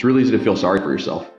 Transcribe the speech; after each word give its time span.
it's 0.00 0.04
really 0.06 0.22
easy 0.22 0.30
to 0.30 0.42
feel 0.42 0.56
sorry 0.56 0.80
for 0.80 0.90
yourself. 0.90 1.30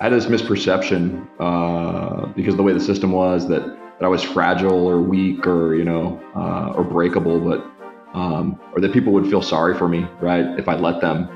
I 0.00 0.04
had 0.08 0.12
this 0.12 0.26
misperception 0.26 1.24
uh, 1.38 2.26
because 2.34 2.54
of 2.54 2.56
the 2.56 2.64
way 2.64 2.72
the 2.72 2.80
system 2.80 3.12
was 3.12 3.46
that, 3.46 3.64
that 3.64 4.04
I 4.04 4.08
was 4.08 4.24
fragile 4.24 4.88
or 4.88 5.00
weak 5.00 5.46
or 5.46 5.76
you 5.76 5.84
know 5.84 6.20
uh, 6.34 6.72
or 6.74 6.82
breakable, 6.82 7.38
but 7.38 7.64
um, 8.12 8.58
or 8.72 8.80
that 8.80 8.92
people 8.92 9.12
would 9.12 9.30
feel 9.30 9.40
sorry 9.40 9.78
for 9.78 9.86
me, 9.86 10.04
right, 10.20 10.58
if 10.58 10.68
I 10.68 10.74
let 10.74 11.00
them. 11.00 11.28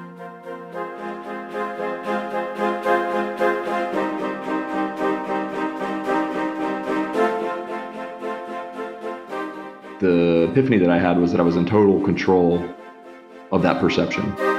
The 10.01 10.49
epiphany 10.51 10.79
that 10.79 10.91
I 10.91 10.99
had 10.99 11.17
was 11.17 11.31
that 11.31 11.41
I 11.41 11.45
was 11.45 11.55
in 11.55 11.65
total 11.65 12.03
control 12.03 12.69
of 13.53 13.63
that 13.63 13.81
perception. 13.81 14.58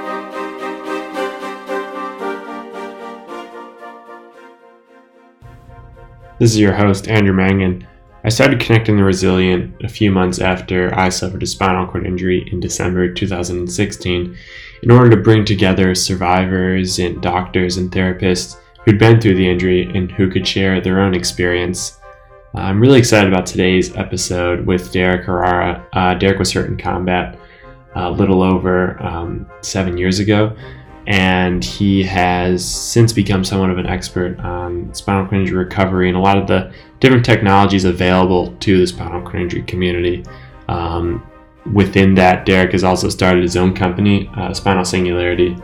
This 6.40 6.52
is 6.52 6.60
your 6.60 6.74
host, 6.74 7.10
Andrew 7.10 7.34
Mangan. 7.34 7.86
I 8.24 8.30
started 8.30 8.62
connecting 8.62 8.96
the 8.96 9.04
resilient 9.04 9.76
a 9.84 9.90
few 9.90 10.10
months 10.10 10.40
after 10.40 10.98
I 10.98 11.10
suffered 11.10 11.44
a 11.44 11.46
spinal 11.46 11.86
cord 11.86 12.06
injury 12.06 12.48
in 12.50 12.62
December 12.62 13.12
2016 13.12 14.38
in 14.82 14.92
order 14.92 15.10
to 15.10 15.22
bring 15.22 15.44
together 15.44 15.94
survivors 15.94 16.98
and 16.98 17.22
doctors 17.22 17.76
and 17.76 17.92
therapists 17.92 18.56
who'd 18.86 18.98
been 18.98 19.20
through 19.20 19.36
the 19.36 19.50
injury 19.50 19.92
and 19.94 20.14
who 20.14 20.32
could 20.32 20.48
share 20.48 20.80
their 20.80 21.02
own 21.02 21.14
experience. 21.14 22.00
Uh, 22.56 22.62
I'm 22.62 22.80
really 22.80 23.00
excited 23.00 23.30
about 23.30 23.46
today's 23.46 23.94
episode 23.98 24.66
with 24.66 24.94
Derek 24.94 25.26
Herrera. 25.26 25.86
Uh, 25.92 26.14
Derek 26.14 26.40
was 26.40 26.54
hurt 26.54 26.70
in 26.70 26.78
combat 26.78 27.38
a 27.96 28.10
little 28.10 28.42
over 28.42 28.98
um, 29.04 29.46
seven 29.60 29.98
years 29.98 30.20
ago, 30.20 30.56
and 31.10 31.66
he 31.66 32.04
has 32.04 32.64
since 32.64 33.12
become 33.12 33.44
somewhat 33.44 33.72
of 33.72 33.80
an 33.80 33.88
expert 33.88 34.40
on 34.42 34.94
spinal 34.94 35.26
cord 35.26 35.42
injury 35.42 35.58
recovery 35.58 36.08
and 36.08 36.16
a 36.16 36.22
lot 36.22 36.38
of 36.38 36.46
the 36.46 36.72
different 37.00 37.26
technologies 37.26 37.84
available 37.84 38.56
to 38.58 38.80
the 38.80 38.86
spinal 38.86 39.20
cord 39.22 39.42
injury 39.42 39.64
community. 39.64 40.24
Um, 40.68 41.28
within 41.74 42.14
that, 42.14 42.46
Derek 42.46 42.74
has 42.74 42.84
also 42.84 43.10
started 43.10 43.42
his 43.42 43.58
own 43.58 43.74
company, 43.74 44.30
uh, 44.38 44.54
Spinal 44.54 44.86
Singularity, 44.86 45.58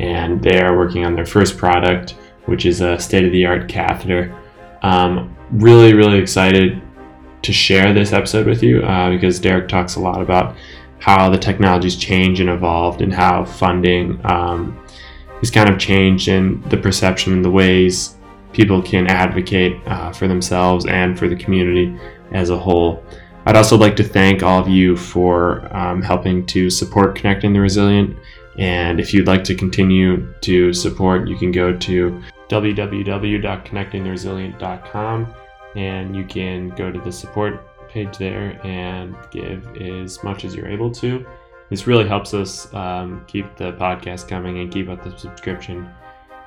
and 0.00 0.42
they 0.42 0.62
are 0.62 0.78
working 0.78 1.04
on 1.04 1.14
their 1.14 1.26
first 1.26 1.58
product, 1.58 2.12
which 2.46 2.64
is 2.64 2.80
a 2.80 2.98
state 2.98 3.26
of 3.26 3.32
the 3.32 3.44
art 3.44 3.68
catheter. 3.68 4.34
Um, 4.80 5.36
really, 5.50 5.92
really 5.92 6.18
excited 6.18 6.80
to 7.42 7.52
share 7.52 7.92
this 7.92 8.14
episode 8.14 8.46
with 8.46 8.62
you 8.62 8.82
uh, 8.82 9.10
because 9.10 9.40
Derek 9.40 9.68
talks 9.68 9.96
a 9.96 10.00
lot 10.00 10.22
about 10.22 10.56
how 11.00 11.28
the 11.28 11.36
technologies 11.36 11.96
change 11.96 12.40
and 12.40 12.48
evolved 12.48 13.02
and 13.02 13.12
how 13.12 13.44
funding 13.44 14.18
um, 14.24 14.82
has 15.46 15.50
kind 15.52 15.70
of 15.70 15.78
changed 15.78 16.26
in 16.26 16.60
the 16.70 16.76
perception 16.76 17.32
and 17.32 17.44
the 17.44 17.50
ways 17.50 18.16
people 18.52 18.82
can 18.82 19.06
advocate 19.06 19.80
uh, 19.86 20.10
for 20.10 20.26
themselves 20.26 20.86
and 20.86 21.16
for 21.16 21.28
the 21.28 21.36
community 21.36 21.96
as 22.32 22.50
a 22.50 22.58
whole. 22.58 23.00
I'd 23.44 23.54
also 23.54 23.76
like 23.76 23.94
to 23.96 24.02
thank 24.02 24.42
all 24.42 24.58
of 24.58 24.68
you 24.68 24.96
for 24.96 25.72
um, 25.74 26.02
helping 26.02 26.44
to 26.46 26.68
support 26.68 27.14
Connecting 27.14 27.52
the 27.52 27.60
Resilient. 27.60 28.16
And 28.58 28.98
if 28.98 29.14
you'd 29.14 29.28
like 29.28 29.44
to 29.44 29.54
continue 29.54 30.34
to 30.40 30.72
support, 30.72 31.28
you 31.28 31.36
can 31.36 31.52
go 31.52 31.76
to 31.76 32.20
www.connectingtheresilient.com 32.48 35.34
and 35.76 36.16
you 36.16 36.24
can 36.24 36.70
go 36.70 36.90
to 36.90 37.00
the 37.00 37.12
support 37.12 37.88
page 37.88 38.18
there 38.18 38.60
and 38.66 39.14
give 39.30 39.76
as 39.76 40.24
much 40.24 40.44
as 40.44 40.56
you're 40.56 40.66
able 40.66 40.90
to. 40.90 41.24
This 41.70 41.86
really 41.86 42.06
helps 42.06 42.32
us 42.34 42.72
um, 42.74 43.24
keep 43.26 43.56
the 43.56 43.72
podcast 43.72 44.28
coming 44.28 44.58
and 44.60 44.72
keep 44.72 44.88
up 44.88 45.02
the 45.02 45.16
subscription 45.18 45.88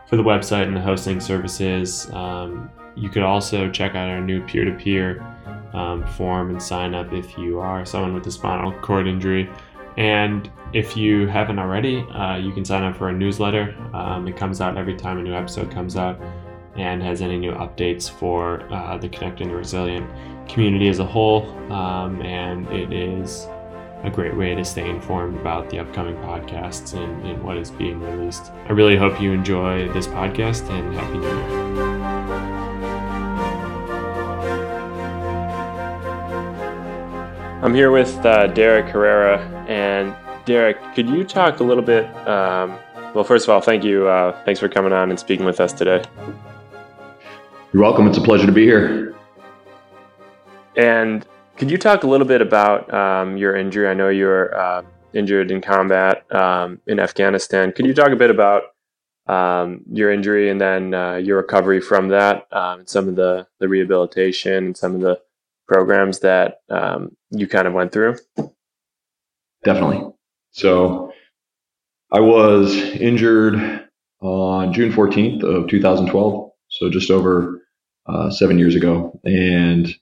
for 0.07 0.15
the 0.15 0.23
website 0.23 0.63
and 0.63 0.75
the 0.75 0.81
hosting 0.81 1.19
services. 1.19 2.09
Um, 2.11 2.69
you 2.95 3.09
could 3.09 3.23
also 3.23 3.69
check 3.69 3.95
out 3.95 4.09
our 4.09 4.21
new 4.21 4.41
peer 4.45 4.65
to 4.65 4.71
peer 4.71 5.25
form 6.15 6.49
and 6.49 6.61
sign 6.61 6.93
up 6.93 7.13
if 7.13 7.37
you 7.37 7.59
are 7.59 7.85
someone 7.85 8.13
with 8.13 8.25
a 8.27 8.31
spinal 8.31 8.71
cord 8.81 9.07
injury. 9.07 9.49
And 9.97 10.49
if 10.73 10.95
you 10.95 11.27
haven't 11.27 11.59
already, 11.59 12.01
uh, 12.11 12.37
you 12.37 12.51
can 12.53 12.63
sign 12.63 12.83
up 12.83 12.97
for 12.97 13.09
a 13.09 13.13
newsletter. 13.13 13.75
Um, 13.93 14.27
it 14.27 14.37
comes 14.37 14.61
out 14.61 14.77
every 14.77 14.95
time 14.95 15.17
a 15.17 15.21
new 15.21 15.33
episode 15.33 15.71
comes 15.71 15.95
out 15.95 16.19
and 16.75 17.01
has 17.03 17.21
any 17.21 17.37
new 17.37 17.51
updates 17.53 18.09
for 18.09 18.61
uh, 18.71 18.97
the 18.97 19.09
Connecting 19.09 19.49
the 19.49 19.55
Resilient 19.55 20.09
community 20.47 20.87
as 20.87 20.99
a 20.99 21.05
whole. 21.05 21.49
Um, 21.71 22.21
and 22.21 22.67
it 22.69 22.93
is 22.93 23.47
a 24.03 24.09
great 24.09 24.35
way 24.35 24.55
to 24.55 24.63
stay 24.63 24.89
informed 24.89 25.37
about 25.37 25.69
the 25.69 25.79
upcoming 25.79 26.15
podcasts 26.17 26.93
and, 26.93 27.25
and 27.27 27.43
what 27.43 27.57
is 27.57 27.69
being 27.71 27.99
released. 28.01 28.51
I 28.67 28.71
really 28.71 28.95
hope 28.95 29.19
you 29.19 29.33
enjoy 29.33 29.91
this 29.93 30.07
podcast 30.07 30.69
and 30.69 30.95
Happy 30.95 31.17
New 31.17 31.27
Year. 31.27 31.69
I'm 37.61 37.75
here 37.75 37.91
with 37.91 38.15
uh, 38.25 38.47
Derek 38.47 38.85
Herrera. 38.85 39.39
And 39.67 40.15
Derek, 40.45 40.77
could 40.95 41.09
you 41.09 41.25
talk 41.25 41.59
a 41.59 41.63
little 41.63 41.83
bit? 41.83 42.05
Um, 42.25 42.79
well, 43.13 43.25
first 43.25 43.45
of 43.45 43.49
all, 43.49 43.59
thank 43.59 43.83
you. 43.83 44.07
Uh, 44.07 44.41
thanks 44.45 44.61
for 44.61 44.69
coming 44.69 44.93
on 44.93 45.09
and 45.09 45.19
speaking 45.19 45.45
with 45.45 45.59
us 45.59 45.73
today. 45.73 46.01
You're 47.73 47.83
welcome. 47.83 48.07
It's 48.07 48.17
a 48.17 48.21
pleasure 48.21 48.45
to 48.45 48.51
be 48.51 48.63
here. 48.63 49.13
And 50.77 51.25
could 51.59 51.69
you 51.69 51.77
talk 51.77 52.03
a 52.03 52.07
little 52.07 52.25
bit 52.25 52.41
about 52.41 52.91
um, 52.93 53.35
your 53.35 53.55
injury? 53.55 53.89
I 53.89 53.93
know 53.93 54.07
you 54.07 54.25
were 54.25 54.57
uh, 54.57 54.81
injured 55.13 55.51
in 55.51 55.59
combat 55.59 56.23
um, 56.33 56.79
in 56.87 56.99
Afghanistan. 56.99 57.73
Could 57.73 57.85
you 57.85 57.93
talk 57.93 58.11
a 58.11 58.15
bit 58.15 58.31
about 58.31 58.63
um, 59.27 59.81
your 59.91 60.09
injury 60.09 60.49
and 60.49 60.59
then 60.59 60.93
uh, 60.93 61.15
your 61.15 61.37
recovery 61.37 61.81
from 61.81 62.07
that, 62.07 62.47
um, 62.51 62.79
and 62.79 62.89
some 62.89 63.09
of 63.09 63.15
the, 63.17 63.45
the 63.59 63.67
rehabilitation 63.67 64.67
and 64.67 64.77
some 64.77 64.95
of 64.95 65.01
the 65.01 65.19
programs 65.67 66.19
that 66.19 66.61
um, 66.69 67.15
you 67.29 67.45
kind 67.45 67.67
of 67.67 67.73
went 67.73 67.91
through? 67.91 68.15
Definitely. 69.65 70.13
So 70.51 71.11
I 72.11 72.21
was 72.21 72.73
injured 72.73 73.87
on 74.21 74.71
June 74.71 74.93
14th 74.93 75.43
of 75.43 75.69
2012, 75.69 76.51
so 76.69 76.89
just 76.89 77.11
over 77.11 77.67
uh, 78.07 78.31
seven 78.31 78.57
years 78.57 78.75
ago, 78.75 79.19
and 79.25 79.93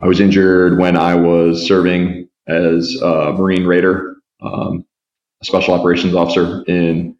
I 0.00 0.06
was 0.06 0.20
injured 0.20 0.78
when 0.78 0.96
I 0.96 1.14
was 1.14 1.66
serving 1.66 2.28
as 2.46 2.94
a 3.00 3.32
Marine 3.32 3.66
Raider, 3.66 4.16
um, 4.42 4.84
a 5.40 5.44
special 5.44 5.74
operations 5.74 6.14
officer 6.14 6.62
in 6.66 7.16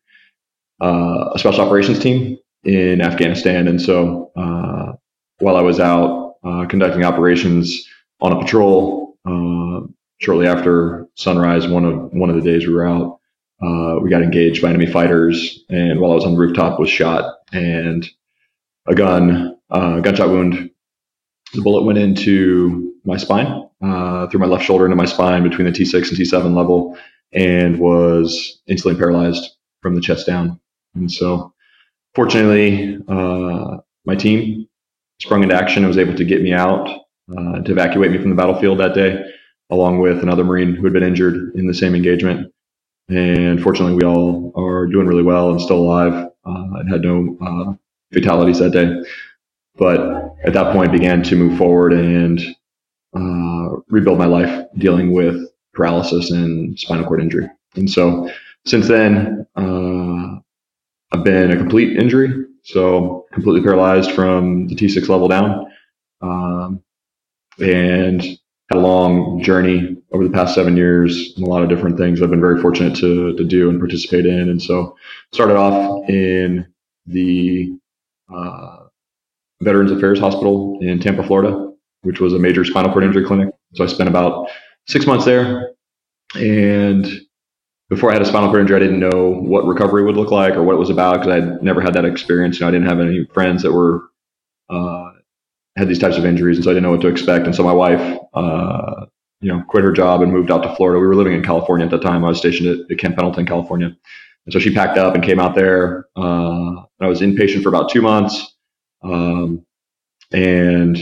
uh, 0.82 1.30
a 1.34 1.38
special 1.38 1.62
operations 1.62 1.98
team 1.98 2.36
in 2.64 3.00
Afghanistan. 3.00 3.68
And 3.68 3.80
so 3.80 4.32
uh, 4.36 4.92
while 5.38 5.56
I 5.56 5.62
was 5.62 5.80
out 5.80 6.36
uh, 6.44 6.66
conducting 6.66 7.04
operations 7.04 7.88
on 8.20 8.32
a 8.32 8.40
patrol, 8.40 9.16
uh, 9.24 9.80
shortly 10.18 10.46
after 10.46 11.06
sunrise, 11.14 11.66
one 11.66 11.84
of 11.84 12.12
one 12.12 12.30
of 12.30 12.36
the 12.36 12.42
days 12.42 12.66
we 12.66 12.74
were 12.74 12.86
out, 12.86 13.18
uh, 13.62 13.98
we 14.02 14.10
got 14.10 14.22
engaged 14.22 14.62
by 14.62 14.68
enemy 14.68 14.86
fighters. 14.86 15.64
And 15.70 16.00
while 16.00 16.12
I 16.12 16.14
was 16.16 16.24
on 16.24 16.32
the 16.32 16.38
rooftop, 16.38 16.78
was 16.78 16.90
shot 16.90 17.38
and 17.52 18.08
a 18.86 18.94
gun, 18.94 19.56
uh, 19.70 20.00
gunshot 20.00 20.28
wound 20.28 20.70
the 21.54 21.62
bullet 21.62 21.84
went 21.84 21.98
into 21.98 22.94
my 23.04 23.16
spine, 23.16 23.68
uh, 23.82 24.26
through 24.28 24.40
my 24.40 24.46
left 24.46 24.64
shoulder 24.64 24.84
into 24.84 24.96
my 24.96 25.04
spine 25.04 25.42
between 25.42 25.66
the 25.66 25.72
T6 25.72 25.94
and 25.94 26.18
T7 26.18 26.56
level, 26.56 26.96
and 27.32 27.78
was 27.78 28.60
instantly 28.66 28.98
paralyzed 28.98 29.56
from 29.82 29.94
the 29.94 30.00
chest 30.00 30.26
down. 30.26 30.60
And 30.94 31.10
so, 31.10 31.52
fortunately, 32.14 32.98
uh, 33.08 33.78
my 34.04 34.14
team 34.14 34.68
sprung 35.20 35.42
into 35.42 35.54
action 35.54 35.84
and 35.84 35.88
was 35.88 35.98
able 35.98 36.14
to 36.14 36.24
get 36.24 36.42
me 36.42 36.52
out 36.52 36.88
uh, 37.36 37.60
to 37.60 37.72
evacuate 37.72 38.10
me 38.10 38.18
from 38.18 38.30
the 38.30 38.36
battlefield 38.36 38.78
that 38.80 38.94
day, 38.94 39.24
along 39.70 39.98
with 40.00 40.22
another 40.22 40.44
Marine 40.44 40.74
who 40.74 40.84
had 40.84 40.92
been 40.92 41.02
injured 41.02 41.52
in 41.54 41.66
the 41.66 41.74
same 41.74 41.94
engagement. 41.94 42.52
And 43.08 43.62
fortunately, 43.62 43.94
we 43.94 44.04
all 44.04 44.52
are 44.56 44.86
doing 44.86 45.06
really 45.06 45.22
well 45.22 45.50
and 45.50 45.60
still 45.60 45.78
alive 45.78 46.14
uh, 46.14 46.30
and 46.78 46.90
had 46.90 47.02
no 47.02 47.36
uh, 47.40 47.74
fatalities 48.12 48.58
that 48.58 48.72
day 48.72 49.02
but 49.76 50.33
at 50.44 50.52
that 50.52 50.72
point 50.72 50.92
began 50.92 51.22
to 51.24 51.36
move 51.36 51.58
forward 51.58 51.92
and 51.92 52.40
uh, 53.16 53.76
rebuild 53.88 54.18
my 54.18 54.26
life 54.26 54.66
dealing 54.78 55.12
with 55.12 55.36
paralysis 55.72 56.30
and 56.30 56.78
spinal 56.78 57.06
cord 57.06 57.20
injury. 57.20 57.48
And 57.74 57.90
so 57.90 58.30
since 58.66 58.88
then, 58.88 59.46
uh, 59.56 60.36
I've 61.12 61.24
been 61.24 61.50
a 61.50 61.56
complete 61.56 61.96
injury, 61.96 62.46
so 62.62 63.26
completely 63.32 63.62
paralyzed 63.62 64.12
from 64.12 64.66
the 64.68 64.74
T6 64.74 65.08
level 65.08 65.28
down, 65.28 65.66
um, 66.20 66.82
and 67.58 68.22
had 68.22 68.78
a 68.78 68.80
long 68.80 69.42
journey 69.42 69.96
over 70.12 70.24
the 70.24 70.30
past 70.32 70.54
seven 70.54 70.76
years 70.76 71.34
and 71.36 71.46
a 71.46 71.50
lot 71.50 71.62
of 71.62 71.68
different 71.68 71.98
things 71.98 72.22
I've 72.22 72.30
been 72.30 72.40
very 72.40 72.60
fortunate 72.60 72.96
to 72.96 73.36
to 73.36 73.44
do 73.44 73.68
and 73.68 73.78
participate 73.78 74.26
in. 74.26 74.48
And 74.48 74.62
so 74.62 74.96
started 75.32 75.56
off 75.56 76.08
in 76.08 76.66
the 77.06 77.76
uh, 78.34 78.83
Veterans 79.64 79.90
Affairs 79.90 80.18
Hospital 80.18 80.78
in 80.80 81.00
Tampa, 81.00 81.22
Florida, 81.26 81.72
which 82.02 82.20
was 82.20 82.32
a 82.34 82.38
major 82.38 82.64
spinal 82.64 82.92
cord 82.92 83.04
injury 83.04 83.24
clinic. 83.24 83.54
So 83.74 83.84
I 83.84 83.86
spent 83.86 84.08
about 84.08 84.48
six 84.86 85.06
months 85.06 85.24
there 85.24 85.74
and 86.34 87.06
before 87.90 88.10
I 88.10 88.14
had 88.14 88.22
a 88.22 88.26
spinal 88.26 88.48
cord 88.50 88.62
injury, 88.62 88.76
I 88.76 88.80
didn't 88.80 89.00
know 89.00 89.30
what 89.30 89.66
recovery 89.66 90.04
would 90.04 90.16
look 90.16 90.30
like 90.30 90.54
or 90.54 90.62
what 90.62 90.74
it 90.74 90.78
was 90.78 90.90
about 90.90 91.20
because 91.20 91.32
I'd 91.32 91.62
never 91.62 91.80
had 91.80 91.94
that 91.94 92.04
experience. 92.04 92.58
You 92.58 92.64
know, 92.64 92.68
I 92.68 92.70
didn't 92.72 92.88
have 92.88 93.00
any 93.00 93.24
friends 93.32 93.62
that 93.62 93.72
were 93.72 94.08
uh, 94.70 95.10
had 95.76 95.88
these 95.88 95.98
types 95.98 96.16
of 96.16 96.24
injuries, 96.24 96.56
and 96.56 96.64
so 96.64 96.70
I 96.70 96.74
didn't 96.74 96.84
know 96.84 96.92
what 96.92 97.02
to 97.02 97.08
expect. 97.08 97.46
And 97.46 97.54
so 97.54 97.62
my 97.62 97.72
wife, 97.72 98.18
uh, 98.32 99.06
you 99.40 99.52
know, 99.52 99.62
quit 99.68 99.84
her 99.84 99.92
job 99.92 100.22
and 100.22 100.32
moved 100.32 100.50
out 100.50 100.62
to 100.62 100.74
Florida. 100.76 100.98
We 100.98 101.06
were 101.06 101.14
living 101.14 101.34
in 101.34 101.42
California 101.42 101.84
at 101.84 101.90
the 101.90 101.98
time. 101.98 102.24
I 102.24 102.28
was 102.28 102.38
stationed 102.38 102.68
at, 102.68 102.90
at 102.90 102.98
Camp 102.98 103.16
Pendleton, 103.16 103.46
California, 103.46 103.88
and 103.88 104.52
so 104.52 104.58
she 104.58 104.74
packed 104.74 104.98
up 104.98 105.14
and 105.14 105.22
came 105.22 105.38
out 105.38 105.54
there. 105.54 106.06
Uh, 106.16 106.82
I 107.00 107.06
was 107.06 107.20
inpatient 107.20 107.62
for 107.62 107.68
about 107.68 107.90
two 107.90 108.02
months, 108.02 108.53
um, 109.04 109.64
and 110.32 110.98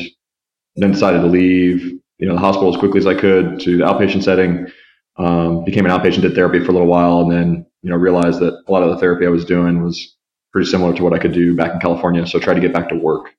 then 0.76 0.92
decided 0.92 1.20
to 1.20 1.26
leave. 1.26 1.98
You 2.18 2.28
know, 2.28 2.34
the 2.34 2.40
hospital 2.40 2.72
as 2.72 2.78
quickly 2.78 2.98
as 2.98 3.06
I 3.06 3.14
could 3.14 3.58
to 3.60 3.78
the 3.78 3.84
outpatient 3.84 4.22
setting 4.22 4.68
um, 5.16 5.64
became 5.64 5.84
an 5.86 5.90
outpatient, 5.90 6.22
did 6.22 6.34
therapy 6.34 6.60
for 6.60 6.70
a 6.70 6.72
little 6.72 6.88
while, 6.88 7.20
and 7.20 7.32
then 7.32 7.66
you 7.82 7.90
know 7.90 7.96
realized 7.96 8.40
that 8.40 8.62
a 8.66 8.72
lot 8.72 8.82
of 8.82 8.90
the 8.90 8.98
therapy 8.98 9.26
I 9.26 9.30
was 9.30 9.44
doing 9.44 9.82
was 9.82 10.16
pretty 10.52 10.70
similar 10.70 10.94
to 10.94 11.02
what 11.02 11.12
I 11.12 11.18
could 11.18 11.32
do 11.32 11.56
back 11.56 11.72
in 11.72 11.80
California. 11.80 12.26
So 12.26 12.38
tried 12.38 12.54
to 12.54 12.60
get 12.60 12.72
back 12.72 12.88
to 12.90 12.96
work 12.96 13.34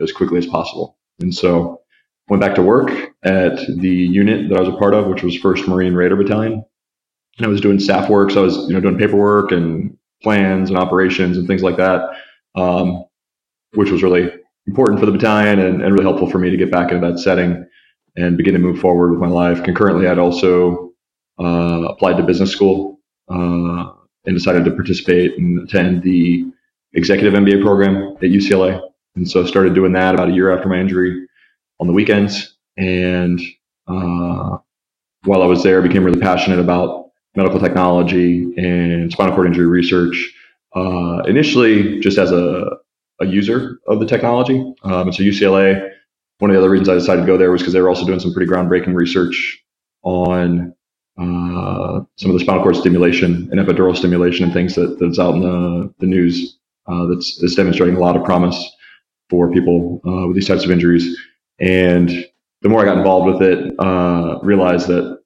as 0.00 0.12
quickly 0.12 0.38
as 0.38 0.46
possible, 0.46 0.96
and 1.20 1.34
so 1.34 1.82
went 2.28 2.40
back 2.40 2.54
to 2.54 2.62
work 2.62 2.90
at 3.24 3.56
the 3.66 3.88
unit 3.88 4.48
that 4.48 4.56
I 4.56 4.60
was 4.60 4.68
a 4.68 4.78
part 4.78 4.94
of, 4.94 5.06
which 5.06 5.22
was 5.22 5.36
First 5.36 5.66
Marine 5.66 5.94
Raider 5.94 6.16
Battalion, 6.16 6.64
and 7.38 7.46
I 7.46 7.48
was 7.48 7.60
doing 7.60 7.80
staff 7.80 8.08
work. 8.08 8.30
So 8.30 8.40
I 8.40 8.44
was 8.44 8.56
you 8.68 8.74
know 8.74 8.80
doing 8.80 8.98
paperwork 8.98 9.52
and 9.52 9.96
plans 10.22 10.70
and 10.70 10.78
operations 10.78 11.36
and 11.36 11.46
things 11.46 11.62
like 11.62 11.76
that, 11.76 12.10
um, 12.54 13.04
which 13.74 13.90
was 13.90 14.02
really 14.02 14.30
important 14.66 15.00
for 15.00 15.06
the 15.06 15.12
battalion 15.12 15.58
and, 15.58 15.82
and 15.82 15.92
really 15.92 16.04
helpful 16.04 16.30
for 16.30 16.38
me 16.38 16.50
to 16.50 16.56
get 16.56 16.70
back 16.70 16.92
into 16.92 17.06
that 17.06 17.18
setting 17.18 17.66
and 18.16 18.36
begin 18.36 18.52
to 18.52 18.58
move 18.58 18.78
forward 18.78 19.10
with 19.10 19.20
my 19.20 19.28
life. 19.28 19.62
Concurrently, 19.62 20.08
I'd 20.08 20.18
also 20.18 20.92
uh, 21.40 21.86
applied 21.88 22.16
to 22.16 22.22
business 22.22 22.50
school 22.50 23.00
uh, 23.30 23.92
and 24.26 24.36
decided 24.36 24.64
to 24.64 24.70
participate 24.72 25.38
and 25.38 25.60
attend 25.68 26.02
the 26.02 26.44
executive 26.94 27.34
MBA 27.34 27.62
program 27.62 28.16
at 28.16 28.30
UCLA. 28.30 28.80
And 29.16 29.28
so 29.28 29.42
I 29.42 29.46
started 29.46 29.74
doing 29.74 29.92
that 29.92 30.14
about 30.14 30.30
a 30.30 30.32
year 30.32 30.54
after 30.54 30.68
my 30.68 30.78
injury 30.78 31.26
on 31.80 31.86
the 31.86 31.92
weekends. 31.92 32.56
And 32.76 33.40
uh, 33.86 34.58
while 35.24 35.42
I 35.42 35.46
was 35.46 35.62
there, 35.62 35.80
I 35.80 35.86
became 35.86 36.04
really 36.04 36.20
passionate 36.20 36.58
about 36.58 37.10
medical 37.36 37.60
technology 37.60 38.52
and 38.56 39.12
spinal 39.12 39.34
cord 39.34 39.46
injury 39.46 39.66
research. 39.66 40.34
Uh, 40.74 41.22
initially, 41.26 42.00
just 42.00 42.18
as 42.18 42.32
a, 42.32 42.70
a 43.20 43.26
user 43.26 43.78
of 43.86 44.00
the 44.00 44.06
technology. 44.06 44.58
Um, 44.84 45.08
and 45.08 45.14
so 45.14 45.22
UCLA, 45.22 45.90
one 46.38 46.50
of 46.50 46.54
the 46.54 46.60
other 46.60 46.70
reasons 46.70 46.88
I 46.88 46.94
decided 46.94 47.22
to 47.22 47.26
go 47.26 47.36
there 47.36 47.50
was 47.50 47.62
because 47.62 47.72
they 47.72 47.80
were 47.80 47.88
also 47.88 48.06
doing 48.06 48.20
some 48.20 48.32
pretty 48.32 48.50
groundbreaking 48.50 48.94
research 48.94 49.62
on 50.02 50.74
uh, 51.18 52.00
some 52.16 52.30
of 52.30 52.34
the 52.34 52.40
spinal 52.40 52.62
cord 52.62 52.76
stimulation 52.76 53.48
and 53.50 53.60
epidural 53.60 53.96
stimulation 53.96 54.44
and 54.44 54.52
things 54.52 54.74
that, 54.76 54.98
that's 55.00 55.18
out 55.18 55.34
in 55.34 55.40
the, 55.40 55.92
the 55.98 56.06
news 56.06 56.58
uh, 56.86 57.06
that's, 57.06 57.38
that's 57.40 57.56
demonstrating 57.56 57.96
a 57.96 58.00
lot 58.00 58.16
of 58.16 58.24
promise 58.24 58.70
for 59.28 59.50
people 59.50 60.00
uh, 60.06 60.26
with 60.26 60.36
these 60.36 60.46
types 60.46 60.64
of 60.64 60.70
injuries. 60.70 61.18
And 61.58 62.08
the 62.62 62.68
more 62.68 62.82
I 62.82 62.84
got 62.84 62.98
involved 62.98 63.32
with 63.32 63.42
it, 63.42 63.74
uh, 63.78 64.38
realized 64.42 64.86
that 64.88 65.20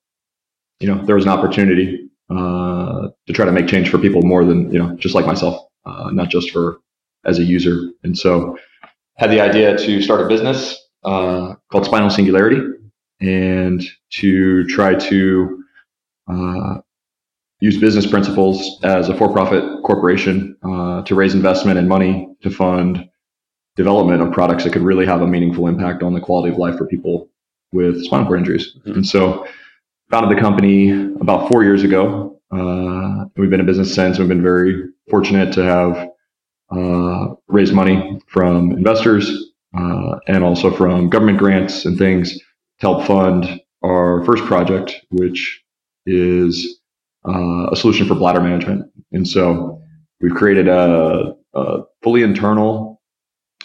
you 0.80 0.88
know 0.88 1.04
there 1.04 1.14
was 1.14 1.24
an 1.24 1.30
opportunity 1.30 2.08
uh, 2.30 3.08
to 3.26 3.32
try 3.32 3.44
to 3.44 3.52
make 3.52 3.68
change 3.68 3.90
for 3.90 3.98
people 3.98 4.22
more 4.22 4.44
than 4.44 4.72
you 4.72 4.78
know 4.78 4.94
just 4.96 5.14
like 5.14 5.26
myself, 5.26 5.62
uh, 5.84 6.10
not 6.12 6.28
just 6.28 6.50
for 6.50 6.78
as 7.24 7.38
a 7.38 7.44
user. 7.44 7.90
And 8.02 8.16
so 8.16 8.58
had 9.16 9.30
the 9.30 9.40
idea 9.40 9.76
to 9.76 10.02
start 10.02 10.20
a 10.20 10.28
business 10.28 10.78
called 11.02 11.84
Spinal 11.84 12.10
Singularity 12.10 12.60
and 13.20 13.82
to 14.10 14.66
try 14.66 14.94
to 14.94 15.64
uh, 16.28 16.78
use 17.60 17.78
business 17.78 18.06
principles 18.06 18.80
as 18.82 19.08
a 19.08 19.16
for-profit 19.16 19.82
corporation 19.84 20.56
uh, 20.64 21.02
to 21.02 21.14
raise 21.14 21.34
investment 21.34 21.78
and 21.78 21.88
money 21.88 22.28
to 22.42 22.50
fund 22.50 23.08
development 23.76 24.20
of 24.20 24.32
products 24.32 24.64
that 24.64 24.72
could 24.72 24.82
really 24.82 25.06
have 25.06 25.22
a 25.22 25.26
meaningful 25.26 25.66
impact 25.66 26.02
on 26.02 26.12
the 26.12 26.20
quality 26.20 26.52
of 26.52 26.58
life 26.58 26.76
for 26.76 26.86
people 26.86 27.30
with 27.72 28.04
spinal 28.04 28.26
cord 28.26 28.40
injuries. 28.40 28.75
Mm-hmm. 28.80 28.92
And 28.92 29.06
so, 29.06 29.46
founded 30.10 30.36
the 30.36 30.40
company 30.40 30.90
about 31.20 31.48
four 31.48 31.64
years 31.64 31.84
ago. 31.84 32.38
Uh, 32.50 33.25
we've 33.36 33.48
been 33.48 33.60
in 33.60 33.66
business 33.66 33.94
since. 33.94 34.18
We've 34.18 34.28
been 34.28 34.42
very 34.42 34.90
fortunate 35.08 35.54
to 35.54 35.64
have 35.64 36.10
uh, 36.76 37.34
raised 37.48 37.74
money 37.74 38.20
from 38.28 38.72
investors 38.72 39.52
uh, 39.76 40.19
and 40.28 40.44
also 40.44 40.70
from 40.70 41.08
government 41.08 41.38
grants 41.38 41.84
and 41.84 41.98
things 41.98 42.32
to 42.80 42.86
help 42.86 43.06
fund 43.06 43.60
our 43.84 44.24
first 44.24 44.44
project, 44.44 44.94
which 45.10 45.62
is 46.06 46.80
uh, 47.26 47.70
a 47.70 47.76
solution 47.76 48.06
for 48.06 48.14
bladder 48.14 48.40
management. 48.40 48.90
And 49.12 49.26
so 49.26 49.80
we've 50.20 50.34
created 50.34 50.69
a, 50.69 51.34
a, 51.54 51.82
fully 52.02 52.22
internal 52.22 53.00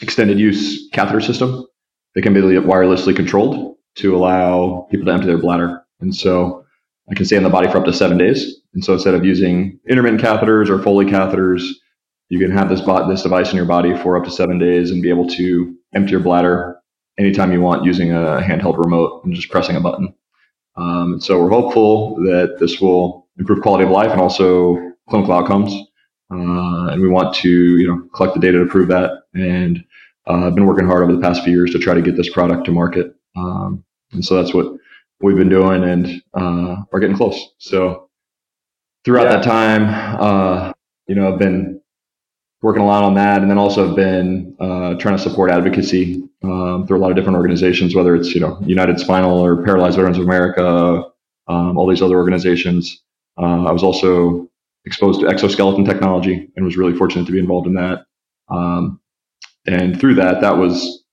extended 0.01 0.39
use 0.39 0.89
catheter 0.93 1.21
system 1.21 1.65
that 2.13 2.21
can 2.21 2.33
be 2.33 2.41
wirelessly 2.41 3.15
controlled 3.15 3.75
to 3.95 4.15
allow 4.15 4.87
people 4.91 5.05
to 5.05 5.11
empty 5.11 5.27
their 5.27 5.39
bladder. 5.39 5.83
And 5.99 6.15
so 6.15 6.65
I 7.09 7.15
can 7.15 7.25
stay 7.25 7.35
in 7.35 7.43
the 7.43 7.49
body 7.49 7.67
for 7.71 7.77
up 7.77 7.85
to 7.85 7.93
seven 7.93 8.17
days. 8.17 8.55
And 8.73 8.83
so 8.83 8.93
instead 8.93 9.15
of 9.15 9.25
using 9.25 9.79
intermittent 9.89 10.21
catheters 10.21 10.69
or 10.69 10.81
Foley 10.81 11.05
catheters, 11.05 11.63
you 12.29 12.39
can 12.39 12.51
have 12.51 12.69
this 12.69 12.81
bot, 12.81 13.09
this 13.09 13.23
device 13.23 13.51
in 13.51 13.55
your 13.55 13.65
body 13.65 13.95
for 13.95 14.17
up 14.17 14.23
to 14.25 14.31
seven 14.31 14.59
days 14.59 14.91
and 14.91 15.01
be 15.01 15.09
able 15.09 15.27
to 15.27 15.75
empty 15.93 16.11
your 16.11 16.19
bladder 16.19 16.77
anytime 17.17 17.51
you 17.51 17.61
want 17.61 17.85
using 17.85 18.11
a 18.11 18.41
handheld 18.41 18.77
remote 18.77 19.23
and 19.23 19.33
just 19.33 19.49
pressing 19.49 19.75
a 19.75 19.81
button. 19.81 20.13
Um, 20.75 21.13
and 21.13 21.23
so 21.23 21.41
we're 21.41 21.49
hopeful 21.49 22.15
that 22.17 22.57
this 22.59 22.79
will 22.79 23.27
improve 23.39 23.61
quality 23.61 23.83
of 23.83 23.89
life 23.89 24.11
and 24.11 24.21
also 24.21 24.77
clinical 25.09 25.33
outcomes. 25.33 25.73
Uh, 26.29 26.91
and 26.91 27.01
we 27.01 27.07
want 27.07 27.33
to, 27.35 27.49
you 27.49 27.87
know, 27.87 28.07
collect 28.13 28.33
the 28.33 28.41
data 28.41 28.59
to 28.59 28.65
prove 28.65 28.89
that. 28.89 29.23
And 29.33 29.83
uh, 30.27 30.47
I've 30.47 30.55
been 30.55 30.65
working 30.65 30.85
hard 30.85 31.03
over 31.03 31.13
the 31.13 31.21
past 31.21 31.43
few 31.43 31.53
years 31.53 31.71
to 31.71 31.79
try 31.79 31.93
to 31.93 32.01
get 32.01 32.17
this 32.17 32.29
product 32.29 32.65
to 32.65 32.71
market. 32.71 33.15
Um, 33.35 33.83
and 34.11 34.23
so 34.23 34.35
that's 34.35 34.53
what 34.53 34.73
we've 35.21 35.37
been 35.37 35.49
doing, 35.49 35.83
and 35.83 36.21
uh, 36.33 36.83
are 36.91 36.99
getting 36.99 37.15
close. 37.15 37.53
So 37.57 38.09
throughout 39.05 39.23
yeah. 39.23 39.37
that 39.37 39.43
time, 39.43 40.19
uh, 40.19 40.73
you 41.07 41.15
know, 41.15 41.33
I've 41.33 41.39
been 41.39 41.76
working 42.61 42.81
a 42.81 42.85
lot 42.85 43.03
on 43.03 43.13
that, 43.15 43.41
and 43.41 43.49
then 43.49 43.57
also 43.57 43.87
have 43.87 43.95
been 43.95 44.55
uh, 44.59 44.95
trying 44.95 45.15
to 45.15 45.21
support 45.21 45.51
advocacy 45.51 46.23
um, 46.43 46.85
through 46.87 46.97
a 46.97 47.01
lot 47.01 47.11
of 47.11 47.15
different 47.15 47.37
organizations, 47.37 47.95
whether 47.95 48.15
it's 48.15 48.33
you 48.33 48.41
know 48.41 48.59
United 48.65 48.99
Spinal 48.99 49.39
or 49.39 49.63
Paralyzed 49.63 49.95
Veterans 49.95 50.17
of 50.17 50.23
America, 50.23 51.03
um, 51.47 51.77
all 51.77 51.87
these 51.87 52.01
other 52.01 52.17
organizations. 52.17 53.03
Uh, 53.37 53.65
I 53.65 53.71
was 53.71 53.83
also 53.83 54.49
exposed 54.85 55.19
to 55.19 55.27
exoskeleton 55.27 55.85
technology 55.85 56.49
and 56.55 56.65
was 56.65 56.77
really 56.77 56.95
fortunate 56.95 57.25
to 57.25 57.31
be 57.31 57.39
involved 57.39 57.67
in 57.67 57.75
that. 57.75 58.05
Um, 58.49 58.99
and 59.67 59.99
through 59.99 60.15
that, 60.15 60.41
that 60.41 60.57
was 60.57 61.03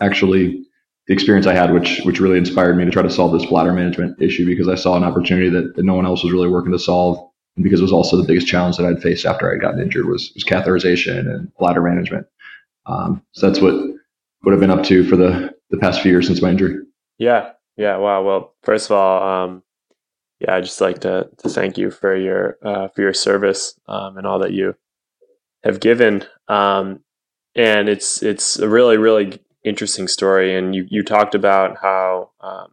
actually 0.00 0.64
the 1.06 1.14
experience 1.14 1.46
I 1.46 1.54
had, 1.54 1.72
which 1.72 2.00
which 2.04 2.20
really 2.20 2.38
inspired 2.38 2.76
me 2.76 2.84
to 2.84 2.90
try 2.90 3.02
to 3.02 3.10
solve 3.10 3.32
this 3.32 3.46
bladder 3.46 3.72
management 3.72 4.20
issue 4.22 4.46
because 4.46 4.68
I 4.68 4.76
saw 4.76 4.96
an 4.96 5.04
opportunity 5.04 5.50
that, 5.50 5.74
that 5.76 5.82
no 5.82 5.94
one 5.94 6.06
else 6.06 6.22
was 6.22 6.32
really 6.32 6.48
working 6.48 6.72
to 6.72 6.78
solve, 6.78 7.29
and 7.60 7.64
because 7.64 7.80
it 7.80 7.84
was 7.84 7.92
also 7.92 8.16
the 8.16 8.26
biggest 8.26 8.46
challenge 8.46 8.78
that 8.78 8.86
I'd 8.86 9.02
faced 9.02 9.26
after 9.26 9.52
I'd 9.52 9.60
gotten 9.60 9.82
injured 9.82 10.06
was 10.06 10.32
was 10.34 10.44
catheterization 10.44 11.18
and 11.30 11.54
bladder 11.58 11.82
management. 11.82 12.26
Um, 12.86 13.22
so 13.32 13.46
that's 13.46 13.60
what 13.60 13.74
what 14.40 14.54
I've 14.54 14.60
been 14.60 14.70
up 14.70 14.82
to 14.84 15.04
for 15.04 15.16
the 15.16 15.54
the 15.68 15.76
past 15.76 16.00
few 16.00 16.10
years 16.10 16.26
since 16.26 16.40
my 16.40 16.48
injury. 16.48 16.76
Yeah, 17.18 17.50
yeah. 17.76 17.98
Wow. 17.98 18.22
Well, 18.22 18.54
first 18.62 18.86
of 18.86 18.96
all, 18.96 19.22
um, 19.22 19.62
yeah, 20.40 20.54
I 20.54 20.62
just 20.62 20.80
like 20.80 21.00
to 21.00 21.28
to 21.38 21.48
thank 21.50 21.76
you 21.76 21.90
for 21.90 22.16
your 22.16 22.56
uh, 22.64 22.88
for 22.88 23.02
your 23.02 23.12
service 23.12 23.78
um, 23.86 24.16
and 24.16 24.26
all 24.26 24.38
that 24.38 24.54
you 24.54 24.74
have 25.62 25.80
given. 25.80 26.24
Um, 26.48 27.00
and 27.54 27.90
it's 27.90 28.22
it's 28.22 28.58
a 28.58 28.70
really 28.70 28.96
really 28.96 29.38
interesting 29.64 30.08
story. 30.08 30.56
And 30.56 30.74
you 30.74 30.86
you 30.88 31.04
talked 31.04 31.34
about 31.34 31.76
how 31.82 32.30
um, 32.40 32.68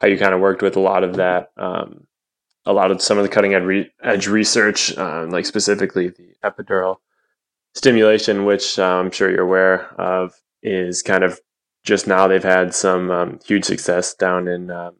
how 0.00 0.08
you 0.08 0.16
kind 0.16 0.32
of 0.32 0.40
worked 0.40 0.62
with 0.62 0.76
a 0.76 0.80
lot 0.80 1.04
of 1.04 1.16
that, 1.16 1.50
um, 1.58 2.06
a 2.66 2.72
lot 2.72 2.90
of 2.90 3.00
some 3.00 3.18
of 3.18 3.24
the 3.24 3.28
cutting 3.28 3.54
edge, 3.54 3.62
re- 3.62 3.92
edge 4.02 4.26
research, 4.26 4.96
um, 4.98 5.30
like 5.30 5.46
specifically 5.46 6.08
the 6.08 6.34
epidural 6.44 6.96
stimulation, 7.74 8.44
which 8.44 8.78
uh, 8.78 8.84
I'm 8.84 9.10
sure 9.10 9.30
you're 9.30 9.42
aware 9.42 9.88
of 10.00 10.34
is 10.62 11.02
kind 11.02 11.24
of 11.24 11.40
just 11.84 12.06
now 12.06 12.28
they've 12.28 12.42
had 12.42 12.74
some 12.74 13.10
um, 13.10 13.38
huge 13.44 13.64
success 13.64 14.14
down 14.14 14.48
in 14.48 14.70
uh, 14.70 14.90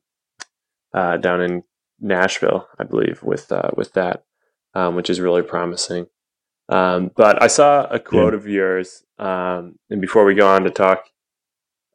uh, 0.94 1.16
down 1.18 1.40
in 1.40 1.62
Nashville, 2.00 2.66
I 2.78 2.84
believe, 2.84 3.22
with 3.22 3.52
uh, 3.52 3.70
with 3.76 3.92
that, 3.92 4.24
um, 4.74 4.96
which 4.96 5.10
is 5.10 5.20
really 5.20 5.42
promising. 5.42 6.06
Um, 6.68 7.10
but 7.16 7.42
I 7.42 7.48
saw 7.48 7.84
a 7.86 7.98
quote 7.98 8.32
yeah. 8.32 8.38
of 8.38 8.48
yours, 8.48 9.02
um, 9.18 9.78
and 9.90 10.00
before 10.00 10.24
we 10.24 10.34
go 10.34 10.48
on 10.48 10.64
to 10.64 10.70
talk 10.70 11.04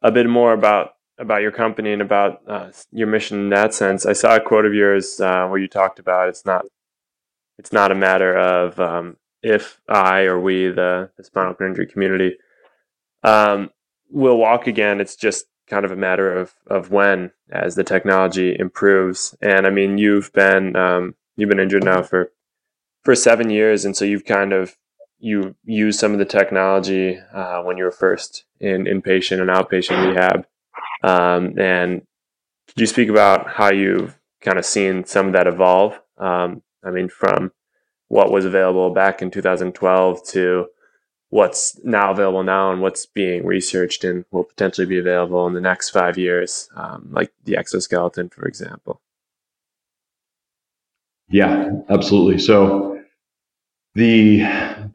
a 0.02 0.12
bit 0.12 0.28
more 0.28 0.52
about 0.52 0.90
about 1.18 1.42
your 1.42 1.52
company 1.52 1.92
and 1.92 2.02
about 2.02 2.42
uh, 2.46 2.70
your 2.92 3.06
mission 3.06 3.38
in 3.38 3.48
that 3.50 3.74
sense, 3.74 4.04
I 4.06 4.12
saw 4.12 4.36
a 4.36 4.40
quote 4.40 4.66
of 4.66 4.74
yours 4.74 5.20
uh, 5.20 5.46
where 5.46 5.58
you 5.58 5.68
talked 5.68 5.98
about 5.98 6.28
it's 6.28 6.44
not 6.44 6.66
it's 7.58 7.72
not 7.72 7.90
a 7.90 7.94
matter 7.94 8.36
of 8.36 8.78
um, 8.78 9.16
if 9.42 9.80
I 9.88 10.22
or 10.22 10.40
we, 10.40 10.68
the, 10.68 11.10
the 11.16 11.24
spinal 11.24 11.54
cord 11.54 11.70
injury 11.70 11.86
community, 11.86 12.36
um, 13.22 13.70
will 14.10 14.36
walk 14.36 14.66
again. 14.66 15.00
It's 15.00 15.16
just 15.16 15.46
kind 15.68 15.84
of 15.84 15.90
a 15.90 15.96
matter 15.96 16.32
of 16.32 16.54
of 16.66 16.90
when, 16.90 17.32
as 17.50 17.74
the 17.74 17.84
technology 17.84 18.56
improves. 18.58 19.34
And 19.40 19.66
I 19.66 19.70
mean, 19.70 19.98
you've 19.98 20.32
been 20.32 20.76
um, 20.76 21.14
you've 21.36 21.48
been 21.48 21.60
injured 21.60 21.84
now 21.84 22.02
for 22.02 22.32
for 23.04 23.14
seven 23.14 23.50
years, 23.50 23.84
and 23.84 23.96
so 23.96 24.04
you've 24.04 24.24
kind 24.24 24.52
of 24.52 24.76
you 25.18 25.54
used 25.64 25.98
some 25.98 26.12
of 26.12 26.18
the 26.18 26.24
technology 26.24 27.18
uh, 27.32 27.62
when 27.62 27.78
you 27.78 27.84
were 27.84 27.90
first 27.90 28.44
in 28.60 28.84
inpatient 28.84 29.40
and 29.40 29.50
outpatient 29.50 30.06
rehab. 30.06 30.46
Um, 31.02 31.58
and 31.58 32.02
could 32.68 32.80
you 32.80 32.86
speak 32.86 33.08
about 33.08 33.48
how 33.48 33.70
you've 33.70 34.18
kind 34.40 34.58
of 34.58 34.64
seen 34.64 35.04
some 35.04 35.28
of 35.28 35.32
that 35.34 35.46
evolve? 35.46 35.98
Um, 36.18 36.62
I 36.84 36.90
mean, 36.90 37.08
from 37.08 37.52
what 38.08 38.30
was 38.30 38.44
available 38.44 38.90
back 38.90 39.22
in 39.22 39.30
2012 39.30 40.26
to 40.28 40.66
what's 41.30 41.78
now 41.84 42.12
available 42.12 42.42
now 42.42 42.72
and 42.72 42.80
what's 42.80 43.06
being 43.06 43.44
researched 43.44 44.04
and 44.04 44.24
will 44.30 44.44
potentially 44.44 44.86
be 44.86 44.98
available 44.98 45.46
in 45.46 45.54
the 45.54 45.60
next 45.60 45.90
five 45.90 46.16
years, 46.16 46.68
um, 46.76 47.08
like 47.10 47.32
the 47.44 47.56
exoskeleton, 47.56 48.28
for 48.28 48.46
example. 48.46 49.00
Yeah, 51.28 51.70
absolutely. 51.88 52.38
So 52.38 53.02
the 53.94 54.44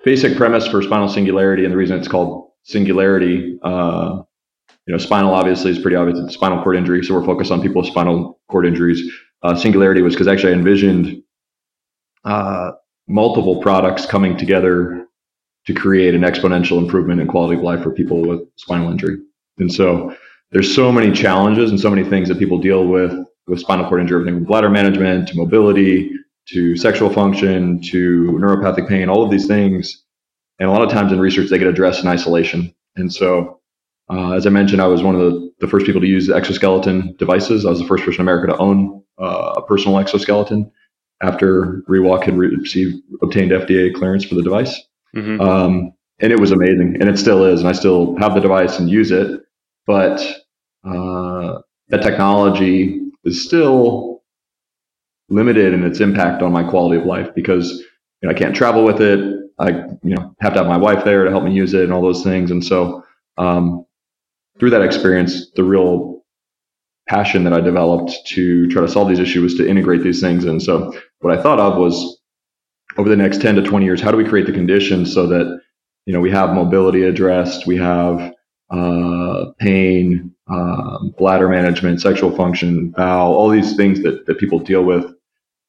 basic 0.05 0.37
premise 0.37 0.67
for 0.67 0.81
spinal 0.81 1.09
singularity 1.09 1.65
and 1.65 1.73
the 1.73 1.77
reason 1.77 1.99
it's 1.99 2.07
called 2.07 2.51
singularity, 2.63 3.59
uh, 3.61 4.21
you 4.85 4.91
know, 4.91 4.97
spinal 4.97 5.33
obviously 5.33 5.71
is 5.71 5.79
pretty 5.79 5.95
obvious. 5.95 6.19
It's 6.19 6.33
spinal 6.33 6.63
cord 6.63 6.75
injury, 6.75 7.03
so 7.03 7.13
we're 7.13 7.25
focused 7.25 7.51
on 7.51 7.61
people 7.61 7.81
with 7.81 7.91
spinal 7.91 8.39
cord 8.49 8.65
injuries. 8.65 9.01
Uh, 9.43 9.55
singularity 9.55 10.01
was 10.01 10.13
because 10.13 10.27
actually 10.27 10.53
I 10.53 10.55
envisioned 10.55 11.23
uh, 12.23 12.71
multiple 13.07 13.61
products 13.61 14.05
coming 14.05 14.37
together 14.37 15.05
to 15.67 15.73
create 15.73 16.15
an 16.15 16.21
exponential 16.21 16.77
improvement 16.79 17.21
in 17.21 17.27
quality 17.27 17.55
of 17.57 17.63
life 17.63 17.83
for 17.83 17.91
people 17.91 18.21
with 18.21 18.41
spinal 18.55 18.91
injury. 18.91 19.17
And 19.59 19.71
so 19.71 20.15
there's 20.51 20.73
so 20.73 20.91
many 20.91 21.11
challenges 21.11 21.71
and 21.71 21.79
so 21.79 21.89
many 21.89 22.03
things 22.03 22.27
that 22.29 22.39
people 22.39 22.59
deal 22.59 22.87
with 22.87 23.13
with 23.47 23.59
spinal 23.59 23.87
cord 23.87 24.01
injury, 24.01 24.21
everything 24.21 24.39
from 24.39 24.45
bladder 24.45 24.69
management 24.69 25.27
to 25.29 25.37
mobility 25.37 26.11
to 26.49 26.75
sexual 26.75 27.09
function 27.09 27.81
to 27.81 28.37
neuropathic 28.39 28.87
pain, 28.87 29.09
all 29.09 29.23
of 29.23 29.31
these 29.31 29.47
things. 29.47 30.03
And 30.59 30.69
a 30.69 30.71
lot 30.71 30.81
of 30.81 30.89
times 30.89 31.11
in 31.11 31.19
research, 31.19 31.49
they 31.49 31.57
get 31.57 31.67
addressed 31.67 32.03
in 32.03 32.09
isolation. 32.09 32.73
And 32.95 33.11
so, 33.11 33.60
uh, 34.11 34.33
as 34.33 34.45
I 34.45 34.49
mentioned, 34.49 34.81
I 34.81 34.87
was 34.87 35.01
one 35.01 35.15
of 35.15 35.21
the, 35.21 35.51
the 35.61 35.67
first 35.67 35.85
people 35.85 36.01
to 36.01 36.07
use 36.07 36.29
exoskeleton 36.29 37.15
devices. 37.17 37.65
I 37.65 37.69
was 37.69 37.79
the 37.79 37.87
first 37.87 38.03
person 38.03 38.21
in 38.21 38.27
America 38.27 38.47
to 38.51 38.57
own 38.57 39.03
uh, 39.17 39.53
a 39.57 39.65
personal 39.65 39.99
exoskeleton 39.99 40.69
after 41.21 41.83
ReWalk 41.87 42.23
had 42.23 42.37
received 42.37 43.01
obtained 43.21 43.51
FDA 43.51 43.93
clearance 43.93 44.25
for 44.25 44.35
the 44.35 44.43
device. 44.43 44.81
Mm-hmm. 45.15 45.39
Um, 45.39 45.93
and 46.19 46.31
it 46.31 46.39
was 46.39 46.51
amazing, 46.51 46.97
and 46.99 47.09
it 47.09 47.17
still 47.17 47.45
is. 47.45 47.61
And 47.61 47.69
I 47.69 47.71
still 47.71 48.17
have 48.17 48.33
the 48.33 48.41
device 48.41 48.79
and 48.79 48.89
use 48.89 49.11
it, 49.11 49.41
but 49.87 50.19
uh, 50.83 51.59
that 51.89 52.01
technology 52.01 52.99
is 53.23 53.43
still 53.43 54.23
limited 55.29 55.73
in 55.73 55.85
its 55.85 55.99
impact 55.99 56.41
on 56.41 56.51
my 56.51 56.63
quality 56.63 56.99
of 56.99 57.05
life 57.05 57.33
because 57.33 57.79
you 58.21 58.27
know, 58.27 58.31
I 58.31 58.33
can't 58.33 58.55
travel 58.55 58.83
with 58.83 59.01
it. 59.01 59.19
I 59.57 59.69
you 60.03 60.15
know 60.15 60.35
have 60.41 60.53
to 60.53 60.59
have 60.59 60.67
my 60.67 60.77
wife 60.77 61.03
there 61.03 61.23
to 61.23 61.31
help 61.31 61.43
me 61.43 61.53
use 61.53 61.73
it 61.73 61.83
and 61.83 61.93
all 61.93 62.01
those 62.01 62.23
things. 62.23 62.51
And 62.51 62.63
so 62.63 63.03
um, 63.37 63.85
through 64.61 64.69
that 64.69 64.83
experience, 64.83 65.49
the 65.55 65.63
real 65.63 66.21
passion 67.09 67.43
that 67.45 67.51
I 67.51 67.61
developed 67.61 68.11
to 68.27 68.67
try 68.67 68.83
to 68.83 68.87
solve 68.87 69.09
these 69.09 69.17
issues 69.17 69.41
was 69.41 69.55
to 69.55 69.67
integrate 69.67 70.03
these 70.03 70.21
things. 70.21 70.45
And 70.45 70.61
so 70.61 70.93
what 71.21 71.35
I 71.35 71.41
thought 71.41 71.59
of 71.59 71.79
was 71.79 72.21
over 72.95 73.09
the 73.09 73.15
next 73.15 73.41
10 73.41 73.55
to 73.55 73.63
20 73.63 73.83
years, 73.83 73.99
how 73.99 74.11
do 74.11 74.17
we 74.17 74.23
create 74.23 74.45
the 74.45 74.53
conditions 74.53 75.11
so 75.11 75.25
that, 75.25 75.59
you 76.05 76.13
know, 76.13 76.19
we 76.19 76.29
have 76.29 76.53
mobility 76.53 77.01
addressed, 77.01 77.65
we 77.65 77.75
have 77.77 78.35
uh, 78.69 79.45
pain, 79.57 80.31
um, 80.47 81.15
bladder 81.17 81.49
management, 81.49 81.99
sexual 81.99 82.29
function, 82.29 82.91
bowel, 82.91 83.33
all 83.33 83.49
these 83.49 83.75
things 83.75 84.03
that, 84.03 84.27
that 84.27 84.37
people 84.37 84.59
deal 84.59 84.83
with 84.83 85.05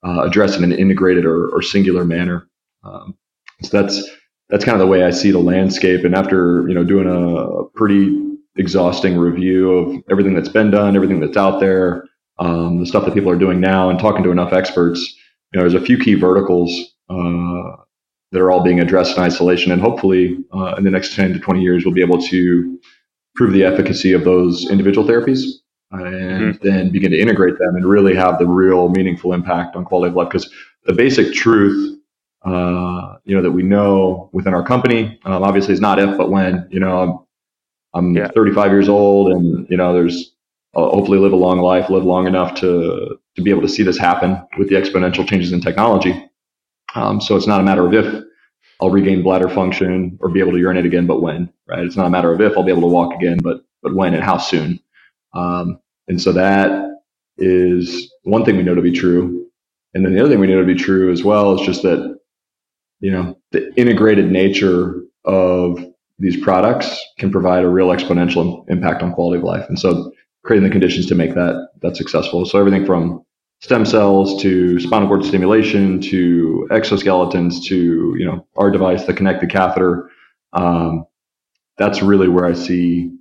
uh, 0.06 0.24
addressed 0.24 0.58
in 0.58 0.64
an 0.64 0.72
integrated 0.72 1.24
or, 1.24 1.48
or 1.48 1.62
singular 1.62 2.04
manner. 2.04 2.46
Um, 2.84 3.16
so 3.62 3.80
that's 3.80 4.06
that's 4.50 4.66
kind 4.66 4.74
of 4.74 4.80
the 4.80 4.86
way 4.86 5.02
I 5.02 5.10
see 5.12 5.30
the 5.30 5.38
landscape. 5.38 6.04
And 6.04 6.14
after 6.14 6.68
you 6.68 6.74
know 6.74 6.84
doing 6.84 7.08
a 7.08 7.64
pretty 7.74 8.31
exhausting 8.56 9.16
review 9.16 9.72
of 9.72 10.02
everything 10.10 10.34
that's 10.34 10.48
been 10.48 10.70
done, 10.70 10.94
everything 10.94 11.20
that's 11.20 11.36
out 11.36 11.60
there, 11.60 12.04
um, 12.38 12.80
the 12.80 12.86
stuff 12.86 13.04
that 13.04 13.14
people 13.14 13.30
are 13.30 13.38
doing 13.38 13.60
now, 13.60 13.90
and 13.90 13.98
talking 13.98 14.22
to 14.22 14.30
enough 14.30 14.52
experts, 14.52 15.16
you 15.52 15.58
know, 15.58 15.68
there's 15.68 15.80
a 15.80 15.84
few 15.84 15.98
key 15.98 16.14
verticals 16.14 16.70
uh, 17.08 17.76
that 18.30 18.40
are 18.40 18.50
all 18.50 18.62
being 18.62 18.80
addressed 18.80 19.16
in 19.16 19.22
isolation, 19.22 19.72
and 19.72 19.80
hopefully 19.80 20.38
uh, 20.54 20.74
in 20.76 20.84
the 20.84 20.90
next 20.90 21.14
10 21.14 21.34
to 21.34 21.38
20 21.38 21.60
years, 21.60 21.84
we'll 21.84 21.94
be 21.94 22.02
able 22.02 22.20
to 22.20 22.80
prove 23.34 23.52
the 23.52 23.64
efficacy 23.64 24.12
of 24.12 24.24
those 24.24 24.70
individual 24.70 25.06
therapies 25.06 25.44
and 25.90 26.54
mm-hmm. 26.54 26.66
then 26.66 26.90
begin 26.90 27.10
to 27.10 27.18
integrate 27.18 27.58
them 27.58 27.76
and 27.76 27.84
really 27.84 28.14
have 28.14 28.38
the 28.38 28.46
real 28.46 28.88
meaningful 28.88 29.32
impact 29.32 29.76
on 29.76 29.84
quality 29.84 30.10
of 30.10 30.16
life. 30.16 30.28
Because 30.28 30.50
the 30.84 30.92
basic 30.92 31.34
truth, 31.34 31.98
uh, 32.44 33.16
you 33.24 33.36
know, 33.36 33.42
that 33.42 33.52
we 33.52 33.62
know 33.62 34.30
within 34.32 34.54
our 34.54 34.64
company, 34.64 35.20
um, 35.24 35.42
obviously, 35.42 35.74
is 35.74 35.80
not 35.80 35.98
if 35.98 36.16
but 36.16 36.30
when. 36.30 36.66
You 36.70 36.80
know, 36.80 37.26
I'm 37.94 38.16
yeah. 38.16 38.28
35 38.34 38.70
years 38.70 38.88
old, 38.88 39.32
and 39.32 39.66
you 39.68 39.76
know, 39.76 39.92
there's 39.92 40.34
uh, 40.74 40.88
hopefully 40.88 41.18
live 41.18 41.32
a 41.32 41.36
long 41.36 41.58
life, 41.58 41.90
live 41.90 42.04
long 42.04 42.26
enough 42.26 42.54
to 42.60 43.18
to 43.36 43.42
be 43.42 43.50
able 43.50 43.62
to 43.62 43.68
see 43.68 43.82
this 43.82 43.98
happen 43.98 44.40
with 44.58 44.68
the 44.68 44.74
exponential 44.74 45.26
changes 45.26 45.52
in 45.52 45.60
technology. 45.60 46.28
Um, 46.94 47.20
so 47.20 47.36
it's 47.36 47.46
not 47.46 47.60
a 47.60 47.64
matter 47.64 47.86
of 47.86 47.94
if 47.94 48.24
I'll 48.80 48.90
regain 48.90 49.22
bladder 49.22 49.48
function 49.48 50.18
or 50.20 50.28
be 50.28 50.40
able 50.40 50.52
to 50.52 50.58
urinate 50.58 50.84
again, 50.84 51.06
but 51.06 51.22
when, 51.22 51.50
right? 51.66 51.84
It's 51.84 51.96
not 51.96 52.06
a 52.06 52.10
matter 52.10 52.32
of 52.32 52.40
if 52.40 52.56
I'll 52.56 52.64
be 52.64 52.72
able 52.72 52.82
to 52.82 52.88
walk 52.88 53.14
again, 53.14 53.38
but 53.42 53.64
but 53.82 53.94
when 53.94 54.14
and 54.14 54.22
how 54.22 54.38
soon. 54.38 54.78
Um, 55.34 55.78
and 56.08 56.20
so 56.20 56.32
that 56.32 56.90
is 57.38 58.12
one 58.24 58.44
thing 58.44 58.56
we 58.56 58.62
know 58.62 58.74
to 58.74 58.82
be 58.82 58.92
true. 58.92 59.46
And 59.94 60.04
then 60.04 60.14
the 60.14 60.20
other 60.20 60.30
thing 60.30 60.40
we 60.40 60.46
know 60.46 60.60
to 60.60 60.66
be 60.66 60.74
true 60.74 61.12
as 61.12 61.22
well 61.24 61.54
is 61.58 61.66
just 61.66 61.82
that, 61.82 62.18
you 63.00 63.10
know, 63.10 63.38
the 63.50 63.72
integrated 63.74 64.30
nature 64.30 65.02
of 65.24 65.84
these 66.22 66.40
products 66.40 67.04
can 67.18 67.32
provide 67.32 67.64
a 67.64 67.68
real 67.68 67.88
exponential 67.88 68.64
impact 68.70 69.02
on 69.02 69.12
quality 69.12 69.38
of 69.38 69.44
life. 69.44 69.68
And 69.68 69.78
so 69.78 70.12
creating 70.44 70.62
the 70.62 70.70
conditions 70.70 71.06
to 71.06 71.16
make 71.16 71.34
that 71.34 71.70
that 71.82 71.96
successful. 71.96 72.44
So 72.46 72.58
everything 72.58 72.86
from 72.86 73.24
stem 73.60 73.84
cells 73.84 74.40
to 74.42 74.78
spinal 74.78 75.08
cord 75.08 75.24
stimulation 75.24 76.00
to 76.00 76.66
exoskeletons 76.70 77.64
to 77.64 78.14
you 78.16 78.24
know 78.24 78.46
our 78.56 78.70
device, 78.70 79.04
the 79.04 79.12
connected 79.12 79.50
catheter. 79.50 80.10
Um, 80.52 81.06
that's 81.76 82.02
really 82.02 82.28
where 82.28 82.46
I 82.46 82.52
see 82.52 83.12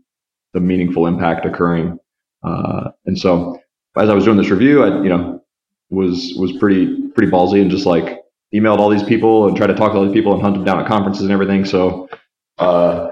the 0.54 0.60
meaningful 0.60 1.08
impact 1.08 1.46
occurring. 1.46 1.98
Uh, 2.44 2.92
and 3.08 3.18
so 3.18 3.60
as 3.98 4.10
I 4.10 4.14
was 4.14 4.26
doing 4.26 4.38
this 4.38 4.52
review, 4.52 4.84
I 4.84 5.02
you 5.02 5.10
know 5.10 5.44
was 5.90 6.36
was 6.38 6.52
pretty 6.54 7.10
pretty 7.16 7.32
ballsy 7.32 7.62
and 7.62 7.72
just 7.72 7.88
like 7.88 8.20
emailed 8.54 8.78
all 8.78 8.90
these 8.90 9.04
people 9.04 9.48
and 9.48 9.58
tried 9.58 9.68
to 9.68 9.74
talk 9.74 9.94
to 9.94 9.98
all 9.98 10.06
these 10.06 10.14
people 10.14 10.34
and 10.34 10.42
hunt 10.42 10.56
them 10.56 10.66
down 10.66 10.80
at 10.80 10.88
conferences 10.88 11.24
and 11.24 11.32
everything. 11.32 11.66
So 11.66 12.08
uh, 12.62 13.12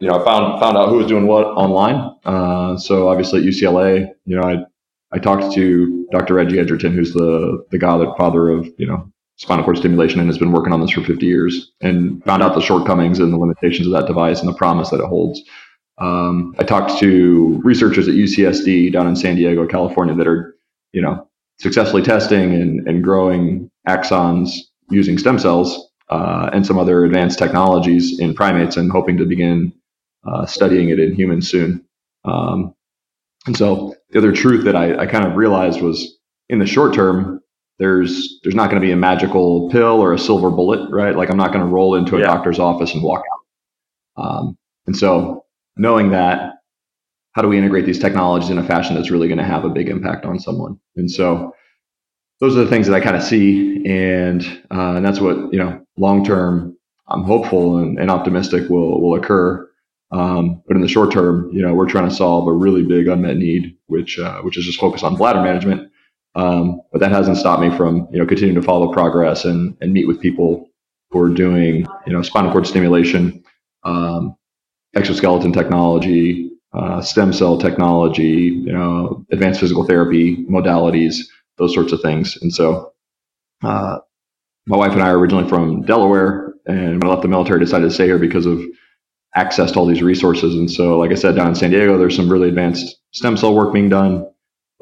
you 0.00 0.08
know, 0.08 0.20
I 0.20 0.24
found 0.24 0.60
found 0.60 0.76
out 0.76 0.88
who 0.88 0.96
was 0.96 1.06
doing 1.06 1.26
what 1.26 1.46
online. 1.46 2.14
Uh, 2.24 2.76
so 2.76 3.08
obviously 3.08 3.40
at 3.40 3.46
UCLA, 3.46 4.10
you 4.24 4.36
know, 4.36 4.42
I 4.42 4.64
I 5.12 5.18
talked 5.18 5.54
to 5.54 6.06
Dr. 6.12 6.34
Reggie 6.34 6.58
Edgerton, 6.58 6.92
who's 6.92 7.12
the 7.12 7.64
the 7.70 7.78
godfather 7.78 8.48
of 8.48 8.68
you 8.78 8.86
know 8.86 9.10
spinal 9.36 9.64
cord 9.64 9.78
stimulation 9.78 10.18
and 10.18 10.28
has 10.28 10.38
been 10.38 10.52
working 10.52 10.72
on 10.72 10.80
this 10.80 10.90
for 10.90 11.02
50 11.02 11.24
years, 11.26 11.72
and 11.80 12.22
found 12.24 12.42
out 12.42 12.54
the 12.54 12.60
shortcomings 12.60 13.18
and 13.18 13.32
the 13.32 13.38
limitations 13.38 13.86
of 13.86 13.92
that 13.92 14.06
device 14.06 14.40
and 14.40 14.48
the 14.48 14.54
promise 14.54 14.90
that 14.90 15.00
it 15.00 15.06
holds. 15.06 15.42
Um, 15.98 16.54
I 16.58 16.64
talked 16.64 16.98
to 17.00 17.60
researchers 17.64 18.08
at 18.08 18.14
UCSD 18.14 18.92
down 18.92 19.06
in 19.06 19.16
San 19.16 19.36
Diego, 19.36 19.66
California, 19.66 20.14
that 20.14 20.26
are 20.26 20.56
you 20.92 21.00
know 21.00 21.28
successfully 21.58 22.02
testing 22.02 22.52
and, 22.52 22.86
and 22.86 23.02
growing 23.02 23.70
axons 23.88 24.50
using 24.90 25.16
stem 25.16 25.38
cells 25.38 25.85
uh, 26.08 26.50
and 26.52 26.66
some 26.66 26.78
other 26.78 27.04
advanced 27.04 27.38
technologies 27.38 28.18
in 28.18 28.34
primates, 28.34 28.76
and 28.76 28.90
hoping 28.90 29.16
to 29.18 29.24
begin 29.24 29.72
uh, 30.26 30.46
studying 30.46 30.88
it 30.88 30.98
in 30.98 31.14
humans 31.14 31.50
soon. 31.50 31.84
Um, 32.24 32.74
and 33.46 33.56
so 33.56 33.94
the 34.10 34.18
other 34.18 34.32
truth 34.32 34.64
that 34.64 34.76
I, 34.76 34.96
I 35.02 35.06
kind 35.06 35.24
of 35.24 35.36
realized 35.36 35.80
was 35.80 36.18
in 36.48 36.58
the 36.58 36.66
short 36.66 36.94
term, 36.94 37.40
there's 37.78 38.40
there's 38.42 38.54
not 38.54 38.70
going 38.70 38.80
to 38.80 38.86
be 38.86 38.92
a 38.92 38.96
magical 38.96 39.68
pill 39.70 40.00
or 40.00 40.12
a 40.12 40.18
silver 40.18 40.50
bullet, 40.50 40.90
right? 40.90 41.14
Like 41.16 41.30
I'm 41.30 41.36
not 41.36 41.52
going 41.52 41.64
to 41.64 41.70
roll 41.70 41.94
into 41.94 42.16
a 42.16 42.20
yeah. 42.20 42.26
doctor's 42.26 42.58
office 42.58 42.94
and 42.94 43.02
walk 43.02 43.22
out. 44.16 44.24
Um, 44.24 44.58
and 44.86 44.96
so 44.96 45.44
knowing 45.76 46.10
that, 46.10 46.54
how 47.32 47.42
do 47.42 47.48
we 47.48 47.58
integrate 47.58 47.84
these 47.84 47.98
technologies 47.98 48.50
in 48.50 48.58
a 48.58 48.64
fashion 48.64 48.94
that's 48.94 49.10
really 49.10 49.28
going 49.28 49.38
to 49.38 49.44
have 49.44 49.64
a 49.64 49.68
big 49.68 49.88
impact 49.88 50.24
on 50.24 50.38
someone? 50.38 50.80
And 50.96 51.10
so 51.10 51.54
those 52.40 52.56
are 52.56 52.64
the 52.64 52.70
things 52.70 52.86
that 52.86 52.94
I 52.94 53.00
kind 53.00 53.16
of 53.16 53.22
see, 53.22 53.84
and 53.86 54.42
uh, 54.70 54.94
and 54.96 55.04
that's 55.04 55.20
what 55.20 55.52
you 55.52 55.58
know 55.58 55.84
long 55.96 56.24
term. 56.24 56.76
I'm 57.08 57.22
hopeful 57.22 57.78
and, 57.78 57.98
and 57.98 58.10
optimistic 58.10 58.68
will 58.68 59.00
will 59.00 59.14
occur. 59.14 59.68
Um, 60.12 60.62
but 60.66 60.76
in 60.76 60.82
the 60.82 60.88
short 60.88 61.12
term, 61.12 61.50
you 61.52 61.62
know, 61.62 61.74
we're 61.74 61.88
trying 61.88 62.08
to 62.08 62.14
solve 62.14 62.46
a 62.46 62.52
really 62.52 62.82
big 62.82 63.08
unmet 63.08 63.36
need, 63.36 63.76
which 63.86 64.18
uh, 64.18 64.40
which 64.42 64.56
is 64.56 64.64
just 64.64 64.80
focused 64.80 65.04
on 65.04 65.16
bladder 65.16 65.40
management. 65.42 65.90
Um, 66.34 66.82
but 66.92 67.00
that 67.00 67.12
hasn't 67.12 67.38
stopped 67.38 67.62
me 67.62 67.74
from 67.76 68.08
you 68.12 68.18
know 68.18 68.26
continuing 68.26 68.60
to 68.60 68.66
follow 68.66 68.92
progress 68.92 69.44
and 69.44 69.76
and 69.80 69.92
meet 69.92 70.06
with 70.06 70.20
people 70.20 70.68
who 71.10 71.20
are 71.20 71.30
doing 71.30 71.86
you 72.06 72.12
know 72.12 72.22
spinal 72.22 72.52
cord 72.52 72.66
stimulation, 72.66 73.42
um, 73.84 74.36
exoskeleton 74.94 75.52
technology, 75.52 76.50
uh, 76.74 77.00
stem 77.00 77.32
cell 77.32 77.58
technology, 77.58 78.62
you 78.64 78.72
know, 78.72 79.24
advanced 79.32 79.60
physical 79.60 79.84
therapy 79.84 80.44
modalities, 80.46 81.16
those 81.58 81.74
sorts 81.74 81.92
of 81.92 82.00
things. 82.00 82.36
And 82.40 82.52
so 82.52 82.92
uh, 83.62 83.98
my 84.66 84.76
wife 84.76 84.92
and 84.92 85.02
I 85.02 85.08
are 85.10 85.18
originally 85.18 85.48
from 85.48 85.82
Delaware, 85.82 86.54
and 86.66 87.02
when 87.02 87.04
I 87.04 87.08
left 87.08 87.22
the 87.22 87.28
military, 87.28 87.60
decided 87.60 87.88
to 87.88 87.94
stay 87.94 88.06
here 88.06 88.18
because 88.18 88.46
of 88.46 88.60
access 89.34 89.72
to 89.72 89.78
all 89.78 89.86
these 89.86 90.02
resources. 90.02 90.54
And 90.54 90.70
so, 90.70 90.98
like 90.98 91.12
I 91.12 91.14
said, 91.14 91.36
down 91.36 91.48
in 91.48 91.54
San 91.54 91.70
Diego, 91.70 91.98
there's 91.98 92.16
some 92.16 92.30
really 92.30 92.48
advanced 92.48 92.96
stem 93.12 93.36
cell 93.36 93.54
work 93.54 93.72
being 93.72 93.88
done. 93.88 94.26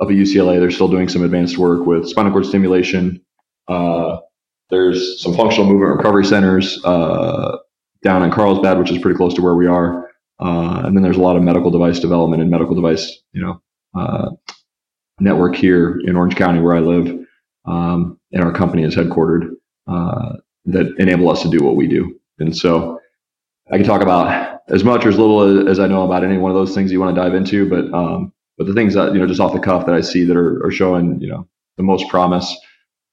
Up 0.01 0.09
at 0.09 0.17
UCLA, 0.17 0.59
they're 0.59 0.73
still 0.73 0.89
doing 0.89 1.09
some 1.09 1.23
advanced 1.23 1.57
work 1.57 1.87
with 1.87 2.09
spinal 2.09 2.33
cord 2.33 2.47
stimulation. 2.47 3.25
Uh, 3.69 4.19
there's 4.71 5.23
some 5.23 5.35
functional 5.35 5.69
movement 5.69 5.97
recovery 5.97 6.25
centers 6.25 6.81
uh, 6.85 7.59
down 8.03 8.25
in 8.25 8.33
Carlsbad, 8.33 8.79
which 8.79 8.91
is 8.91 8.99
pretty 8.99 9.17
close 9.17 9.35
to 9.35 9.43
where 9.43 9.55
we 9.55 9.69
are. 9.69 10.11
Uh, 10.41 10.83
and 10.85 10.97
then 10.97 11.03
there's 11.03 11.17
a 11.17 11.21
lot 11.21 11.37
of 11.37 11.43
medical 11.43 11.71
device 11.71 12.01
development 12.01 12.43
and 12.43 12.51
medical 12.51 12.75
device, 12.75 13.23
you 13.33 13.41
know, 13.41 13.63
uh, 13.95 14.31
network 15.21 15.55
here 15.57 16.01
in 16.01 16.17
Orange 16.17 16.37
County 16.37 16.61
where 16.61 16.75
I 16.75 16.81
live, 16.81 17.27
um, 17.67 18.19
and 18.33 18.43
our 18.43 18.53
company 18.53 18.83
is 18.83 18.95
headquartered 18.95 19.51
uh, 19.87 20.37
that 20.67 20.95
enable 20.99 21.31
us 21.31 21.43
to 21.43 21.49
do 21.49 21.65
what 21.65 21.77
we 21.77 21.87
do. 21.87 22.19
And 22.39 22.57
so 22.57 23.01
I 23.73 23.77
can 23.77 23.87
talk 23.87 24.03
about 24.03 24.61
as 24.69 24.85
much 24.85 25.05
or 25.05 25.09
as 25.09 25.19
little 25.19 25.69
as 25.69 25.79
I 25.79 25.87
know 25.87 26.05
about 26.05 26.25
any 26.25 26.39
one 26.39 26.51
of 26.51 26.57
those 26.57 26.75
things 26.75 26.91
you 26.91 27.01
want 27.01 27.15
to 27.15 27.21
dive 27.21 27.35
into, 27.35 27.69
but 27.69 27.93
um, 27.97 28.33
but 28.59 28.67
the 28.67 28.75
things 28.75 28.95
that 28.95 29.13
you 29.13 29.21
know 29.21 29.27
just 29.27 29.41
off 29.41 29.53
the 29.53 29.61
cuff 29.61 29.87
that 29.87 29.95
I 29.95 30.01
see 30.01 30.25
that 30.25 30.37
are, 30.37 30.65
are 30.65 30.71
showing 30.71 31.21
you 31.21 31.29
know 31.29 31.49
the 31.77 31.83
most 31.83 32.09
promise. 32.09 32.55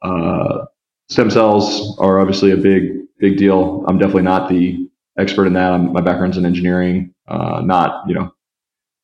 Uh, 0.01 0.65
stem 1.09 1.29
cells 1.29 1.97
are 1.99 2.19
obviously 2.19 2.51
a 2.51 2.57
big 2.57 2.93
big 3.19 3.37
deal. 3.37 3.85
I'm 3.87 3.97
definitely 3.97 4.23
not 4.23 4.49
the 4.49 4.89
expert 5.17 5.45
in 5.45 5.53
that. 5.53 5.73
I'm, 5.73 5.93
my 5.93 6.01
background's 6.01 6.37
in 6.37 6.45
engineering, 6.45 7.13
uh, 7.27 7.61
not 7.63 8.07
you 8.07 8.15
know 8.15 8.33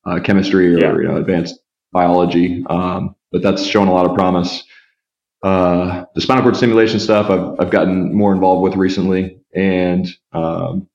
uh, 0.04 0.20
chemistry 0.20 0.74
or 0.74 0.78
yeah. 0.78 0.92
you 0.96 1.08
know 1.08 1.16
advanced 1.16 1.58
biology. 1.92 2.64
Um, 2.68 3.14
but 3.30 3.42
that's 3.42 3.64
shown 3.66 3.88
a 3.88 3.92
lot 3.92 4.06
of 4.06 4.14
promise. 4.14 4.64
Uh, 5.42 6.04
the 6.14 6.20
spinal 6.20 6.42
cord 6.42 6.56
stimulation 6.56 6.98
stuff 6.98 7.30
I've, 7.30 7.60
I've 7.60 7.70
gotten 7.70 8.14
more 8.14 8.32
involved 8.32 8.62
with 8.62 8.74
recently, 8.74 9.38
and 9.54 10.08
um, 10.32 10.88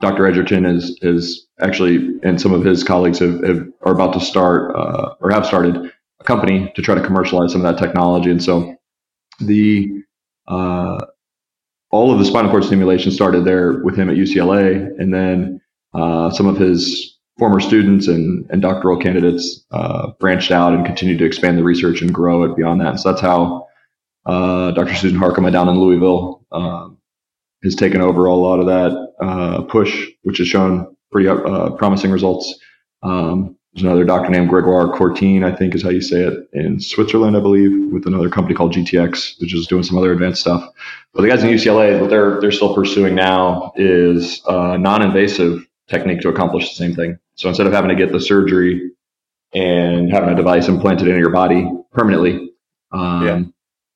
Dr. 0.00 0.26
Edgerton 0.26 0.64
is 0.64 0.96
is 1.02 1.46
actually, 1.60 2.18
and 2.22 2.40
some 2.40 2.52
of 2.52 2.64
his 2.64 2.84
colleagues 2.84 3.18
have, 3.18 3.42
have 3.42 3.66
are 3.82 3.92
about 3.92 4.12
to 4.14 4.20
start 4.20 4.76
uh, 4.76 5.14
or 5.20 5.30
have 5.32 5.46
started 5.46 5.92
a 6.20 6.24
company 6.24 6.72
to 6.76 6.82
try 6.82 6.94
to 6.94 7.02
commercialize 7.02 7.52
some 7.52 7.64
of 7.64 7.74
that 7.74 7.84
technology. 7.84 8.30
And 8.30 8.42
so 8.42 8.76
the 9.40 9.88
uh, 10.46 11.04
all 11.90 12.12
of 12.12 12.18
the 12.18 12.24
spinal 12.24 12.50
cord 12.50 12.64
stimulation 12.64 13.10
started 13.10 13.44
there 13.44 13.82
with 13.82 13.96
him 13.96 14.08
at 14.08 14.16
UCLA, 14.16 14.88
and 14.98 15.12
then 15.12 15.60
uh, 15.94 16.30
some 16.30 16.46
of 16.46 16.56
his 16.58 17.11
former 17.38 17.60
students 17.60 18.08
and, 18.08 18.46
and 18.50 18.60
doctoral 18.62 18.98
candidates 18.98 19.64
uh, 19.70 20.12
branched 20.20 20.50
out 20.50 20.74
and 20.74 20.84
continued 20.84 21.18
to 21.18 21.24
expand 21.24 21.58
the 21.58 21.64
research 21.64 22.02
and 22.02 22.12
grow 22.12 22.44
it 22.44 22.56
beyond 22.56 22.80
that. 22.80 23.00
So 23.00 23.10
that's 23.10 23.22
how 23.22 23.66
uh, 24.26 24.72
Dr. 24.72 24.94
Susan 24.94 25.18
Harkema 25.18 25.50
down 25.50 25.68
in 25.68 25.78
Louisville 25.78 26.44
um, 26.52 26.98
has 27.62 27.74
taken 27.74 28.00
over 28.00 28.26
a 28.26 28.34
lot 28.34 28.60
of 28.60 28.66
that 28.66 29.14
uh, 29.24 29.62
push, 29.62 30.08
which 30.22 30.38
has 30.38 30.48
shown 30.48 30.94
pretty 31.10 31.28
uh, 31.28 31.70
promising 31.70 32.10
results. 32.10 32.58
Um, 33.02 33.56
there's 33.74 33.84
another 33.84 34.04
doctor 34.04 34.30
named 34.30 34.50
Gregoire 34.50 34.94
Courtine, 34.94 35.44
I 35.44 35.56
think 35.56 35.74
is 35.74 35.82
how 35.82 35.88
you 35.88 36.02
say 36.02 36.20
it, 36.20 36.46
in 36.52 36.78
Switzerland, 36.78 37.36
I 37.36 37.40
believe, 37.40 37.90
with 37.90 38.06
another 38.06 38.28
company 38.28 38.54
called 38.54 38.74
GTX, 38.74 39.40
which 39.40 39.54
is 39.54 39.66
doing 39.66 39.82
some 39.82 39.96
other 39.96 40.12
advanced 40.12 40.42
stuff. 40.42 40.68
But 41.14 41.22
the 41.22 41.28
guys 41.28 41.42
in 41.42 41.48
UCLA, 41.48 41.98
what 41.98 42.10
they're 42.10 42.38
they're 42.40 42.52
still 42.52 42.74
pursuing 42.74 43.14
now 43.14 43.72
is 43.76 44.42
a 44.46 44.76
non-invasive 44.76 45.66
technique 45.88 46.20
to 46.20 46.28
accomplish 46.28 46.68
the 46.68 46.74
same 46.74 46.94
thing. 46.94 47.18
So 47.34 47.48
instead 47.48 47.66
of 47.66 47.72
having 47.72 47.88
to 47.88 47.96
get 47.96 48.12
the 48.12 48.20
surgery 48.20 48.90
and 49.52 50.10
having 50.10 50.30
a 50.30 50.34
device 50.34 50.68
implanted 50.68 51.08
into 51.08 51.20
your 51.20 51.30
body 51.30 51.68
permanently, 51.92 52.50
um, 52.92 53.26
yeah. 53.26 53.42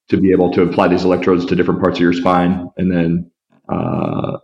to 0.08 0.20
be 0.20 0.32
able 0.32 0.52
to 0.52 0.62
apply 0.62 0.88
these 0.88 1.04
electrodes 1.04 1.44
to 1.46 1.56
different 1.56 1.80
parts 1.80 1.98
of 1.98 2.02
your 2.02 2.12
spine 2.12 2.70
and 2.76 2.90
then 2.90 3.30
uh, 3.68 4.38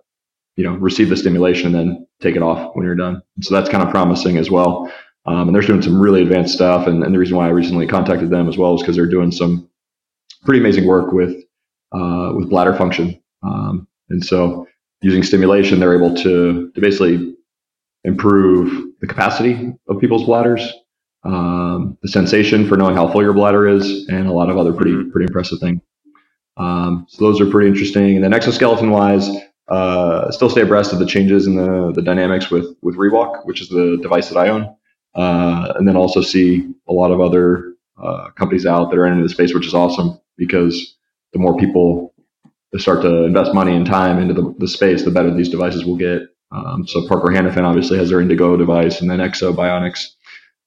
you 0.57 0.65
know 0.65 0.75
receive 0.75 1.09
the 1.09 1.17
stimulation 1.17 1.67
and 1.67 1.75
then 1.75 2.07
take 2.21 2.37
it 2.37 2.43
off 2.43 2.75
when 2.75 2.85
you're 2.85 2.95
done. 2.95 3.23
So 3.41 3.55
that's 3.55 3.69
kind 3.69 3.83
of 3.83 3.91
promising 3.91 4.37
as 4.37 4.51
well. 4.51 4.93
Um, 5.25 5.49
and 5.49 5.55
they're 5.55 5.63
doing 5.63 5.83
some 5.83 6.01
really 6.01 6.23
advanced 6.23 6.55
stuff. 6.55 6.89
And, 6.89 7.05
and, 7.05 7.15
the 7.15 7.19
reason 7.19 7.37
why 7.37 7.47
I 7.47 7.51
recently 7.51 7.87
contacted 7.87 8.31
them 8.31 8.49
as 8.49 8.59
well 8.59 8.75
is 8.75 8.83
because 8.83 8.97
they're 8.97 9.07
doing 9.07 9.31
some 9.31 9.71
pretty 10.45 10.59
amazing 10.59 10.85
work 10.85 11.13
with 11.13 11.37
uh, 11.93 12.33
with 12.35 12.51
bladder 12.51 12.75
function. 12.75 13.21
Um, 13.43 13.87
and 14.11 14.25
so 14.25 14.67
using 15.01 15.23
stimulation, 15.23 15.81
they're 15.81 15.97
able 15.97 16.15
to, 16.17 16.71
to 16.73 16.81
basically 16.81 17.37
improve 18.05 18.93
the 19.01 19.07
capacity 19.07 19.73
of 19.89 20.01
people's 20.01 20.25
bladders, 20.25 20.73
um, 21.25 21.97
the 22.03 22.09
sensation 22.09 22.69
for 22.69 22.77
knowing 22.77 22.97
how 22.97 23.09
full 23.11 23.23
your 23.23 23.33
bladder 23.33 23.69
is, 23.69 24.09
and 24.09 24.27
a 24.27 24.33
lot 24.33 24.51
of 24.51 24.59
other 24.59 24.73
pretty 24.73 25.05
pretty 25.11 25.27
impressive 25.27 25.59
things. 25.61 25.81
Um, 26.57 27.07
so 27.09 27.25
those 27.25 27.41
are 27.41 27.51
pretty 27.51 27.69
interesting. 27.69 28.17
And 28.17 28.25
then 28.25 28.35
exoskeleton 28.35 28.91
wise, 28.91 29.29
uh, 29.69 30.31
still 30.31 30.51
stay 30.51 30.63
abreast 30.63 30.93
of 30.93 30.99
the 30.99 31.07
changes 31.07 31.47
in 31.47 31.57
the, 31.57 31.93
the 31.93 32.03
dynamics 32.03 32.51
with 32.51 32.77
with 32.83 32.97
Rewalk, 32.97 33.47
which 33.47 33.61
is 33.61 33.69
the 33.69 33.99
device 34.03 34.29
that 34.29 34.39
I 34.39 34.49
own, 34.49 34.77
uh, 35.15 35.73
and 35.77 35.87
then 35.89 35.97
also 35.97 36.21
see 36.21 36.69
a 36.89 36.93
lot 36.93 37.11
of 37.13 37.21
other 37.21 37.75
uh, 38.03 38.31
companies 38.31 38.67
out 38.67 38.91
that 38.91 38.99
are 38.99 39.07
into 39.07 39.23
the 39.23 39.29
space, 39.29 39.55
which 39.55 39.67
is 39.67 39.75
awesome 39.75 40.19
because 40.37 40.97
the 41.33 41.39
more 41.39 41.57
people 41.57 42.15
start 42.79 43.03
to 43.03 43.25
invest 43.25 43.55
money 43.55 43.75
and 43.77 43.87
time 43.87 44.19
into 44.19 44.35
the, 44.35 44.55
the 44.59 44.69
space, 44.69 45.05
the 45.05 45.11
better 45.11 45.33
these 45.35 45.49
devices 45.51 45.85
will 45.85 45.97
get. 45.97 46.23
Um, 46.53 46.87
so 46.87 47.07
Parker 47.09 47.29
Hannifin 47.29 47.65
obviously 47.65 47.99
has 47.99 48.11
their 48.11 48.19
Indego 48.19 48.59
device, 48.59 49.01
and 49.01 49.11
then 49.11 49.19
Ekso 49.19 49.55
Bionics 49.55 50.09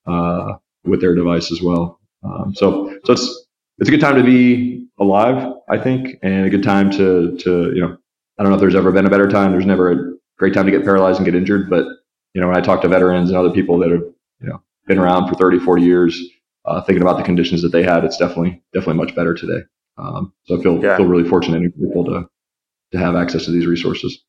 uh, 0.07 0.57
with 0.83 1.01
their 1.01 1.15
device 1.15 1.51
as 1.51 1.61
well. 1.61 1.99
Um, 2.23 2.53
so 2.55 2.97
so 3.03 3.13
it's 3.13 3.45
it's 3.77 3.89
a 3.89 3.91
good 3.91 4.01
time 4.01 4.15
to 4.15 4.23
be 4.23 4.87
alive, 4.99 5.53
I 5.69 5.77
think, 5.77 6.17
and 6.23 6.45
a 6.45 6.49
good 6.49 6.63
time 6.63 6.89
to 6.91 7.37
to 7.37 7.73
you 7.73 7.81
know 7.81 7.97
I 8.37 8.43
don't 8.43 8.51
know 8.51 8.55
if 8.55 8.61
there's 8.61 8.75
ever 8.75 8.91
been 8.91 9.05
a 9.05 9.09
better 9.09 9.27
time. 9.27 9.51
There's 9.51 9.65
never 9.65 9.91
a 9.91 10.13
great 10.37 10.53
time 10.53 10.65
to 10.65 10.71
get 10.71 10.83
paralyzed 10.83 11.17
and 11.17 11.25
get 11.25 11.35
injured, 11.35 11.69
but 11.69 11.85
you 12.33 12.41
know 12.41 12.47
when 12.47 12.57
I 12.57 12.61
talk 12.61 12.81
to 12.81 12.87
veterans 12.87 13.29
and 13.29 13.37
other 13.37 13.51
people 13.51 13.77
that 13.79 13.91
have 13.91 14.03
you 14.41 14.47
know 14.47 14.61
been 14.87 14.99
around 14.99 15.27
for 15.27 15.35
30, 15.35 15.59
40 15.59 15.81
years, 15.83 16.21
uh, 16.65 16.81
thinking 16.81 17.01
about 17.01 17.17
the 17.17 17.23
conditions 17.23 17.61
that 17.61 17.69
they 17.69 17.83
had, 17.83 18.03
it's 18.03 18.17
definitely 18.17 18.61
definitely 18.73 19.03
much 19.03 19.15
better 19.15 19.33
today. 19.33 19.63
Um, 19.97 20.33
so 20.45 20.59
I 20.59 20.63
feel 20.63 20.83
yeah. 20.83 20.97
feel 20.97 21.05
really 21.05 21.27
fortunate 21.27 21.61
and 21.61 21.91
able 21.91 22.05
to 22.05 22.27
to 22.91 22.97
have 22.97 23.15
access 23.15 23.45
to 23.45 23.51
these 23.51 23.67
resources. 23.67 24.23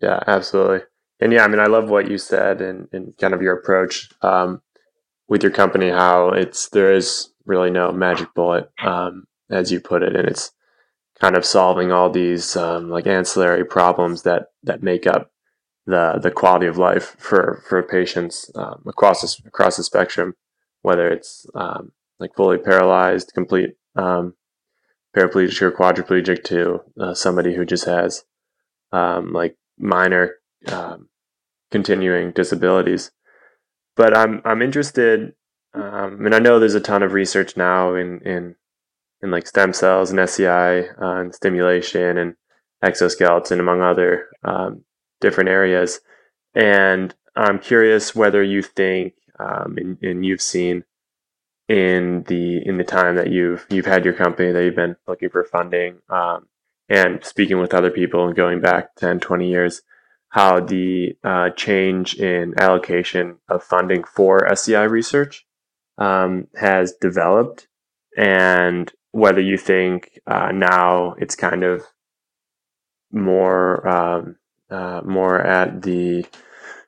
Yeah, 0.00 0.20
absolutely. 0.26 0.80
And 1.20 1.32
yeah, 1.32 1.44
I 1.44 1.48
mean, 1.48 1.60
I 1.60 1.66
love 1.66 1.90
what 1.90 2.10
you 2.10 2.18
said 2.18 2.60
and, 2.62 2.88
and 2.92 3.16
kind 3.18 3.34
of 3.34 3.42
your 3.42 3.54
approach 3.54 4.08
um, 4.22 4.62
with 5.28 5.42
your 5.42 5.52
company. 5.52 5.90
How 5.90 6.30
it's 6.30 6.68
there 6.70 6.92
is 6.92 7.30
really 7.44 7.70
no 7.70 7.92
magic 7.92 8.28
bullet, 8.34 8.70
um, 8.82 9.24
as 9.50 9.70
you 9.70 9.80
put 9.80 10.02
it, 10.02 10.16
and 10.16 10.26
it's 10.28 10.52
kind 11.20 11.36
of 11.36 11.44
solving 11.44 11.92
all 11.92 12.08
these 12.10 12.56
um, 12.56 12.88
like 12.88 13.06
ancillary 13.06 13.64
problems 13.64 14.22
that 14.22 14.46
that 14.62 14.82
make 14.82 15.06
up 15.06 15.30
the 15.86 16.18
the 16.22 16.30
quality 16.30 16.66
of 16.66 16.78
life 16.78 17.16
for 17.18 17.62
for 17.68 17.82
patients 17.82 18.50
um, 18.54 18.82
across 18.86 19.20
the, 19.20 19.48
across 19.48 19.76
the 19.76 19.84
spectrum, 19.84 20.34
whether 20.82 21.08
it's 21.08 21.46
um, 21.54 21.92
like 22.18 22.34
fully 22.34 22.58
paralyzed, 22.58 23.32
complete 23.34 23.70
um, 23.96 24.34
paraplegic 25.14 25.60
or 25.60 25.72
quadriplegic 25.72 26.44
to 26.44 26.80
uh, 26.98 27.12
somebody 27.14 27.54
who 27.54 27.66
just 27.66 27.84
has 27.84 28.24
um, 28.92 29.32
like 29.32 29.56
minor 29.80 30.36
um, 30.68 31.08
continuing 31.70 32.32
disabilities. 32.32 33.10
But 33.96 34.16
I'm 34.16 34.40
I'm 34.44 34.62
interested. 34.62 35.34
Um, 35.72 36.26
and 36.26 36.34
I 36.34 36.40
know 36.40 36.58
there's 36.58 36.74
a 36.74 36.80
ton 36.80 37.02
of 37.02 37.12
research 37.12 37.56
now 37.56 37.94
in 37.94 38.20
in 38.20 38.56
in 39.22 39.30
like 39.30 39.46
stem 39.46 39.72
cells 39.72 40.10
and 40.10 40.18
SCI 40.18 40.80
uh, 40.80 41.20
and 41.20 41.34
stimulation 41.34 42.18
and 42.18 42.34
exoskeleton, 42.82 43.60
among 43.60 43.82
other 43.82 44.28
um, 44.42 44.84
different 45.20 45.50
areas. 45.50 46.00
And 46.54 47.14
I'm 47.36 47.58
curious 47.58 48.14
whether 48.14 48.42
you 48.42 48.62
think, 48.62 49.14
um, 49.38 49.76
and, 49.76 49.98
and, 50.02 50.26
you've 50.26 50.40
seen 50.40 50.84
in 51.68 52.24
the 52.26 52.66
in 52.66 52.78
the 52.78 52.84
time 52.84 53.16
that 53.16 53.30
you've 53.30 53.66
you've 53.70 53.86
had 53.86 54.04
your 54.04 54.14
company 54.14 54.50
that 54.50 54.64
you've 54.64 54.74
been 54.74 54.96
looking 55.06 55.30
for 55.30 55.44
funding 55.44 55.98
um, 56.08 56.46
and 56.90 57.24
speaking 57.24 57.58
with 57.58 57.72
other 57.72 57.90
people 57.90 58.26
and 58.26 58.36
going 58.36 58.60
back 58.60 58.96
10, 58.96 59.20
20 59.20 59.48
years, 59.48 59.82
how 60.30 60.60
the 60.60 61.16
uh, 61.24 61.50
change 61.50 62.14
in 62.14 62.54
allocation 62.58 63.38
of 63.48 63.62
funding 63.62 64.04
for 64.04 64.46
SCI 64.46 64.82
research 64.82 65.46
um, 65.96 66.48
has 66.56 66.92
developed 67.00 67.68
and 68.16 68.92
whether 69.12 69.40
you 69.40 69.56
think 69.56 70.20
uh, 70.26 70.50
now 70.52 71.14
it's 71.18 71.34
kind 71.34 71.64
of 71.64 71.82
more 73.12 73.86
um, 73.88 74.36
uh, 74.70 75.00
more 75.04 75.40
at 75.40 75.82
the 75.82 76.24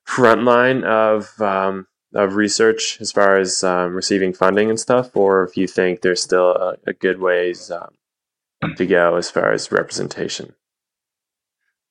front 0.05 0.45
line 0.45 0.85
of 0.85 1.41
um, 1.41 1.87
of 2.15 2.37
research 2.37 2.99
as 3.01 3.11
far 3.11 3.39
as 3.39 3.65
um, 3.65 3.95
receiving 3.95 4.33
funding 4.33 4.69
and 4.69 4.79
stuff, 4.79 5.17
or 5.17 5.45
if 5.45 5.57
you 5.57 5.67
think 5.67 6.01
there's 6.01 6.23
still 6.23 6.51
a, 6.51 6.77
a 6.87 6.93
good 6.93 7.21
ways 7.21 7.71
um, 7.71 7.89
to 8.77 8.87
go 8.87 9.17
as 9.17 9.31
far 9.31 9.53
as 9.53 9.73
representation 9.73 10.55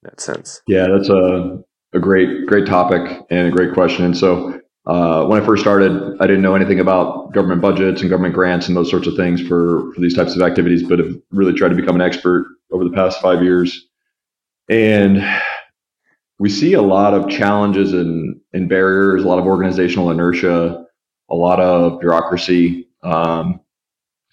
that 0.04 0.20
sense. 0.20 0.62
Yeah, 0.68 0.88
that's 0.88 1.10
a 1.10 1.60
a 1.94 2.00
great 2.00 2.48
great 2.48 2.66
topic 2.66 3.22
and 3.30 3.48
a 3.48 3.52
great 3.52 3.74
question. 3.74 4.06
And 4.06 4.18
so 4.18 4.60
uh, 4.86 5.26
when 5.26 5.42
I 5.42 5.46
first 5.46 5.62
started, 5.62 6.18
I 6.20 6.28
didn't 6.28 6.42
know 6.42 6.56
anything 6.56 6.80
about 6.80 7.34
government 7.34 7.62
budgets 7.62 8.02
and 8.02 8.10
government 8.10 8.34
grants 8.34 8.68
and 8.68 8.76
those 8.76 8.90
sorts 8.90 9.08
of 9.08 9.16
things 9.16 9.42
for, 9.42 9.94
for 9.94 10.02
these 10.02 10.16
types 10.16 10.36
of 10.36 10.42
activities, 10.42 10.84
but 10.84 11.00
have 11.00 11.16
really 11.32 11.54
tried 11.54 11.70
to 11.70 11.76
become 11.76 11.96
an 11.96 12.02
expert 12.02 12.48
over 12.72 12.84
the 12.84 12.92
past 12.92 13.22
five 13.22 13.44
years. 13.44 13.88
And 14.70 15.24
we 16.40 16.50
see 16.50 16.74
a 16.74 16.82
lot 16.82 17.14
of 17.14 17.30
challenges 17.30 17.94
and, 17.94 18.40
and 18.54 18.68
barriers, 18.70 19.24
a 19.24 19.28
lot 19.28 19.38
of 19.38 19.46
organizational 19.46 20.10
inertia, 20.10 20.86
a 21.30 21.36
lot 21.36 21.60
of 21.60 22.00
bureaucracy, 22.00 22.88
um, 23.04 23.60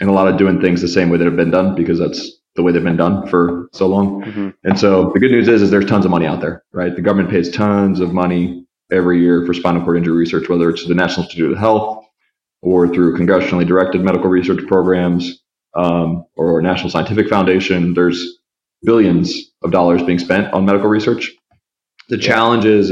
and 0.00 0.08
a 0.08 0.12
lot 0.12 0.28
of 0.28 0.36
doing 0.36 0.60
things 0.60 0.80
the 0.80 0.88
same 0.88 1.10
way 1.10 1.18
that 1.18 1.24
have 1.24 1.36
been 1.36 1.50
done 1.50 1.74
because 1.74 1.98
that's 1.98 2.38
the 2.54 2.62
way 2.62 2.72
they've 2.72 2.82
been 2.82 2.96
done 2.96 3.26
for 3.28 3.68
so 3.72 3.86
long. 3.86 4.22
Mm-hmm. 4.24 4.48
And 4.64 4.78
so 4.78 5.10
the 5.12 5.20
good 5.20 5.30
news 5.30 5.48
is, 5.48 5.62
is 5.62 5.70
there's 5.70 5.86
tons 5.86 6.04
of 6.04 6.10
money 6.10 6.26
out 6.26 6.40
there, 6.40 6.64
right? 6.72 6.94
The 6.94 7.02
government 7.02 7.30
pays 7.30 7.50
tons 7.50 8.00
of 8.00 8.12
money 8.12 8.66
every 8.90 9.20
year 9.20 9.44
for 9.46 9.54
spinal 9.54 9.82
cord 9.82 9.96
injury 9.96 10.16
research, 10.16 10.48
whether 10.48 10.68
it's 10.70 10.86
the 10.86 10.94
National 10.94 11.24
Institute 11.24 11.52
of 11.52 11.58
Health 11.58 12.04
or 12.62 12.88
through 12.88 13.16
congressionally 13.16 13.66
directed 13.66 14.02
medical 14.02 14.28
research 14.28 14.66
programs 14.66 15.42
um, 15.74 16.24
or 16.36 16.60
National 16.60 16.90
Scientific 16.90 17.28
Foundation. 17.28 17.94
There's 17.94 18.38
billions 18.82 19.52
of 19.62 19.70
dollars 19.70 20.02
being 20.02 20.18
spent 20.18 20.52
on 20.52 20.64
medical 20.64 20.88
research. 20.88 21.32
The 22.08 22.18
challenge 22.18 22.64
is, 22.64 22.90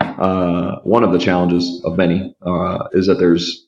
uh, 0.00 0.76
one 0.84 1.02
of 1.02 1.12
the 1.12 1.18
challenges 1.18 1.82
of 1.84 1.96
many 1.96 2.34
uh, 2.42 2.84
is 2.92 3.06
that 3.06 3.18
there's 3.18 3.66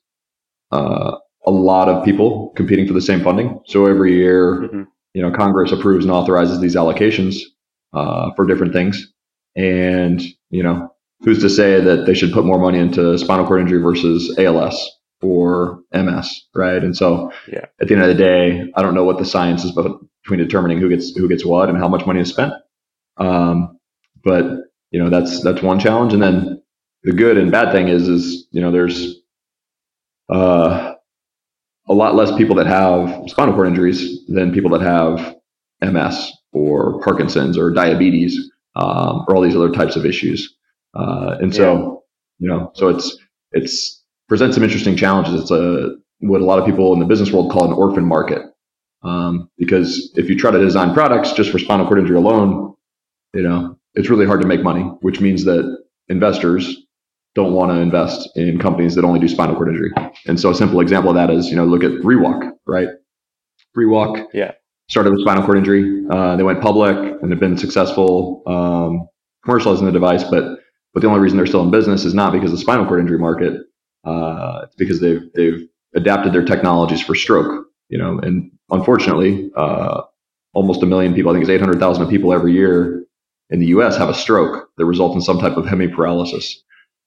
uh, 0.70 1.16
a 1.46 1.50
lot 1.50 1.88
of 1.88 2.04
people 2.04 2.52
competing 2.56 2.86
for 2.86 2.92
the 2.92 3.00
same 3.00 3.22
funding. 3.22 3.60
So 3.66 3.86
every 3.86 4.14
year, 4.14 4.62
mm-hmm. 4.62 4.82
you 5.14 5.22
know, 5.22 5.30
Congress 5.30 5.72
approves 5.72 6.04
and 6.04 6.12
authorizes 6.12 6.60
these 6.60 6.74
allocations 6.74 7.36
uh, 7.92 8.32
for 8.34 8.46
different 8.46 8.72
things, 8.72 9.12
and 9.54 10.22
you 10.50 10.62
know, 10.62 10.92
who's 11.20 11.40
to 11.40 11.50
say 11.50 11.80
that 11.80 12.06
they 12.06 12.14
should 12.14 12.32
put 12.32 12.44
more 12.44 12.58
money 12.58 12.78
into 12.78 13.16
spinal 13.18 13.46
cord 13.46 13.60
injury 13.60 13.80
versus 13.80 14.36
ALS 14.38 14.90
or 15.22 15.80
MS, 15.92 16.42
right? 16.54 16.82
And 16.82 16.96
so, 16.96 17.32
yeah. 17.50 17.64
at 17.80 17.88
the 17.88 17.94
end 17.94 18.02
of 18.02 18.08
the 18.08 18.14
day, 18.14 18.70
I 18.76 18.82
don't 18.82 18.94
know 18.94 19.04
what 19.04 19.18
the 19.18 19.24
science 19.24 19.64
is 19.64 19.72
but 19.72 19.86
between 20.22 20.40
determining 20.40 20.78
who 20.78 20.88
gets 20.88 21.14
who 21.14 21.28
gets 21.28 21.44
what 21.44 21.68
and 21.68 21.78
how 21.78 21.88
much 21.88 22.04
money 22.04 22.20
is 22.20 22.28
spent. 22.28 22.52
Um, 23.16 23.78
but 24.24 24.44
you 24.90 25.02
know, 25.02 25.08
that's 25.08 25.42
that's 25.42 25.62
one 25.62 25.78
challenge. 25.78 26.12
And 26.12 26.22
then 26.22 26.62
the 27.04 27.12
good 27.12 27.38
and 27.38 27.50
bad 27.52 27.72
thing 27.72 27.88
is, 27.88 28.08
is 28.08 28.48
you 28.50 28.60
know, 28.60 28.72
there's 28.72 29.14
uh, 30.28 30.94
a 31.88 31.94
lot 31.94 32.14
less 32.14 32.36
people 32.36 32.56
that 32.56 32.66
have 32.66 33.28
spinal 33.28 33.54
cord 33.54 33.68
injuries 33.68 34.26
than 34.28 34.52
people 34.52 34.70
that 34.70 34.82
have 34.82 35.36
MS 35.82 36.32
or 36.52 37.00
Parkinson's 37.02 37.56
or 37.58 37.70
diabetes 37.70 38.50
um, 38.74 39.24
or 39.28 39.36
all 39.36 39.42
these 39.42 39.56
other 39.56 39.70
types 39.70 39.96
of 39.96 40.04
issues. 40.04 40.56
Uh, 40.94 41.36
and 41.40 41.54
so, 41.54 42.04
yeah. 42.38 42.44
you 42.44 42.48
know, 42.48 42.70
so 42.74 42.88
it's 42.88 43.16
it's 43.52 44.02
presents 44.28 44.56
some 44.56 44.64
interesting 44.64 44.96
challenges. 44.96 45.40
It's 45.40 45.50
a 45.50 45.96
what 46.20 46.40
a 46.40 46.44
lot 46.44 46.58
of 46.58 46.66
people 46.66 46.92
in 46.92 46.98
the 46.98 47.04
business 47.04 47.30
world 47.30 47.52
call 47.52 47.66
an 47.66 47.72
orphan 47.72 48.04
market. 48.04 48.42
Um, 49.02 49.50
because 49.58 50.10
if 50.16 50.28
you 50.28 50.36
try 50.36 50.50
to 50.50 50.58
design 50.58 50.94
products 50.94 51.32
just 51.32 51.50
for 51.50 51.58
spinal 51.58 51.86
cord 51.86 52.00
injury 52.00 52.16
alone, 52.16 52.74
you 53.34 53.42
know, 53.42 53.78
it's 53.94 54.08
really 54.08 54.26
hard 54.26 54.40
to 54.40 54.46
make 54.46 54.62
money, 54.62 54.82
which 55.00 55.20
means 55.20 55.44
that 55.44 55.78
investors 56.08 56.85
don't 57.36 57.52
want 57.52 57.70
to 57.70 57.76
invest 57.76 58.30
in 58.34 58.58
companies 58.58 58.94
that 58.94 59.04
only 59.04 59.20
do 59.20 59.28
spinal 59.28 59.54
cord 59.54 59.68
injury. 59.68 59.92
And 60.26 60.40
so 60.40 60.50
a 60.50 60.54
simple 60.54 60.80
example 60.80 61.10
of 61.10 61.16
that 61.16 61.30
is, 61.30 61.48
you 61.50 61.54
know, 61.54 61.66
look 61.66 61.84
at 61.84 61.92
ReWalk, 61.92 62.50
right? 62.66 62.88
ReWalk 63.76 64.26
yeah. 64.32 64.52
started 64.88 65.12
with 65.12 65.20
spinal 65.20 65.44
cord 65.44 65.58
injury. 65.58 66.02
Uh, 66.10 66.34
they 66.36 66.42
went 66.42 66.62
public 66.62 66.96
and 66.96 67.30
have 67.30 67.38
been 67.38 67.58
successful 67.58 68.42
um, 68.46 69.06
commercializing 69.46 69.84
the 69.84 69.92
device, 69.92 70.24
but 70.24 70.58
but 70.94 71.02
the 71.02 71.08
only 71.08 71.20
reason 71.20 71.36
they're 71.36 71.46
still 71.46 71.62
in 71.62 71.70
business 71.70 72.06
is 72.06 72.14
not 72.14 72.32
because 72.32 72.50
of 72.50 72.56
the 72.56 72.62
spinal 72.62 72.86
cord 72.86 73.00
injury 73.00 73.18
market. 73.18 73.60
Uh, 74.04 74.62
it's 74.64 74.76
because 74.76 75.00
they've 75.00 75.30
they've 75.34 75.68
adapted 75.94 76.32
their 76.32 76.44
technologies 76.44 77.02
for 77.02 77.14
stroke. 77.14 77.66
You 77.90 77.98
know, 77.98 78.18
and 78.18 78.50
unfortunately, 78.70 79.50
uh, 79.56 80.00
almost 80.54 80.82
a 80.82 80.86
million 80.86 81.14
people, 81.14 81.30
I 81.30 81.34
think 81.34 81.42
it's 81.42 81.50
800,000 81.50 82.08
people 82.08 82.32
every 82.32 82.52
year 82.54 83.04
in 83.50 83.60
the 83.60 83.66
U.S. 83.66 83.96
have 83.98 84.08
a 84.08 84.14
stroke 84.14 84.70
that 84.78 84.86
results 84.86 85.14
in 85.14 85.20
some 85.20 85.38
type 85.38 85.56
of 85.56 85.66
hemiparalysis. 85.66 86.54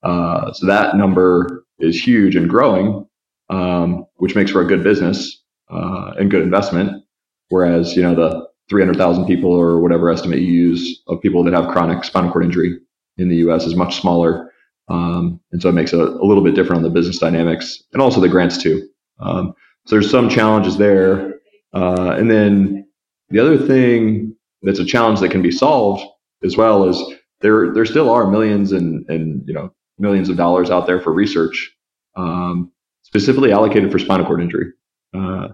Uh, 0.03 0.51
so 0.53 0.65
that 0.65 0.95
number 0.95 1.65
is 1.79 2.01
huge 2.01 2.35
and 2.35 2.49
growing, 2.49 3.05
um, 3.49 4.05
which 4.15 4.35
makes 4.35 4.51
for 4.51 4.61
a 4.61 4.67
good 4.67 4.83
business 4.83 5.41
uh, 5.69 6.13
and 6.19 6.31
good 6.31 6.41
investment. 6.41 7.03
Whereas, 7.49 7.95
you 7.95 8.03
know, 8.03 8.15
the 8.15 8.47
300,000 8.69 9.25
people 9.25 9.51
or 9.51 9.79
whatever 9.79 10.09
estimate 10.09 10.39
you 10.39 10.51
use 10.51 11.01
of 11.07 11.21
people 11.21 11.43
that 11.43 11.53
have 11.53 11.71
chronic 11.71 12.03
spinal 12.03 12.31
cord 12.31 12.45
injury 12.45 12.79
in 13.17 13.29
the 13.29 13.37
U.S. 13.37 13.65
is 13.65 13.75
much 13.75 13.99
smaller, 13.99 14.51
um, 14.87 15.39
and 15.51 15.61
so 15.61 15.69
it 15.69 15.73
makes 15.73 15.91
it 15.91 15.99
a, 15.99 16.03
a, 16.03 16.25
little 16.25 16.43
bit 16.43 16.55
different 16.55 16.77
on 16.77 16.83
the 16.83 16.89
business 16.89 17.17
dynamics 17.17 17.83
and 17.93 18.01
also 18.01 18.21
the 18.21 18.29
grants 18.29 18.57
too. 18.57 18.87
Um, 19.19 19.53
so 19.85 19.95
there's 19.95 20.09
some 20.09 20.29
challenges 20.29 20.77
there, 20.77 21.35
uh, 21.73 22.15
and 22.17 22.29
then 22.29 22.87
the 23.29 23.39
other 23.39 23.57
thing 23.57 24.35
that's 24.61 24.79
a 24.79 24.85
challenge 24.85 25.19
that 25.19 25.31
can 25.31 25.41
be 25.41 25.51
solved 25.51 26.03
as 26.43 26.55
well 26.55 26.87
is 26.87 27.01
there 27.41 27.73
there 27.73 27.85
still 27.85 28.09
are 28.09 28.29
millions 28.29 28.71
and 28.71 29.07
and 29.09 29.43
you 29.47 29.53
know 29.53 29.73
millions 29.99 30.29
of 30.29 30.37
dollars 30.37 30.69
out 30.69 30.87
there 30.87 30.99
for 31.01 31.13
research 31.13 31.71
um, 32.15 32.71
specifically 33.03 33.51
allocated 33.51 33.91
for 33.91 33.99
spinal 33.99 34.25
cord 34.25 34.41
injury. 34.41 34.71
Uh, 35.13 35.49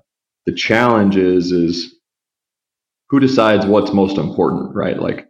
the 0.46 0.54
challenge 0.54 1.16
is 1.16 1.52
is 1.52 1.96
who 3.10 3.20
decides 3.20 3.66
what's 3.66 3.94
most 3.94 4.18
important, 4.18 4.76
right? 4.76 5.00
Like 5.00 5.28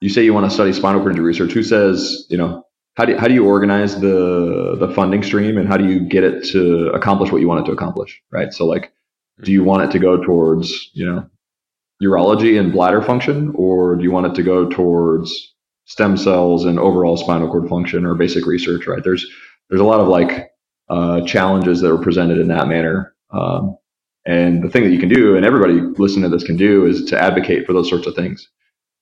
you 0.00 0.08
say 0.08 0.24
you 0.24 0.34
want 0.34 0.48
to 0.48 0.54
study 0.54 0.72
spinal 0.72 1.00
cord 1.00 1.12
injury 1.12 1.26
research. 1.26 1.52
Who 1.52 1.62
says, 1.62 2.26
you 2.28 2.36
know, 2.36 2.64
how 2.94 3.04
do, 3.04 3.16
how 3.16 3.28
do 3.28 3.34
you 3.34 3.46
organize 3.46 4.00
the, 4.00 4.76
the 4.78 4.92
funding 4.94 5.22
stream 5.22 5.56
and 5.56 5.68
how 5.68 5.76
do 5.76 5.86
you 5.86 6.00
get 6.00 6.24
it 6.24 6.44
to 6.50 6.88
accomplish 6.88 7.30
what 7.30 7.40
you 7.40 7.48
want 7.48 7.60
it 7.60 7.66
to 7.66 7.72
accomplish? 7.72 8.20
Right. 8.32 8.52
So 8.52 8.66
like, 8.66 8.92
do 9.42 9.52
you 9.52 9.62
want 9.62 9.84
it 9.84 9.92
to 9.92 10.00
go 10.00 10.16
towards, 10.20 10.90
you 10.94 11.06
know, 11.06 11.30
urology 12.02 12.58
and 12.58 12.72
bladder 12.72 13.02
function, 13.02 13.52
or 13.54 13.94
do 13.96 14.02
you 14.02 14.10
want 14.10 14.26
it 14.26 14.34
to 14.34 14.42
go 14.42 14.68
towards 14.68 15.54
stem 15.88 16.16
cells 16.16 16.64
and 16.64 16.78
overall 16.78 17.16
spinal 17.16 17.50
cord 17.50 17.68
function 17.68 18.06
or 18.06 18.14
basic 18.14 18.46
research? 18.46 18.86
Right. 18.86 19.02
There's, 19.02 19.26
there's 19.68 19.80
a 19.80 19.84
lot 19.84 20.00
of 20.00 20.08
like, 20.08 20.50
uh, 20.88 21.20
challenges 21.22 21.80
that 21.80 21.92
are 21.92 21.98
presented 21.98 22.38
in 22.38 22.48
that 22.48 22.68
manner. 22.68 23.14
Um, 23.30 23.76
and 24.24 24.62
the 24.62 24.70
thing 24.70 24.84
that 24.84 24.90
you 24.90 24.98
can 24.98 25.08
do, 25.08 25.36
and 25.36 25.44
everybody 25.44 25.80
listening 25.80 26.22
to 26.22 26.28
this 26.28 26.44
can 26.44 26.56
do, 26.56 26.86
is 26.86 27.04
to 27.06 27.20
advocate 27.20 27.66
for 27.66 27.72
those 27.72 27.88
sorts 27.88 28.06
of 28.06 28.14
things. 28.14 28.48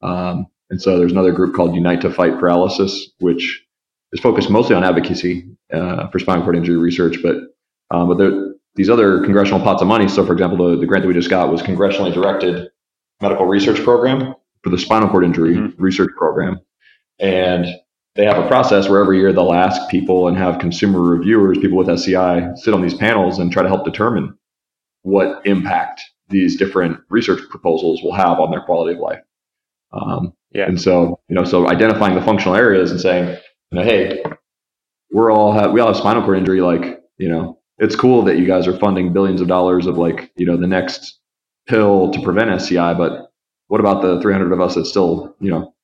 Um, 0.03 0.47
and 0.71 0.81
so 0.81 0.99
there's 0.99 1.13
another 1.13 1.33
group 1.33 1.55
called 1.55 1.75
Unite 1.75 2.01
to 2.01 2.11
Fight 2.11 2.39
Paralysis, 2.39 3.11
which 3.19 3.65
is 4.13 4.21
focused 4.21 4.51
mostly 4.51 4.75
on 4.75 4.85
advocacy 4.85 5.49
uh, 5.73 6.09
for 6.09 6.19
spinal 6.19 6.43
cord 6.43 6.57
injury 6.57 6.77
research. 6.77 7.19
But 7.23 7.37
um, 7.91 8.09
but 8.09 8.19
there, 8.19 8.55
these 8.75 8.91
other 8.91 9.23
congressional 9.23 9.61
pots 9.61 9.81
of 9.81 9.89
money. 9.89 10.09
So, 10.09 10.27
for 10.27 10.33
example, 10.33 10.71
the, 10.71 10.77
the 10.77 10.87
grant 10.87 11.03
that 11.03 11.09
we 11.09 11.15
just 11.15 11.31
got 11.31 11.51
was 11.51 11.63
congressionally 11.63 12.13
directed 12.13 12.69
medical 13.21 13.47
research 13.47 13.83
program 13.83 14.35
for 14.63 14.71
the 14.71 14.79
spinal 14.79 15.09
cord 15.09 15.25
injury 15.25 15.55
mm-hmm. 15.55 15.83
research 15.83 16.11
program, 16.17 16.61
and 17.19 17.67
they 18.15 18.25
have 18.25 18.43
a 18.43 18.49
process 18.49 18.89
where 18.89 19.01
every 19.01 19.19
year 19.19 19.33
they'll 19.33 19.53
ask 19.53 19.91
people 19.91 20.29
and 20.29 20.37
have 20.37 20.59
consumer 20.59 21.01
reviewers, 21.01 21.59
people 21.59 21.77
with 21.77 21.91
SCI, 21.91 22.55
sit 22.55 22.73
on 22.73 22.83
these 22.83 22.95
panels 22.95 23.39
and 23.39 23.53
try 23.53 23.63
to 23.63 23.69
help 23.69 23.85
determine 23.85 24.37
what 25.03 25.45
impact 25.47 26.03
these 26.29 26.57
different 26.57 26.99
research 27.11 27.41
proposals 27.51 28.03
will 28.03 28.15
have 28.15 28.41
on 28.41 28.51
their 28.51 28.63
quality 28.63 28.95
of 28.95 29.01
life. 29.01 29.21
Um, 29.93 30.33
yeah. 30.53 30.65
And 30.65 30.81
so, 30.81 31.21
you 31.29 31.35
know, 31.35 31.45
so 31.45 31.69
identifying 31.69 32.15
the 32.15 32.23
functional 32.23 32.57
areas 32.57 32.91
and 32.91 33.01
saying, 33.01 33.37
you 33.71 33.79
know, 33.79 33.85
hey, 33.85 34.23
we're 35.13 35.31
all 35.31 35.53
have 35.53 35.73
we 35.73 35.81
all 35.81 35.89
have 35.89 35.97
spinal 35.97 36.25
cord 36.25 36.39
injury. 36.39 36.61
Like, 36.61 37.03
you 37.19 37.29
know, 37.29 37.61
it's 37.79 37.95
cool 37.95 38.23
that 38.23 38.39
you 38.39 38.47
guys 38.47 38.67
are 38.67 38.79
funding 38.79 39.13
billions 39.13 39.41
of 39.41 39.49
dollars 39.49 39.87
of 39.87 39.99
like, 39.99 40.33
you 40.37 40.47
know, 40.47 40.57
the 40.57 40.67
next 40.67 41.21
pill 41.67 42.11
to 42.11 42.23
prevent 42.23 42.51
SCI, 42.51 42.95
but 42.95 43.31
what 43.69 43.81
about 43.81 44.03
the 44.03 44.21
300 44.21 44.53
of 44.53 44.61
us 44.61 44.77
that 44.77 44.87
still, 44.87 45.37
you 45.41 45.51
know, 45.51 45.75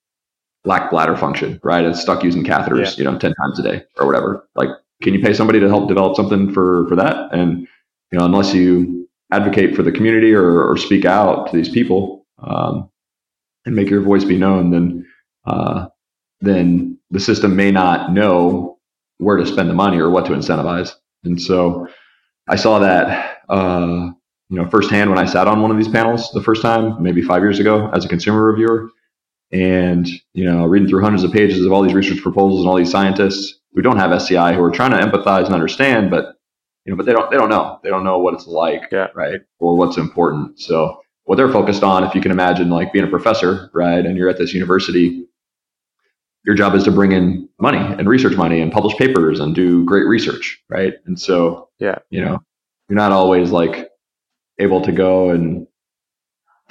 lack 0.65 0.91
bladder 0.91 1.17
function, 1.17 1.61
right? 1.63 1.85
And 1.85 1.97
stuck 1.97 2.23
using 2.23 2.45
catheters, 2.45 2.97
yeah. 2.97 2.99
you 2.99 3.05
know, 3.05 3.19
10 3.19 3.35
times 3.35 3.59
a 3.59 3.63
day 3.63 3.83
or 3.99 4.07
whatever. 4.07 4.49
Like, 4.55 4.69
can 5.03 5.15
you 5.15 5.21
pay 5.21 5.35
somebody 5.35 5.61
to 5.61 5.69
help 5.69 5.89
develop 5.89 6.17
something 6.17 6.53
for 6.53 6.89
for 6.89 6.97
that? 6.97 7.33
And 7.33 7.67
you 8.11 8.19
know, 8.19 8.25
unless 8.25 8.55
you 8.55 9.09
advocate 9.33 9.75
for 9.75 9.83
the 9.83 9.93
community 9.93 10.33
or, 10.33 10.63
or 10.63 10.77
speak 10.77 11.05
out 11.05 11.51
to 11.51 11.57
these 11.57 11.69
people, 11.69 12.27
um, 12.39 12.89
and 13.65 13.75
make 13.75 13.91
your 13.91 14.03
voice 14.03 14.25
be 14.25 14.39
known, 14.39 14.71
then 14.71 15.07
uh, 15.47 15.87
then 16.41 16.99
the 17.11 17.21
system 17.21 17.57
may 17.57 17.71
not 17.71 18.13
know 18.13 18.79
where 19.19 19.37
to 19.37 19.47
spend 19.47 19.71
the 19.71 19.75
money 19.75 19.99
or 19.99 20.11
what 20.11 20.27
to 20.27 20.33
incentivize. 20.33 20.95
And 21.25 21.41
so 21.41 21.87
I 22.49 22.57
saw 22.57 22.79
that 22.81 23.39
uh, 23.49 24.11
you 24.49 24.57
know 24.57 24.69
firsthand 24.69 25.11
when 25.11 25.19
I 25.19 25.27
sat 25.27 25.49
on 25.49 25.63
one 25.63 25.71
of 25.71 25.77
these 25.77 25.89
panels 25.89 26.31
the 26.33 26.43
first 26.43 26.63
time, 26.63 27.03
maybe 27.03 27.23
five 27.23 27.43
years 27.43 27.59
ago, 27.59 27.91
as 27.93 28.05
a 28.05 28.09
consumer 28.09 28.45
reviewer, 28.45 28.91
and 29.53 30.09
you 30.33 30.45
know 30.45 30.65
reading 30.65 30.89
through 30.89 31.03
hundreds 31.03 31.25
of 31.25 31.33
pages 31.33 31.65
of 31.65 31.73
all 31.73 31.83
these 31.83 31.95
research 31.95 32.23
proposals 32.23 32.61
and 32.61 32.69
all 32.69 32.77
these 32.77 32.91
scientists 32.91 33.61
who 33.75 33.83
don't 33.83 33.99
have 33.99 34.13
SCI 34.13 34.55
who 34.55 34.63
are 34.63 34.71
trying 34.71 34.91
to 34.91 34.99
empathize 34.99 35.47
and 35.47 35.55
understand, 35.55 36.11
but 36.11 36.37
you 36.85 36.93
know, 36.93 36.97
but 36.97 37.07
they 37.07 37.13
don't 37.13 37.31
they 37.31 37.37
don't 37.37 37.49
know 37.49 37.79
they 37.83 37.91
don't 37.91 38.05
know 38.05 38.19
what 38.19 38.35
it's 38.35 38.47
like, 38.47 38.89
yeah. 38.91 39.09
right, 39.15 39.41
or 39.59 39.77
what's 39.77 39.99
important. 39.99 40.59
So 40.61 41.01
what 41.25 41.37
they're 41.37 41.53
focused 41.53 41.83
on, 41.83 42.05
if 42.05 42.15
you 42.15 42.21
can 42.21 42.33
imagine 42.33 42.71
like 42.71 42.93
being 42.93 43.05
a 43.05 43.11
professor, 43.11 43.71
right, 43.73 44.05
and 44.05 44.17
you're 44.17 44.29
at 44.29 44.39
this 44.39 44.53
university, 44.53 45.25
your 46.45 46.57
job 46.57 46.75
is 46.75 46.85
to 46.85 46.91
bring 46.91 47.13
in 47.13 47.49
money 47.61 47.79
and 47.79 48.09
research 48.09 48.37
money 48.37 48.61
and 48.61 48.73
publish 48.73 48.97
papers 48.97 49.39
and 49.39 49.55
do 49.55 49.85
great 49.85 50.07
research, 50.07 50.61
right? 50.69 50.95
And 51.07 51.19
so, 51.19 51.69
yeah, 51.79 51.99
you 52.11 52.25
know, 52.25 52.43
you're 52.89 52.97
not 52.97 53.13
always 53.13 53.51
like 53.51 53.89
able 54.59 54.83
to 54.83 54.93
go 54.93 55.31
and 55.31 55.67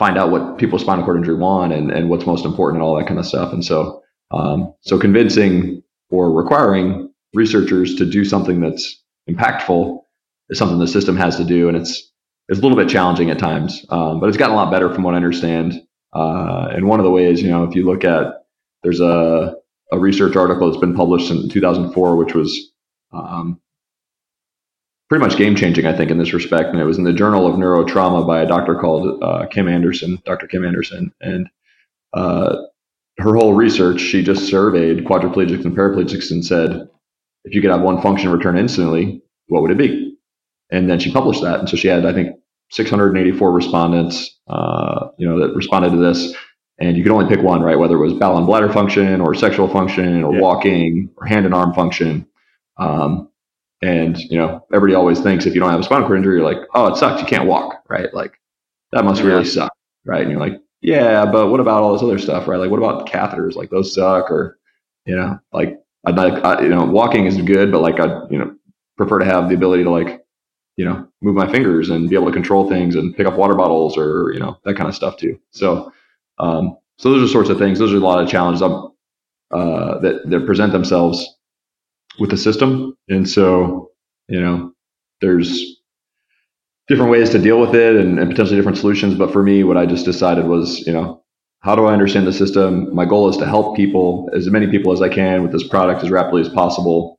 find 0.02 0.18
out 0.18 0.32
what 0.32 0.58
people 0.58 0.78
with 0.78 0.82
spinal 0.82 1.06
cord 1.06 1.18
injury 1.18 1.36
want 1.36 1.72
and, 1.72 1.92
and 1.92 2.10
what's 2.10 2.26
most 2.26 2.44
important 2.44 2.82
and 2.82 2.84
all 2.84 2.98
that 2.98 3.06
kind 3.06 3.20
of 3.20 3.26
stuff. 3.26 3.54
And 3.54 3.64
so, 3.64 4.02
um, 4.32 4.74
so 4.82 4.98
convincing 4.98 5.84
or 6.10 6.32
requiring 6.32 7.14
researchers 7.36 7.94
to 7.98 8.06
do 8.08 8.26
something 8.26 8.62
that's 8.62 9.00
impactful 9.30 10.02
is 10.50 10.58
something 10.58 10.80
the 10.80 10.88
system 10.88 11.16
has 11.18 11.38
to 11.38 11.44
do, 11.44 11.68
and 11.68 11.78
it's 11.78 12.12
it's 12.50 12.58
a 12.58 12.64
little 12.64 12.76
bit 12.76 12.90
challenging 12.90 13.30
at 13.30 13.38
times, 13.38 13.86
um, 13.90 14.20
but 14.20 14.28
it's 14.28 14.40
gotten 14.40 14.56
a 14.56 14.58
lot 14.58 14.72
better 14.72 14.92
from 14.92 15.04
what 15.04 15.14
I 15.14 15.18
understand. 15.18 15.80
Uh, 16.14 16.68
and 16.72 16.88
one 16.88 17.00
of 17.00 17.04
the 17.04 17.12
ways, 17.12 17.40
you 17.40 17.52
know, 17.52 17.64
if 17.64 17.76
you 17.76 17.86
look 17.86 18.04
at 18.04 18.26
there's 18.82 19.02
a 19.02 19.56
a 19.92 20.00
research 20.00 20.36
article 20.36 20.68
that's 20.68 20.82
been 20.82 20.96
published 20.96 21.30
in 21.30 21.48
2004, 21.48 22.16
which 22.16 22.34
was 22.34 22.72
um, 23.14 23.62
pretty 25.12 25.26
much 25.26 25.38
game 25.38 25.58
changing, 25.58 25.86
I 25.86 25.92
think, 25.92 26.10
in 26.10 26.18
this 26.18 26.32
respect. 26.32 26.70
And 26.70 26.80
it 26.80 26.86
was 26.86 26.98
in 26.98 27.04
the 27.04 27.12
Journal 27.12 27.46
of 27.46 27.56
Neurotrauma 27.56 28.26
by 28.26 28.42
a 28.42 28.48
doctor 28.48 28.76
called 28.76 29.22
uh, 29.22 29.46
Kim 29.48 29.68
Anderson, 29.68 30.18
Dr. 30.26 30.48
Kim 30.48 30.66
Anderson. 30.66 31.14
And 31.20 31.50
uh, 32.14 32.56
her 33.18 33.36
whole 33.36 33.54
research, 33.54 34.00
she 34.00 34.24
just 34.24 34.48
surveyed 34.48 35.04
quadriplegics 35.04 35.66
and 35.66 35.76
paraplegics 35.76 36.32
and 36.32 36.46
said, 36.46 36.88
if 37.44 37.54
you 37.54 37.62
could 37.62 37.72
have 37.72 37.82
one 37.82 38.02
function 38.02 38.32
return 38.32 38.58
instantly, 38.58 39.22
what 39.48 39.62
would 39.62 39.72
it 39.72 39.78
be? 39.78 40.16
And 40.72 40.90
then 40.90 40.98
she 40.98 41.12
published 41.12 41.42
that. 41.42 41.60
And 41.60 41.68
so 41.68 41.76
she 41.76 41.90
had, 41.90 42.06
I 42.06 42.14
think, 42.14 42.38
684 42.70 43.52
respondents, 43.52 44.40
uh, 44.48 45.10
you 45.18 45.28
know, 45.28 45.46
that 45.46 45.54
responded 45.54 45.90
to 45.90 45.98
this 45.98 46.34
and 46.80 46.96
you 46.96 47.04
could 47.04 47.12
only 47.12 47.28
pick 47.28 47.44
one, 47.44 47.62
right? 47.62 47.78
Whether 47.78 47.96
it 47.96 48.06
was 48.06 48.14
bowel 48.14 48.38
and 48.38 48.48
bladder 48.48 48.72
function 48.72 49.20
or 49.20 49.36
sexual 49.36 49.68
function 49.68 50.24
or 50.24 50.34
yeah. 50.34 50.40
walking 50.40 51.10
or 51.18 51.26
hand 51.26 51.46
and 51.46 51.54
arm 51.54 51.74
function. 51.74 52.26
Um, 52.78 53.28
and 53.82 54.18
you 54.18 54.38
know, 54.38 54.66
everybody 54.74 54.96
always 54.96 55.20
thinks 55.20 55.46
if 55.46 55.54
you 55.54 55.60
don't 55.60 55.72
have 55.72 55.80
a 55.80 55.84
spinal 55.84 56.08
cord 56.08 56.20
injury, 56.20 56.38
you're 56.38 56.46
like, 56.46 56.68
oh, 56.74 56.88
it 56.88 56.98
sucks, 56.98 57.22
you 57.22 57.28
can't 57.28 57.48
walk, 57.48 57.84
right? 57.90 58.14
Like 58.14 58.40
that 58.92 59.06
must 59.06 59.22
yeah. 59.22 59.28
really 59.28 59.46
suck, 59.46 59.74
right? 60.06 60.22
And 60.22 60.32
you're 60.32 60.40
like, 60.40 60.60
yeah, 60.82 61.26
but 61.26 61.50
what 61.50 61.60
about 61.60 61.84
all 61.84 61.94
this 61.94 62.04
other 62.04 62.18
stuff, 62.20 62.48
right? 62.48 62.58
Like, 62.58 62.72
what 62.72 62.78
about 62.78 63.08
catheters? 63.08 63.56
Like 63.56 63.70
those 63.70 63.94
suck, 63.94 64.30
or 64.30 64.60
you 65.06 65.16
know, 65.16 65.40
like 65.52 65.80
I'd 66.06 66.16
like, 66.16 66.44
I, 66.44 66.62
you 66.62 66.70
know, 66.70 66.84
walking 66.86 67.26
is 67.26 67.42
good, 67.42 67.72
but 67.72 67.82
like 67.82 68.00
I, 68.00 68.28
you 68.30 68.38
know, 68.38 68.56
prefer 68.98 69.20
to 69.20 69.26
have 69.26 69.50
the 69.50 69.56
ability 69.56 69.84
to 69.84 69.90
like, 69.90 70.24
you 70.78 70.86
know, 70.86 71.08
move 71.22 71.36
my 71.36 71.52
fingers 71.52 71.90
and 71.90 72.10
be 72.10 72.16
able 72.16 72.28
to 72.28 72.34
control 72.34 72.70
things 72.70 72.96
and 72.96 73.16
pick 73.16 73.28
up 73.28 73.36
water 73.36 73.56
bottles 73.56 73.98
or 73.98 74.32
you 74.34 74.40
know 74.40 74.58
that 74.66 74.76
kind 74.76 74.90
of 74.90 74.96
stuff 74.96 75.18
too. 75.18 75.40
So 75.52 75.92
um, 76.40 76.78
so 76.98 77.12
those 77.12 77.30
are 77.30 77.32
sorts 77.32 77.50
of 77.50 77.58
things. 77.58 77.80
Those 77.80 77.94
are 77.94 77.98
a 77.98 78.00
lot 78.00 78.24
of 78.24 78.30
challenges 78.30 78.62
um, 78.62 78.94
uh, 79.52 80.00
that 80.00 80.30
that 80.30 80.46
present 80.46 80.72
themselves 80.72 81.38
with 82.20 82.30
the 82.30 82.38
system, 82.38 82.98
and 83.10 83.30
so 83.30 83.92
you 84.28 84.40
know 84.40 84.74
there's 85.22 85.78
different 86.88 87.12
ways 87.12 87.30
to 87.30 87.40
deal 87.40 87.60
with 87.60 87.74
it 87.74 87.96
and, 87.96 88.20
and 88.20 88.30
potentially 88.30 88.58
different 88.58 88.78
solutions. 88.78 89.16
But 89.16 89.32
for 89.32 89.44
me, 89.44 89.64
what 89.64 89.78
I 89.78 89.86
just 89.86 90.04
decided 90.04 90.46
was, 90.46 90.86
you 90.86 90.92
know, 90.92 91.24
how 91.62 91.76
do 91.76 91.86
I 91.86 91.94
understand 91.94 92.28
the 92.28 92.34
system? 92.34 92.94
My 92.94 93.06
goal 93.06 93.30
is 93.30 93.38
to 93.38 93.46
help 93.46 93.78
people, 93.78 94.30
as 94.34 94.50
many 94.50 94.68
people 94.68 94.92
as 94.92 95.02
I 95.02 95.08
can, 95.08 95.42
with 95.42 95.52
this 95.52 95.68
product 95.68 96.04
as 96.04 96.10
rapidly 96.10 96.42
as 96.42 96.50
possible. 96.50 97.18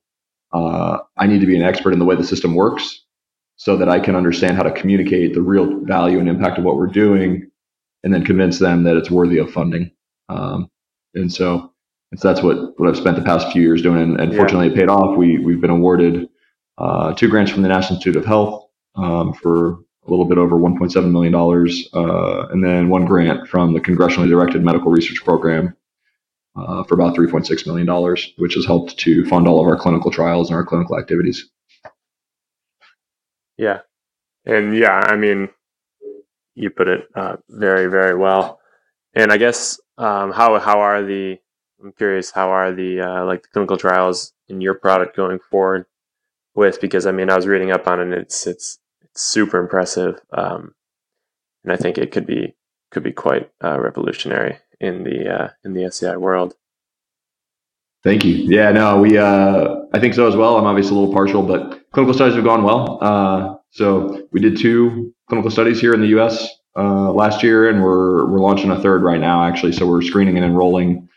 Uh, 0.52 0.98
I 1.16 1.26
need 1.26 1.40
to 1.40 1.46
be 1.46 1.56
an 1.56 1.62
expert 1.62 1.92
in 1.92 1.98
the 1.98 2.04
way 2.04 2.16
the 2.16 2.24
system 2.24 2.54
works 2.54 3.02
so 3.56 3.76
that 3.76 3.88
I 3.88 4.00
can 4.00 4.16
understand 4.16 4.56
how 4.56 4.64
to 4.64 4.72
communicate 4.72 5.34
the 5.34 5.40
real 5.40 5.80
value 5.84 6.18
and 6.18 6.28
impact 6.28 6.58
of 6.58 6.64
what 6.64 6.76
we're 6.76 6.88
doing 6.88 7.50
and 8.02 8.12
then 8.12 8.24
convince 8.24 8.58
them 8.58 8.82
that 8.82 8.96
it's 8.96 9.10
worthy 9.10 9.38
of 9.38 9.52
funding. 9.52 9.90
Um, 10.28 10.68
and 11.14 11.32
so, 11.32 11.71
and 12.12 12.20
so 12.20 12.28
that's 12.28 12.42
what, 12.42 12.78
what 12.78 12.90
I've 12.90 12.96
spent 12.96 13.16
the 13.16 13.22
past 13.22 13.50
few 13.52 13.62
years 13.62 13.80
doing. 13.80 14.02
And, 14.02 14.20
and 14.20 14.32
yeah. 14.32 14.38
fortunately, 14.38 14.68
it 14.68 14.76
paid 14.76 14.90
off. 14.90 15.16
We, 15.16 15.38
we've 15.38 15.62
been 15.62 15.70
awarded 15.70 16.28
uh, 16.76 17.14
two 17.14 17.28
grants 17.28 17.50
from 17.50 17.62
the 17.62 17.68
National 17.68 17.96
Institute 17.96 18.16
of 18.16 18.26
Health 18.26 18.68
um, 18.94 19.32
for 19.32 19.70
a 20.06 20.10
little 20.10 20.26
bit 20.26 20.36
over 20.36 20.56
$1.7 20.56 21.10
million, 21.10 21.34
uh, 21.34 22.48
and 22.48 22.62
then 22.62 22.90
one 22.90 23.06
grant 23.06 23.48
from 23.48 23.72
the 23.72 23.80
Congressionally 23.80 24.28
Directed 24.28 24.62
Medical 24.62 24.90
Research 24.90 25.24
Program 25.24 25.74
uh, 26.54 26.84
for 26.84 26.94
about 26.94 27.16
$3.6 27.16 27.66
million, 27.66 28.16
which 28.36 28.54
has 28.54 28.66
helped 28.66 28.98
to 28.98 29.24
fund 29.26 29.48
all 29.48 29.60
of 29.60 29.66
our 29.66 29.78
clinical 29.78 30.10
trials 30.10 30.50
and 30.50 30.56
our 30.56 30.66
clinical 30.66 30.98
activities. 30.98 31.48
Yeah. 33.56 33.80
And 34.44 34.76
yeah, 34.76 34.92
I 34.92 35.16
mean, 35.16 35.48
you 36.54 36.68
put 36.68 36.88
it 36.88 37.06
uh, 37.14 37.36
very 37.48 37.86
very 37.86 38.16
well. 38.16 38.60
And 39.14 39.32
I 39.32 39.36
guess 39.36 39.80
um, 39.98 40.32
how 40.32 40.58
how 40.58 40.80
are 40.80 41.02
the 41.02 41.38
I'm 41.82 41.92
curious 41.92 42.30
how 42.30 42.50
are 42.50 42.72
the 42.72 43.00
uh, 43.00 43.24
like 43.24 43.42
the 43.42 43.48
clinical 43.48 43.76
trials 43.76 44.32
in 44.48 44.60
your 44.60 44.74
product 44.74 45.16
going 45.16 45.38
forward 45.50 45.86
with 46.54 46.80
because 46.80 47.06
I 47.06 47.12
mean 47.12 47.30
I 47.30 47.36
was 47.36 47.46
reading 47.46 47.72
up 47.72 47.86
on 47.86 48.00
it 48.00 48.04
and 48.04 48.14
it's 48.14 48.46
it's 48.46 48.78
it's 49.02 49.22
super 49.22 49.58
impressive 49.58 50.20
um, 50.32 50.74
and 51.64 51.72
I 51.72 51.76
think 51.76 51.98
it 51.98 52.12
could 52.12 52.26
be 52.26 52.54
could 52.90 53.02
be 53.02 53.12
quite 53.12 53.50
uh, 53.64 53.80
revolutionary 53.80 54.58
in 54.80 55.04
the 55.04 55.28
uh, 55.28 55.48
in 55.64 55.72
the 55.74 55.84
SCI 55.84 56.16
world. 56.16 56.54
Thank 58.04 58.24
you. 58.24 58.34
Yeah, 58.34 58.70
no, 58.72 59.00
we 59.00 59.16
uh, 59.16 59.76
I 59.92 60.00
think 60.00 60.14
so 60.14 60.26
as 60.26 60.36
well. 60.36 60.56
I'm 60.56 60.66
obviously 60.66 60.96
a 60.96 60.98
little 61.00 61.14
partial, 61.14 61.42
but 61.42 61.90
clinical 61.92 62.14
studies 62.14 62.34
have 62.34 62.44
gone 62.44 62.64
well. 62.64 62.98
Uh, 63.00 63.56
so 63.70 64.28
we 64.32 64.40
did 64.40 64.58
two 64.58 65.14
clinical 65.28 65.50
studies 65.50 65.80
here 65.80 65.94
in 65.94 66.00
the 66.00 66.08
U.S. 66.08 66.48
Uh, 66.76 67.12
last 67.12 67.42
year, 67.42 67.68
and 67.68 67.82
we're 67.82 68.26
we're 68.26 68.40
launching 68.40 68.70
a 68.70 68.80
third 68.80 69.02
right 69.02 69.20
now, 69.20 69.44
actually. 69.44 69.72
So 69.72 69.86
we're 69.86 70.02
screening 70.02 70.36
and 70.36 70.44
enrolling 70.44 71.08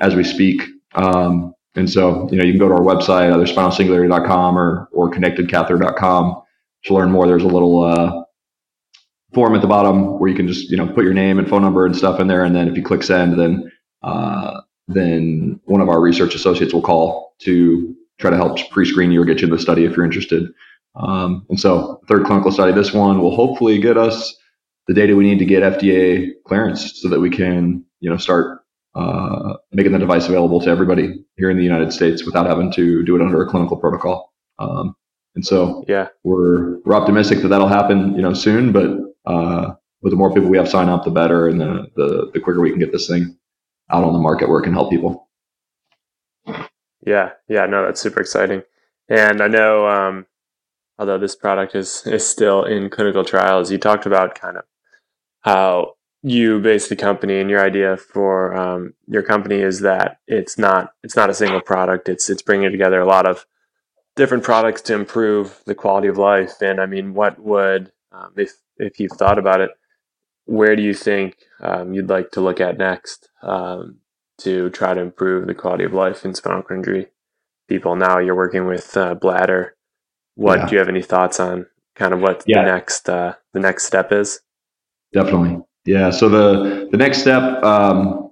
as 0.00 0.14
we 0.14 0.24
speak. 0.24 0.62
Um, 0.94 1.54
and 1.76 1.88
so, 1.88 2.28
you 2.30 2.38
know, 2.38 2.44
you 2.44 2.52
can 2.52 2.58
go 2.58 2.68
to 2.68 2.74
our 2.74 2.80
website, 2.80 3.32
either 3.32 3.46
spinalsingularity.com 3.46 4.58
or 4.58 4.88
or 4.92 5.10
connectedcatheter.com 5.10 6.42
to 6.84 6.94
learn 6.94 7.10
more. 7.10 7.26
There's 7.26 7.44
a 7.44 7.48
little 7.48 7.84
uh, 7.84 8.24
form 9.32 9.54
at 9.54 9.60
the 9.60 9.68
bottom 9.68 10.18
where 10.18 10.28
you 10.28 10.36
can 10.36 10.48
just 10.48 10.70
you 10.70 10.76
know 10.76 10.88
put 10.88 11.04
your 11.04 11.14
name 11.14 11.38
and 11.38 11.48
phone 11.48 11.62
number 11.62 11.86
and 11.86 11.96
stuff 11.96 12.18
in 12.18 12.26
there, 12.26 12.44
and 12.44 12.54
then 12.56 12.68
if 12.68 12.76
you 12.76 12.82
click 12.82 13.02
send, 13.02 13.38
then 13.38 13.70
uh, 14.02 14.60
then 14.88 15.60
one 15.64 15.80
of 15.80 15.88
our 15.88 16.00
research 16.00 16.34
associates 16.34 16.74
will 16.74 16.82
call 16.82 17.34
to 17.40 17.94
try 18.18 18.30
to 18.30 18.36
help 18.36 18.58
pre-screen 18.70 19.12
you 19.12 19.22
or 19.22 19.24
get 19.24 19.40
you 19.40 19.46
in 19.46 19.52
the 19.52 19.58
study 19.58 19.84
if 19.84 19.96
you're 19.96 20.04
interested. 20.04 20.52
Um, 20.96 21.46
and 21.48 21.58
so, 21.58 22.00
third 22.08 22.26
clinical 22.26 22.50
study, 22.50 22.72
this 22.72 22.92
one 22.92 23.20
will 23.20 23.34
hopefully 23.34 23.80
get 23.80 23.96
us 23.96 24.36
the 24.88 24.94
data 24.94 25.14
we 25.14 25.24
need 25.24 25.38
to 25.38 25.44
get 25.44 25.62
FDA 25.62 26.32
clearance 26.46 27.00
so 27.00 27.08
that 27.08 27.20
we 27.20 27.30
can, 27.30 27.84
you 28.00 28.10
know, 28.10 28.16
start 28.16 28.59
uh, 28.94 29.54
making 29.72 29.92
the 29.92 29.98
device 29.98 30.28
available 30.28 30.60
to 30.60 30.70
everybody 30.70 31.24
here 31.36 31.50
in 31.50 31.56
the 31.56 31.64
United 31.64 31.92
States 31.92 32.24
without 32.24 32.46
having 32.46 32.72
to 32.72 33.04
do 33.04 33.16
it 33.16 33.22
under 33.22 33.42
a 33.42 33.48
clinical 33.48 33.76
protocol. 33.76 34.32
Um, 34.58 34.94
and 35.34 35.46
so, 35.46 35.84
yeah, 35.86 36.08
we're 36.24 36.80
we're 36.80 36.94
optimistic 36.94 37.40
that 37.42 37.48
that'll 37.48 37.68
happen, 37.68 38.14
you 38.16 38.22
know, 38.22 38.34
soon. 38.34 38.72
But 38.72 38.90
uh, 39.30 39.74
with 40.02 40.12
the 40.12 40.16
more 40.16 40.32
people 40.32 40.50
we 40.50 40.58
have 40.58 40.68
sign 40.68 40.88
up, 40.88 41.04
the 41.04 41.10
better, 41.10 41.48
and 41.48 41.60
the, 41.60 41.86
the 41.94 42.30
the 42.34 42.40
quicker 42.40 42.60
we 42.60 42.70
can 42.70 42.80
get 42.80 42.92
this 42.92 43.06
thing 43.06 43.38
out 43.90 44.04
on 44.04 44.12
the 44.12 44.18
market 44.18 44.48
where 44.48 44.60
it 44.60 44.64
can 44.64 44.72
help 44.72 44.90
people. 44.90 45.28
Yeah, 47.06 47.30
yeah, 47.48 47.66
no, 47.66 47.84
that's 47.84 48.00
super 48.00 48.20
exciting. 48.20 48.62
And 49.08 49.40
I 49.40 49.48
know 49.48 49.86
um, 49.88 50.26
although 50.98 51.18
this 51.18 51.34
product 51.34 51.74
is 51.74 52.06
is 52.06 52.26
still 52.26 52.64
in 52.64 52.90
clinical 52.90 53.24
trials. 53.24 53.70
You 53.70 53.78
talked 53.78 54.06
about 54.06 54.34
kind 54.34 54.56
of 54.56 54.64
how 55.40 55.94
you 56.22 56.60
base 56.60 56.88
the 56.88 56.96
company 56.96 57.40
and 57.40 57.48
your 57.48 57.64
idea 57.64 57.96
for 57.96 58.54
um, 58.54 58.94
your 59.06 59.22
company 59.22 59.60
is 59.60 59.80
that 59.80 60.18
it's 60.26 60.58
not 60.58 60.92
it's 61.02 61.16
not 61.16 61.30
a 61.30 61.34
single 61.34 61.60
product. 61.60 62.08
It's 62.08 62.28
it's 62.28 62.42
bringing 62.42 62.70
together 62.70 63.00
a 63.00 63.06
lot 63.06 63.26
of 63.26 63.46
different 64.16 64.44
products 64.44 64.82
to 64.82 64.94
improve 64.94 65.62
the 65.66 65.74
quality 65.74 66.08
of 66.08 66.18
life. 66.18 66.60
And 66.60 66.80
I 66.80 66.86
mean, 66.86 67.14
what 67.14 67.38
would 67.38 67.92
um, 68.12 68.32
if 68.36 68.52
if 68.76 69.00
you've 69.00 69.12
thought 69.12 69.38
about 69.38 69.60
it, 69.60 69.70
where 70.44 70.76
do 70.76 70.82
you 70.82 70.94
think 70.94 71.36
um, 71.60 71.94
you'd 71.94 72.10
like 72.10 72.30
to 72.32 72.40
look 72.40 72.60
at 72.60 72.78
next 72.78 73.28
um, 73.42 73.98
to 74.38 74.70
try 74.70 74.94
to 74.94 75.00
improve 75.00 75.46
the 75.46 75.54
quality 75.54 75.84
of 75.84 75.94
life 75.94 76.24
in 76.24 76.34
spinal 76.34 76.62
cord 76.62 76.80
injury 76.80 77.06
people? 77.68 77.96
Now 77.96 78.18
you're 78.18 78.36
working 78.36 78.66
with 78.66 78.96
uh, 78.96 79.14
bladder 79.14 79.76
what 80.40 80.58
yeah. 80.58 80.66
do 80.66 80.72
you 80.72 80.78
have 80.78 80.88
any 80.88 81.02
thoughts 81.02 81.38
on 81.38 81.66
kind 81.94 82.14
of 82.14 82.20
what 82.20 82.44
yeah. 82.46 82.62
the 82.62 82.70
next 82.70 83.08
uh, 83.10 83.34
the 83.52 83.60
next 83.60 83.84
step 83.84 84.10
is? 84.10 84.40
Definitely, 85.12 85.62
yeah. 85.90 86.10
So 86.10 86.28
the 86.28 86.88
the 86.92 86.96
next 86.96 87.18
step, 87.18 87.42
um, 87.64 88.30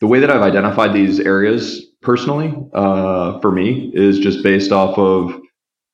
the 0.00 0.08
way 0.08 0.18
that 0.18 0.30
I've 0.30 0.42
identified 0.42 0.92
these 0.92 1.20
areas 1.20 1.86
personally 2.00 2.52
uh, 2.74 3.38
for 3.38 3.52
me 3.52 3.92
is 3.94 4.18
just 4.18 4.42
based 4.42 4.72
off 4.72 4.98
of 4.98 5.40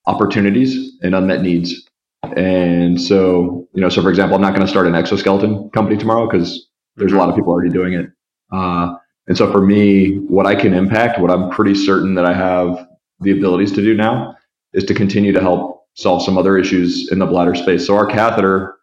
opportunities 0.06 0.96
and 1.02 1.14
unmet 1.14 1.42
needs. 1.42 1.86
And 2.22 2.98
so, 2.98 3.68
you 3.74 3.82
know, 3.82 3.90
so 3.90 4.00
for 4.00 4.08
example, 4.08 4.34
I'm 4.34 4.40
not 4.40 4.54
going 4.54 4.66
to 4.66 4.70
start 4.70 4.86
an 4.86 4.94
exoskeleton 4.94 5.68
company 5.70 5.98
tomorrow 5.98 6.26
because 6.26 6.66
there's 6.96 7.12
a 7.12 7.16
lot 7.16 7.28
of 7.28 7.36
people 7.36 7.52
already 7.52 7.70
doing 7.70 7.92
it. 7.92 8.06
Uh, 8.50 8.94
and 9.26 9.36
so 9.36 9.52
for 9.52 9.60
me, 9.60 10.16
what 10.20 10.46
I 10.46 10.54
can 10.54 10.72
impact, 10.72 11.20
what 11.20 11.30
I'm 11.30 11.50
pretty 11.50 11.74
certain 11.74 12.14
that 12.14 12.24
I 12.24 12.32
have 12.32 12.88
the 13.20 13.32
abilities 13.32 13.72
to 13.72 13.82
do 13.82 13.94
now 13.94 14.34
is 14.72 14.84
to 14.84 14.94
continue 14.94 15.32
to 15.32 15.40
help 15.42 15.84
solve 15.94 16.22
some 16.22 16.38
other 16.38 16.56
issues 16.56 17.12
in 17.12 17.18
the 17.18 17.26
bladder 17.26 17.54
space. 17.54 17.86
So 17.86 17.94
our 17.94 18.06
catheter 18.06 18.77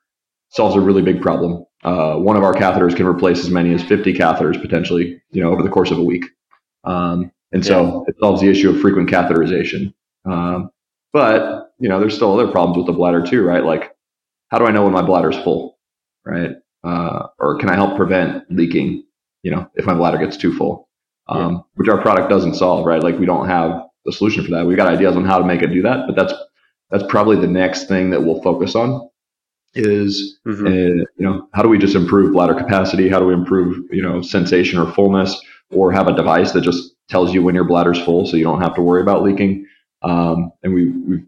solves 0.49 0.75
a 0.75 0.81
really 0.81 1.01
big 1.01 1.21
problem. 1.21 1.65
uh, 1.84 2.15
one 2.15 2.36
of 2.36 2.43
our 2.43 2.53
catheters 2.53 2.95
can 2.95 3.05
replace 3.05 3.39
as 3.39 3.49
many 3.51 3.73
as 3.73 3.84
50 3.84 4.13
catheters 4.13 4.60
potentially, 4.60 5.21
you 5.31 5.41
know, 5.41 5.51
over 5.51 5.62
the 5.62 5.69
course 5.69 5.91
of 5.91 5.99
a 5.99 6.03
week. 6.03 6.25
Um, 6.84 7.31
and 7.51 7.65
so 7.65 7.84
yeah. 7.84 8.03
it 8.08 8.15
solves 8.19 8.41
the 8.41 8.49
issue 8.49 8.69
of 8.69 8.81
frequent 8.81 9.10
catheterization. 9.10 9.93
Um, 10.25 10.71
but 11.13 11.73
you 11.79 11.89
know, 11.89 11.99
there's 11.99 12.15
still 12.15 12.38
other 12.38 12.51
problems 12.51 12.77
with 12.77 12.88
the 12.88 12.93
bladder 12.93 13.25
too, 13.25 13.43
right? 13.43 13.63
Like, 13.63 13.95
how 14.49 14.58
do 14.58 14.65
I 14.65 14.71
know 14.71 14.84
when 14.84 14.93
my 14.93 15.01
bladder's 15.01 15.38
full, 15.38 15.77
right? 16.25 16.51
Uh, 16.84 17.27
or 17.39 17.58
can 17.58 17.69
I 17.69 17.75
help 17.75 17.95
prevent 17.95 18.43
leaking? 18.49 19.03
You 19.43 19.51
know, 19.51 19.69
if 19.75 19.86
my 19.86 19.93
bladder 19.93 20.17
gets 20.17 20.38
too 20.38 20.55
full, 20.55 20.89
um, 21.27 21.53
yeah. 21.53 21.60
which 21.75 21.89
our 21.89 22.01
product 22.01 22.29
doesn't 22.29 22.55
solve, 22.55 22.86
right? 22.86 23.01
Like, 23.01 23.19
we 23.19 23.25
don't 23.25 23.47
have 23.47 23.84
the 24.05 24.12
solution 24.12 24.43
for 24.43 24.51
that. 24.51 24.65
We've 24.65 24.77
got 24.77 24.88
ideas 24.88 25.15
on 25.15 25.25
how 25.25 25.38
to 25.38 25.45
make 25.45 25.62
it 25.62 25.67
do 25.67 25.81
that, 25.84 26.08
but 26.08 26.15
that's 26.15 26.34
that's 26.89 27.03
probably 27.10 27.38
the 27.38 27.47
next 27.47 27.88
thing 27.88 28.10
that 28.12 28.23
we'll 28.23 28.41
focus 28.41 28.75
on 28.75 29.10
is 29.76 30.40
mm-hmm. 30.48 30.66
uh, 30.66 30.70
you 30.70 31.08
know 31.20 31.48
how 31.54 31.62
do 31.62 31.70
we 31.70 31.78
just 31.78 31.96
improve 31.96 32.34
bladder 32.34 32.56
capacity? 32.56 33.10
How 33.10 33.20
do 33.20 33.26
we 33.26 33.34
improve 33.34 33.86
you 33.92 34.02
know 34.02 34.22
sensation 34.22 34.80
or 34.80 34.92
fullness? 34.94 35.40
Or 35.72 35.92
have 35.92 36.08
a 36.08 36.16
device 36.16 36.52
that 36.52 36.62
just 36.62 36.94
tells 37.10 37.34
you 37.34 37.42
when 37.42 37.56
your 37.56 37.64
bladder's 37.64 38.00
full 38.00 38.28
so 38.28 38.38
you 38.38 38.44
don't 38.44 38.62
have 38.62 38.76
to 38.76 38.82
worry 38.82 39.02
about 39.02 39.24
leaking. 39.24 39.66
Um, 40.04 40.52
and 40.64 40.74
we 40.74 40.90
we 40.90 41.24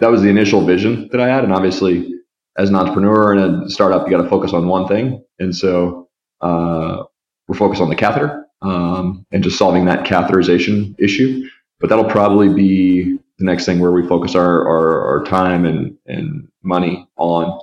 that 0.00 0.10
was 0.10 0.22
the 0.22 0.28
initial 0.28 0.64
vision 0.64 1.08
that 1.12 1.20
i 1.20 1.28
had. 1.28 1.44
And 1.44 1.52
obviously 1.52 2.14
as 2.58 2.68
an 2.68 2.76
entrepreneur 2.76 3.32
and 3.32 3.64
a 3.64 3.70
startup 3.70 4.06
you 4.06 4.16
got 4.16 4.22
to 4.22 4.28
focus 4.28 4.52
on 4.52 4.68
one 4.68 4.86
thing. 4.86 5.24
And 5.38 5.56
so 5.56 6.08
uh, 6.40 7.04
we're 7.46 7.56
focused 7.56 7.80
on 7.80 7.88
the 7.88 7.96
catheter 7.96 8.46
um, 8.62 9.24
and 9.32 9.42
just 9.42 9.56
solving 9.58 9.86
that 9.86 10.04
catheterization 10.04 10.94
issue. 10.98 11.48
But 11.80 11.88
that'll 11.88 12.10
probably 12.10 12.52
be 12.52 13.18
the 13.38 13.44
next 13.44 13.64
thing 13.64 13.78
where 13.78 13.92
we 13.92 14.06
focus 14.06 14.34
our, 14.34 14.68
our, 14.68 15.00
our 15.08 15.24
time 15.24 15.64
and, 15.64 15.96
and 16.06 16.48
money 16.62 17.08
on. 17.16 17.58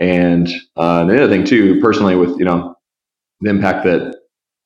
And 0.00 0.48
uh, 0.76 1.04
the 1.04 1.14
other 1.14 1.28
thing 1.28 1.44
too, 1.44 1.78
personally, 1.80 2.16
with 2.16 2.30
you 2.38 2.44
know 2.44 2.74
the 3.40 3.50
impact 3.50 3.84
that 3.84 4.16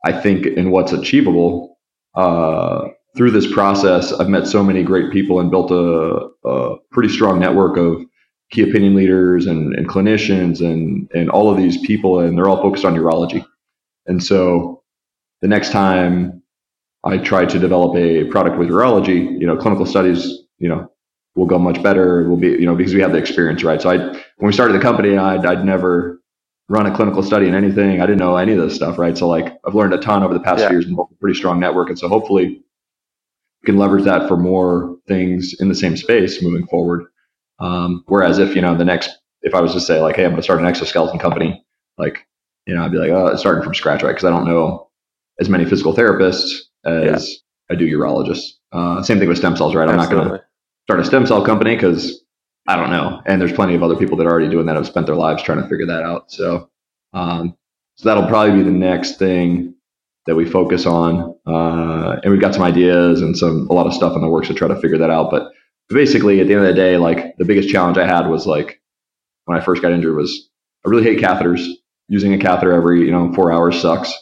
I 0.05 0.13
think 0.13 0.47
in 0.47 0.71
what's 0.71 0.93
achievable 0.93 1.79
uh, 2.15 2.89
through 3.17 3.33
this 3.33 3.53
process, 3.53 4.13
I've 4.13 4.29
met 4.29 4.47
so 4.47 4.63
many 4.63 4.83
great 4.83 5.13
people 5.13 5.41
and 5.41 5.51
built 5.51 5.71
a, 5.71 6.29
a 6.49 6.77
pretty 6.93 7.09
strong 7.09 7.41
network 7.41 7.77
of 7.77 8.03
key 8.51 8.63
opinion 8.63 8.95
leaders 8.95 9.47
and, 9.47 9.75
and 9.75 9.89
clinicians 9.89 10.61
and 10.61 11.11
and 11.13 11.29
all 11.31 11.51
of 11.51 11.57
these 11.57 11.85
people, 11.85 12.21
and 12.21 12.39
they're 12.39 12.49
all 12.49 12.63
focused 12.63 12.85
on 12.85 12.95
urology. 12.95 13.45
And 14.07 14.23
so 14.23 14.83
the 15.43 15.49
next 15.49 15.73
time 15.73 16.43
I 17.03 17.19
try 17.19 17.45
to 17.45 17.59
develop 17.59 17.97
a 17.97 18.25
product 18.25 18.57
with 18.59 18.69
urology, 18.69 19.39
you 19.41 19.47
know, 19.47 19.57
clinical 19.57 19.85
studies 19.85 20.45
you 20.59 20.69
know, 20.69 20.91
will 21.35 21.47
go 21.47 21.59
much 21.59 21.83
better. 21.83 22.29
We'll 22.29 22.37
be, 22.37 22.49
you 22.49 22.67
know, 22.67 22.75
because 22.75 22.95
we 22.95 23.01
have 23.01 23.13
the 23.13 23.19
experience, 23.19 23.65
right? 23.65 23.81
So 23.81 23.91
I, 23.91 23.97
when 23.99 24.47
we 24.47 24.53
started 24.53 24.75
the 24.75 24.81
company, 24.81 25.17
I'd, 25.17 25.45
I'd 25.45 25.65
never 25.65 26.21
run 26.69 26.87
a 26.87 26.95
clinical 26.95 27.23
study 27.23 27.47
in 27.47 27.55
anything. 27.55 28.01
I 28.01 28.07
didn't 28.07 28.21
know 28.21 28.37
any 28.37 28.53
of 28.53 28.59
this 28.59 28.75
stuff, 28.75 28.99
right? 28.99 29.17
So 29.19 29.29
like 29.29 29.53
I've 29.67 29.75
learned 29.75 29.95
a 29.95 29.99
ton 29.99 30.23
over 30.23 30.33
the 30.33 30.41
past 30.41 30.61
yeah. 30.61 30.71
years 30.71 30.87
and 30.87 30.97
built 30.97 31.11
a 31.13 31.17
pretty 31.17 31.39
strong 31.39 31.61
network. 31.61 31.89
And 31.89 31.99
so 31.99 32.09
hopefully 32.09 32.63
we 33.63 33.67
can 33.67 33.77
leverage 33.77 34.05
that 34.05 34.29
for 34.29 34.37
more 34.37 34.97
things 35.07 35.55
in 35.59 35.69
the 35.69 35.75
same 35.75 35.97
space 35.97 36.43
moving 36.43 36.67
forward. 36.67 37.07
Um, 37.59 38.05
whereas 38.07 38.39
if, 38.39 38.55
you 38.55 38.63
know, 38.63 38.77
the 38.77 38.85
next, 38.85 39.11
if 39.43 39.55
I 39.55 39.61
was 39.61 39.73
to 39.73 39.81
say 39.81 40.01
like, 40.01 40.17
Hey, 40.17 40.25
I'm 40.25 40.31
going 40.31 40.37
to 40.37 40.43
start 40.43 40.61
an 40.61 40.67
exoskeleton 40.67 41.19
company, 41.19 41.65
like, 41.99 42.27
you 42.67 42.75
know, 42.75 42.85
I'd 42.85 42.93
be 42.93 42.99
like, 42.99 43.11
oh, 43.11 43.37
starting 43.37 43.63
from 43.63 43.75
scratch, 43.75 44.03
right? 44.03 44.15
Cause 44.15 44.25
I 44.25 44.31
don't 44.31 44.47
know 44.47 44.89
as 45.39 45.49
many 45.49 45.65
physical 45.65 45.95
therapists 45.95 46.61
as 46.87 47.29
yeah. 47.29 47.75
I 47.75 47.75
do 47.75 47.87
urologists. 47.87 48.53
Uh, 48.73 49.03
same 49.03 49.19
thing 49.19 49.29
with 49.29 49.39
stem 49.39 49.57
cells, 49.57 49.75
right? 49.75 49.89
I'm 49.89 49.97
not 49.97 50.11
going 50.11 50.29
to 50.29 50.45
start 50.85 51.01
a 51.01 51.05
stem 51.05 51.27
cell 51.27 51.45
company 51.45 51.75
because 51.75 52.23
I 52.67 52.77
don't 52.77 52.91
know. 52.91 53.21
And 53.27 53.41
there's 53.41 53.53
plenty 53.53 53.75
of 53.75 53.83
other 53.83 53.97
people 53.97 54.17
that 54.19 54.27
are 54.27 54.31
already 54.31 54.51
doing 54.51 54.67
that 54.67 54.77
have 54.77 54.87
spent 54.87 55.07
their 55.07 55.15
lives 55.17 55.43
trying 55.43 55.63
to 55.63 55.69
figure 55.69 55.87
that 55.87 56.03
out. 56.03 56.31
So, 56.31 56.71
um, 57.13 57.57
so 57.97 58.09
that'll 58.09 58.29
probably 58.29 58.57
be 58.59 58.63
the 58.63 58.71
next 58.71 59.19
thing 59.19 59.75
that 60.27 60.35
we 60.35 60.45
focus 60.45 60.87
on. 60.87 61.39
Uh, 61.47 62.21
and 62.23 62.33
we've 62.33 62.41
got 62.41 62.55
some 62.55 62.63
ideas 62.63 63.21
and 63.21 63.37
some, 63.37 63.69
a 63.69 63.73
lot 63.73 63.87
of 63.87 63.93
stuff 63.93 64.15
in 64.15 64.23
the 64.23 64.29
works 64.29 64.49
to 64.49 64.55
try 64.55 64.69
to 64.69 64.81
figure 64.81 64.99
that 64.99 65.11
out. 65.11 65.31
But 65.31 65.53
basically 65.89 66.41
at 66.41 66.47
the 66.47 66.55
end 66.55 66.65
of 66.65 66.69
the 66.69 66.75
day, 66.75 66.97
like 66.97 67.37
the 67.37 67.45
biggest 67.45 67.69
challenge 67.69 67.99
I 67.99 68.07
had 68.07 68.29
was 68.29 68.47
like 68.47 68.81
when 69.45 69.59
I 69.59 69.61
first 69.61 69.83
got 69.83 69.93
injured 69.93 70.17
was 70.17 70.49
I 70.85 70.89
really 70.89 71.05
hate 71.05 71.19
catheters. 71.19 71.67
Using 72.09 72.35
a 72.35 72.39
catheter 72.39 72.73
every, 72.73 73.01
you 73.01 73.11
know, 73.11 73.33
four 73.33 73.51
hours 73.51 73.81
sucks. 73.81 74.13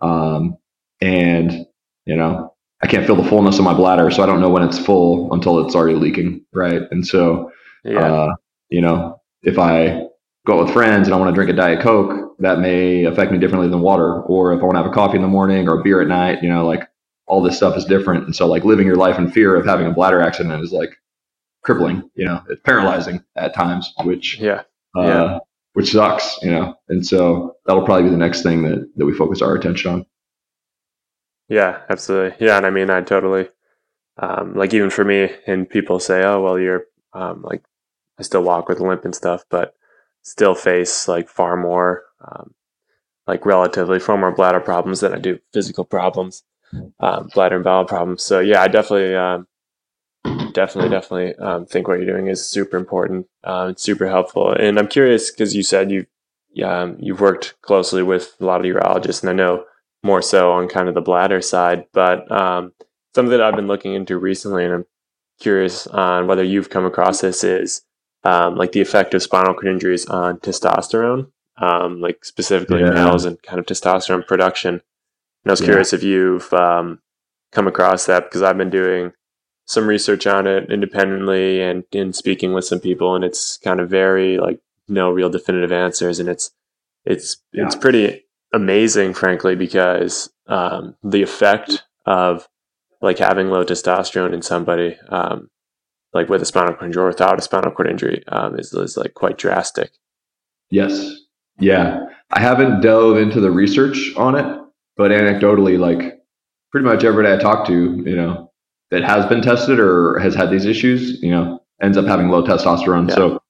Um, 0.00 0.56
and, 1.02 1.66
you 2.06 2.16
know, 2.16 2.55
I 2.82 2.86
can't 2.86 3.06
feel 3.06 3.16
the 3.16 3.28
fullness 3.28 3.58
of 3.58 3.64
my 3.64 3.74
bladder, 3.74 4.10
so 4.10 4.22
I 4.22 4.26
don't 4.26 4.40
know 4.40 4.50
when 4.50 4.62
it's 4.62 4.78
full 4.78 5.32
until 5.32 5.64
it's 5.64 5.74
already 5.74 5.96
leaking, 5.96 6.44
right? 6.52 6.82
And 6.90 7.06
so, 7.06 7.50
yeah. 7.84 8.00
uh, 8.00 8.34
you 8.68 8.82
know, 8.82 9.20
if 9.42 9.58
I 9.58 10.06
go 10.46 10.58
out 10.58 10.66
with 10.66 10.74
friends 10.74 11.08
and 11.08 11.14
I 11.14 11.18
want 11.18 11.30
to 11.30 11.34
drink 11.34 11.50
a 11.50 11.54
diet 11.54 11.80
coke, 11.80 12.36
that 12.38 12.60
may 12.60 13.04
affect 13.04 13.32
me 13.32 13.38
differently 13.38 13.68
than 13.68 13.80
water. 13.80 14.20
Or 14.22 14.52
if 14.52 14.60
I 14.60 14.64
want 14.64 14.74
to 14.76 14.82
have 14.82 14.90
a 14.90 14.94
coffee 14.94 15.16
in 15.16 15.22
the 15.22 15.28
morning 15.28 15.68
or 15.68 15.80
a 15.80 15.82
beer 15.82 16.02
at 16.02 16.08
night, 16.08 16.42
you 16.42 16.50
know, 16.50 16.66
like 16.66 16.86
all 17.26 17.42
this 17.42 17.56
stuff 17.56 17.76
is 17.76 17.84
different. 17.84 18.24
And 18.24 18.36
so, 18.36 18.46
like 18.46 18.64
living 18.64 18.86
your 18.86 18.96
life 18.96 19.18
in 19.18 19.30
fear 19.30 19.56
of 19.56 19.64
having 19.64 19.86
a 19.86 19.92
bladder 19.92 20.20
accident 20.20 20.62
is 20.62 20.72
like 20.72 20.90
crippling. 21.62 22.08
You 22.14 22.26
know, 22.26 22.42
it's 22.48 22.60
paralyzing 22.60 23.22
at 23.36 23.54
times, 23.54 23.92
which 24.04 24.38
yeah, 24.38 24.62
uh, 24.96 25.02
yeah. 25.02 25.38
which 25.72 25.92
sucks. 25.92 26.38
You 26.42 26.50
know, 26.50 26.74
and 26.88 27.06
so 27.06 27.56
that'll 27.66 27.84
probably 27.84 28.04
be 28.04 28.10
the 28.10 28.16
next 28.16 28.42
thing 28.42 28.62
that 28.64 28.90
that 28.96 29.06
we 29.06 29.14
focus 29.14 29.40
our 29.40 29.54
attention 29.54 29.92
on. 29.92 30.06
Yeah, 31.48 31.82
absolutely. 31.88 32.44
Yeah, 32.46 32.56
and 32.56 32.66
I 32.66 32.70
mean, 32.70 32.90
I 32.90 33.00
totally 33.02 33.48
um, 34.18 34.54
like 34.54 34.74
even 34.74 34.90
for 34.90 35.04
me, 35.04 35.30
and 35.46 35.68
people 35.68 36.00
say, 36.00 36.24
"Oh, 36.24 36.42
well, 36.42 36.58
you're 36.58 36.84
um, 37.14 37.42
like 37.42 37.64
I 38.18 38.24
still 38.24 38.42
walk 38.44 38.68
with 38.68 38.80
a 38.80 38.86
limp 38.86 39.04
and 39.04 39.14
stuff, 39.14 39.44
but 39.50 39.74
still 40.22 40.54
face 40.54 41.08
like 41.08 41.28
far 41.28 41.56
more 41.56 42.04
um, 42.22 42.54
like 43.26 43.46
relatively 43.46 44.00
far 44.00 44.18
more 44.18 44.32
bladder 44.34 44.60
problems 44.60 45.00
than 45.00 45.14
I 45.14 45.18
do 45.18 45.38
physical 45.52 45.84
problems, 45.84 46.44
um, 47.00 47.28
bladder 47.34 47.56
and 47.56 47.64
bowel 47.64 47.86
problems." 47.86 48.22
So 48.24 48.40
yeah, 48.40 48.62
I 48.62 48.68
definitely, 48.68 49.14
um, 49.16 49.48
definitely, 50.52 50.90
definitely 50.90 51.34
um, 51.36 51.66
think 51.66 51.88
what 51.88 51.98
you're 51.98 52.06
doing 52.06 52.28
is 52.28 52.44
super 52.46 52.76
important. 52.76 53.26
Uh, 53.44 53.72
super 53.76 54.08
helpful, 54.08 54.52
and 54.52 54.78
I'm 54.78 54.88
curious 54.88 55.30
because 55.30 55.54
you 55.54 55.62
said 55.62 55.90
you 55.90 56.06
um, 56.64 56.96
you've 56.98 57.20
worked 57.20 57.54
closely 57.62 58.02
with 58.02 58.34
a 58.40 58.44
lot 58.44 58.60
of 58.64 58.66
urologists, 58.66 59.22
and 59.22 59.30
I 59.30 59.34
know 59.34 59.64
more 60.06 60.22
so 60.22 60.52
on 60.52 60.68
kind 60.68 60.88
of 60.88 60.94
the 60.94 61.00
bladder 61.02 61.42
side. 61.42 61.84
But 61.92 62.30
um, 62.30 62.72
something 63.14 63.30
that 63.30 63.42
I've 63.42 63.56
been 63.56 63.66
looking 63.66 63.94
into 63.94 64.16
recently, 64.16 64.64
and 64.64 64.72
I'm 64.72 64.84
curious 65.40 65.86
on 65.88 66.26
whether 66.26 66.44
you've 66.44 66.70
come 66.70 66.86
across 66.86 67.20
this, 67.20 67.44
is 67.44 67.82
um, 68.24 68.54
like 68.56 68.72
the 68.72 68.80
effect 68.80 69.12
of 69.14 69.22
spinal 69.22 69.52
cord 69.52 69.66
injuries 69.66 70.06
on 70.06 70.38
testosterone, 70.38 71.30
um, 71.58 72.00
like 72.00 72.24
specifically 72.24 72.80
yeah. 72.80 72.90
males 72.90 73.24
and 73.24 73.42
kind 73.42 73.58
of 73.58 73.66
testosterone 73.66 74.26
production. 74.26 74.74
And 74.74 75.50
I 75.50 75.52
was 75.52 75.60
yeah. 75.60 75.66
curious 75.66 75.92
if 75.92 76.02
you've 76.02 76.50
um, 76.52 77.00
come 77.52 77.66
across 77.66 78.06
that 78.06 78.24
because 78.24 78.42
I've 78.42 78.58
been 78.58 78.70
doing 78.70 79.12
some 79.66 79.88
research 79.88 80.26
on 80.26 80.46
it 80.46 80.70
independently 80.70 81.60
and 81.60 81.82
in 81.90 82.12
speaking 82.12 82.54
with 82.54 82.64
some 82.64 82.80
people, 82.80 83.16
and 83.16 83.24
it's 83.24 83.58
kind 83.58 83.80
of 83.80 83.90
very 83.90 84.38
like 84.38 84.60
no 84.88 85.10
real 85.10 85.28
definitive 85.28 85.72
answers, 85.72 86.20
and 86.20 86.28
it's 86.28 86.52
it's 87.04 87.38
yeah. 87.52 87.66
it's 87.66 87.74
pretty 87.74 88.25
amazing, 88.52 89.14
frankly, 89.14 89.54
because 89.54 90.30
um, 90.46 90.94
the 91.02 91.22
effect 91.22 91.82
of 92.06 92.48
like 93.02 93.18
having 93.18 93.48
low 93.48 93.64
testosterone 93.64 94.32
in 94.32 94.42
somebody, 94.42 94.96
um, 95.08 95.50
like 96.12 96.28
with 96.28 96.42
a 96.42 96.46
spinal 96.46 96.74
cord 96.74 96.86
injury 96.86 97.02
or 97.02 97.08
without 97.08 97.38
a 97.38 97.42
spinal 97.42 97.70
cord 97.70 97.88
injury, 97.88 98.24
um, 98.28 98.58
is, 98.58 98.72
is 98.72 98.96
like 98.96 99.14
quite 99.14 99.38
drastic. 99.38 99.90
Yes. 100.70 101.14
Yeah. 101.58 102.06
I 102.30 102.40
haven't 102.40 102.80
dove 102.80 103.18
into 103.18 103.40
the 103.40 103.50
research 103.50 104.12
on 104.16 104.34
it, 104.34 104.60
but 104.96 105.10
anecdotally, 105.10 105.78
like 105.78 106.20
pretty 106.72 106.86
much 106.86 107.04
everybody 107.04 107.34
I 107.34 107.38
talk 107.38 107.66
to, 107.66 107.72
you 107.72 108.16
know, 108.16 108.50
that 108.90 109.02
has 109.02 109.26
been 109.26 109.42
tested 109.42 109.78
or 109.78 110.18
has 110.18 110.34
had 110.34 110.50
these 110.50 110.64
issues, 110.64 111.22
you 111.22 111.30
know, 111.30 111.60
ends 111.82 111.98
up 111.98 112.06
having 112.06 112.28
low 112.28 112.42
testosterone. 112.42 113.08
Yeah. 113.08 113.14
So 113.14 113.42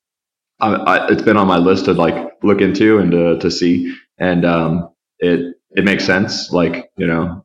I, 0.60 0.74
I, 0.74 1.08
it's 1.08 1.22
been 1.22 1.36
on 1.36 1.46
my 1.46 1.58
list 1.58 1.84
to 1.86 1.92
like 1.92 2.32
look 2.42 2.60
into 2.60 2.98
and 2.98 3.10
to, 3.12 3.38
to 3.38 3.50
see. 3.50 3.94
And 4.18 4.44
um, 4.44 4.90
it 5.18 5.56
it 5.72 5.84
makes 5.84 6.04
sense. 6.04 6.50
Like 6.52 6.90
you 6.96 7.06
know, 7.06 7.44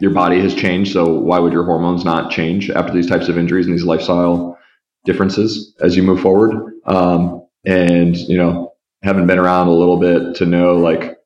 your 0.00 0.12
body 0.12 0.40
has 0.40 0.54
changed, 0.54 0.92
so 0.92 1.18
why 1.18 1.38
would 1.38 1.52
your 1.52 1.64
hormones 1.64 2.04
not 2.04 2.30
change 2.30 2.70
after 2.70 2.92
these 2.92 3.08
types 3.08 3.28
of 3.28 3.38
injuries 3.38 3.66
and 3.66 3.74
these 3.74 3.84
lifestyle 3.84 4.58
differences 5.04 5.74
as 5.80 5.96
you 5.96 6.02
move 6.02 6.20
forward? 6.20 6.72
Um, 6.86 7.46
and 7.64 8.16
you 8.16 8.36
know, 8.36 8.74
having 9.02 9.26
been 9.26 9.38
around 9.38 9.68
a 9.68 9.74
little 9.74 9.98
bit 9.98 10.36
to 10.36 10.46
know 10.46 10.76
like 10.76 11.16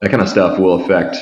that 0.00 0.10
kind 0.10 0.22
of 0.22 0.28
stuff 0.28 0.58
will 0.58 0.84
affect 0.84 1.16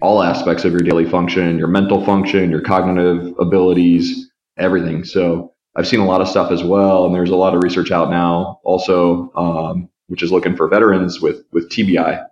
all 0.00 0.22
aspects 0.22 0.64
of 0.64 0.72
your 0.72 0.82
daily 0.82 1.08
function, 1.08 1.58
your 1.58 1.68
mental 1.68 2.04
function, 2.04 2.50
your 2.50 2.60
cognitive 2.60 3.34
abilities, 3.38 4.30
everything. 4.58 5.04
So 5.04 5.52
I've 5.76 5.86
seen 5.86 6.00
a 6.00 6.06
lot 6.06 6.20
of 6.20 6.28
stuff 6.28 6.50
as 6.50 6.62
well, 6.62 7.06
and 7.06 7.14
there's 7.14 7.30
a 7.30 7.36
lot 7.36 7.54
of 7.54 7.62
research 7.62 7.90
out 7.90 8.10
now 8.10 8.60
also, 8.64 9.32
um, 9.34 9.88
which 10.08 10.22
is 10.22 10.32
looking 10.32 10.56
for 10.56 10.68
veterans 10.68 11.20
with 11.20 11.44
with 11.52 11.70
TBI, 11.70 12.26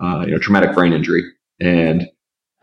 uh, 0.00 0.24
you 0.26 0.32
know, 0.32 0.38
traumatic 0.38 0.74
brain 0.74 0.92
injury. 0.92 1.22
And 1.60 2.08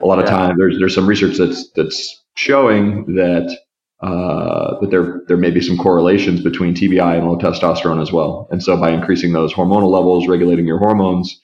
a 0.02 0.06
lot 0.06 0.20
of 0.20 0.26
yeah. 0.26 0.32
time 0.32 0.56
there's 0.58 0.78
there's 0.80 0.96
some 0.96 1.08
research 1.08 1.38
that's 1.38 1.70
that's 1.72 2.24
showing 2.36 3.16
that 3.16 3.58
uh, 4.02 4.80
that 4.80 4.90
there 4.90 5.22
there 5.28 5.38
may 5.38 5.52
be 5.52 5.62
some 5.62 5.78
correlations 5.78 6.42
between 6.42 6.74
TBI 6.74 7.18
and 7.18 7.28
low 7.28 7.38
testosterone 7.38 8.02
as 8.02 8.12
well. 8.12 8.48
And 8.52 8.62
so 8.64 8.76
by 8.78 8.92
increasing 8.92 9.34
those 9.34 9.54
hormonal 9.54 9.92
levels, 9.92 10.28
regulating 10.28 10.66
your 10.66 10.80
hormones, 10.80 11.40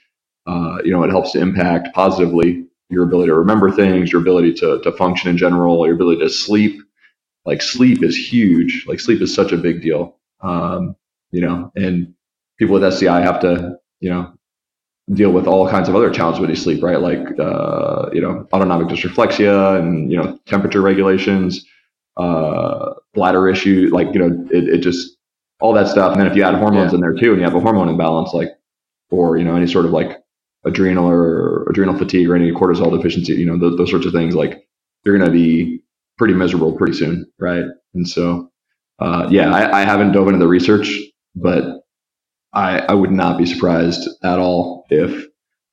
uh, 0.48 0.80
you 0.84 0.92
know, 0.92 1.04
it 1.04 1.10
helps 1.10 1.34
to 1.34 1.40
impact 1.40 1.94
positively 1.94 2.66
your 2.90 3.04
ability 3.04 3.28
to 3.28 3.36
remember 3.36 3.70
things, 3.70 4.12
your 4.12 4.22
ability 4.22 4.54
to 4.56 4.82
to 4.82 4.92
function 4.94 5.30
in 5.30 5.38
general, 5.38 5.86
your 5.86 5.96
ability 5.96 6.22
to 6.22 6.30
sleep. 6.30 6.82
Like 7.46 7.62
sleep 7.62 8.04
is 8.04 8.18
huge. 8.18 8.86
Like 8.88 9.00
sleep 9.00 9.22
is 9.22 9.34
such 9.34 9.52
a 9.52 9.58
big 9.58 9.82
deal. 9.82 10.18
Um, 10.42 10.96
you 11.32 11.42
know, 11.42 11.72
and 11.76 12.14
people 12.58 12.74
with 12.74 12.84
SCI 12.84 13.22
have 13.22 13.40
to, 13.42 13.78
you 14.00 14.10
know, 14.10 14.34
deal 15.14 15.32
with 15.32 15.48
all 15.48 15.70
kinds 15.70 15.88
of 15.88 15.96
other 15.96 16.10
challenges 16.10 16.42
when 16.42 16.50
you 16.50 16.56
sleep, 16.56 16.84
right? 16.84 17.00
Like, 17.00 17.40
uh, 17.40 18.10
you 18.12 18.22
know, 18.22 18.48
autonomic 18.52 18.88
dysreflexia 18.88 19.80
and, 19.80 20.12
you 20.12 20.18
know, 20.18 20.38
temperature 20.46 20.82
regulations, 20.82 21.66
uh, 22.18 22.94
bladder 23.14 23.48
issue, 23.48 23.90
like, 23.94 24.08
you 24.14 24.20
know, 24.20 24.48
it, 24.52 24.68
it 24.68 24.78
just, 24.80 25.16
all 25.60 25.74
that 25.74 25.88
stuff. 25.88 26.12
And 26.12 26.22
then 26.22 26.28
if 26.28 26.36
you 26.36 26.44
add 26.44 26.56
hormones 26.56 26.92
yeah. 26.92 26.96
in 26.96 27.02
there 27.02 27.14
too, 27.14 27.32
and 27.32 27.40
you 27.40 27.46
have 27.46 27.56
a 27.56 27.60
hormone 27.60 27.90
imbalance, 27.90 28.34
like, 28.34 28.50
or, 29.10 29.38
you 29.38 29.46
know, 29.46 29.56
any 29.56 29.68
sort 29.68 29.86
of 29.86 29.92
like 29.92 30.22
adrenal 30.66 31.10
or 31.10 31.64
adrenal 31.70 31.98
fatigue 31.98 32.30
or 32.30 32.36
any 32.36 32.52
cortisol 32.52 32.96
deficiency, 32.96 33.34
you 33.34 33.46
know, 33.46 33.58
those, 33.58 33.78
those 33.78 33.90
sorts 33.90 34.06
of 34.06 34.12
things, 34.12 34.36
like, 34.36 34.68
you're 35.06 35.18
going 35.18 35.30
to 35.30 35.36
be 35.36 35.82
pretty 36.18 36.34
miserable 36.34 36.74
pretty 36.74 36.94
soon, 36.94 37.26
right? 37.40 37.64
And 37.94 38.08
so, 38.08 38.52
uh, 39.00 39.28
yeah, 39.32 39.54
I, 39.54 39.82
I 39.82 39.86
haven't 39.86 40.12
dove 40.12 40.28
into 40.28 40.40
the 40.40 40.48
research, 40.48 41.00
but 41.36 41.84
I, 42.54 42.80
I 42.80 42.94
would 42.94 43.12
not 43.12 43.38
be 43.38 43.46
surprised 43.46 44.08
at 44.24 44.40
all 44.40 44.86
if 44.90 45.26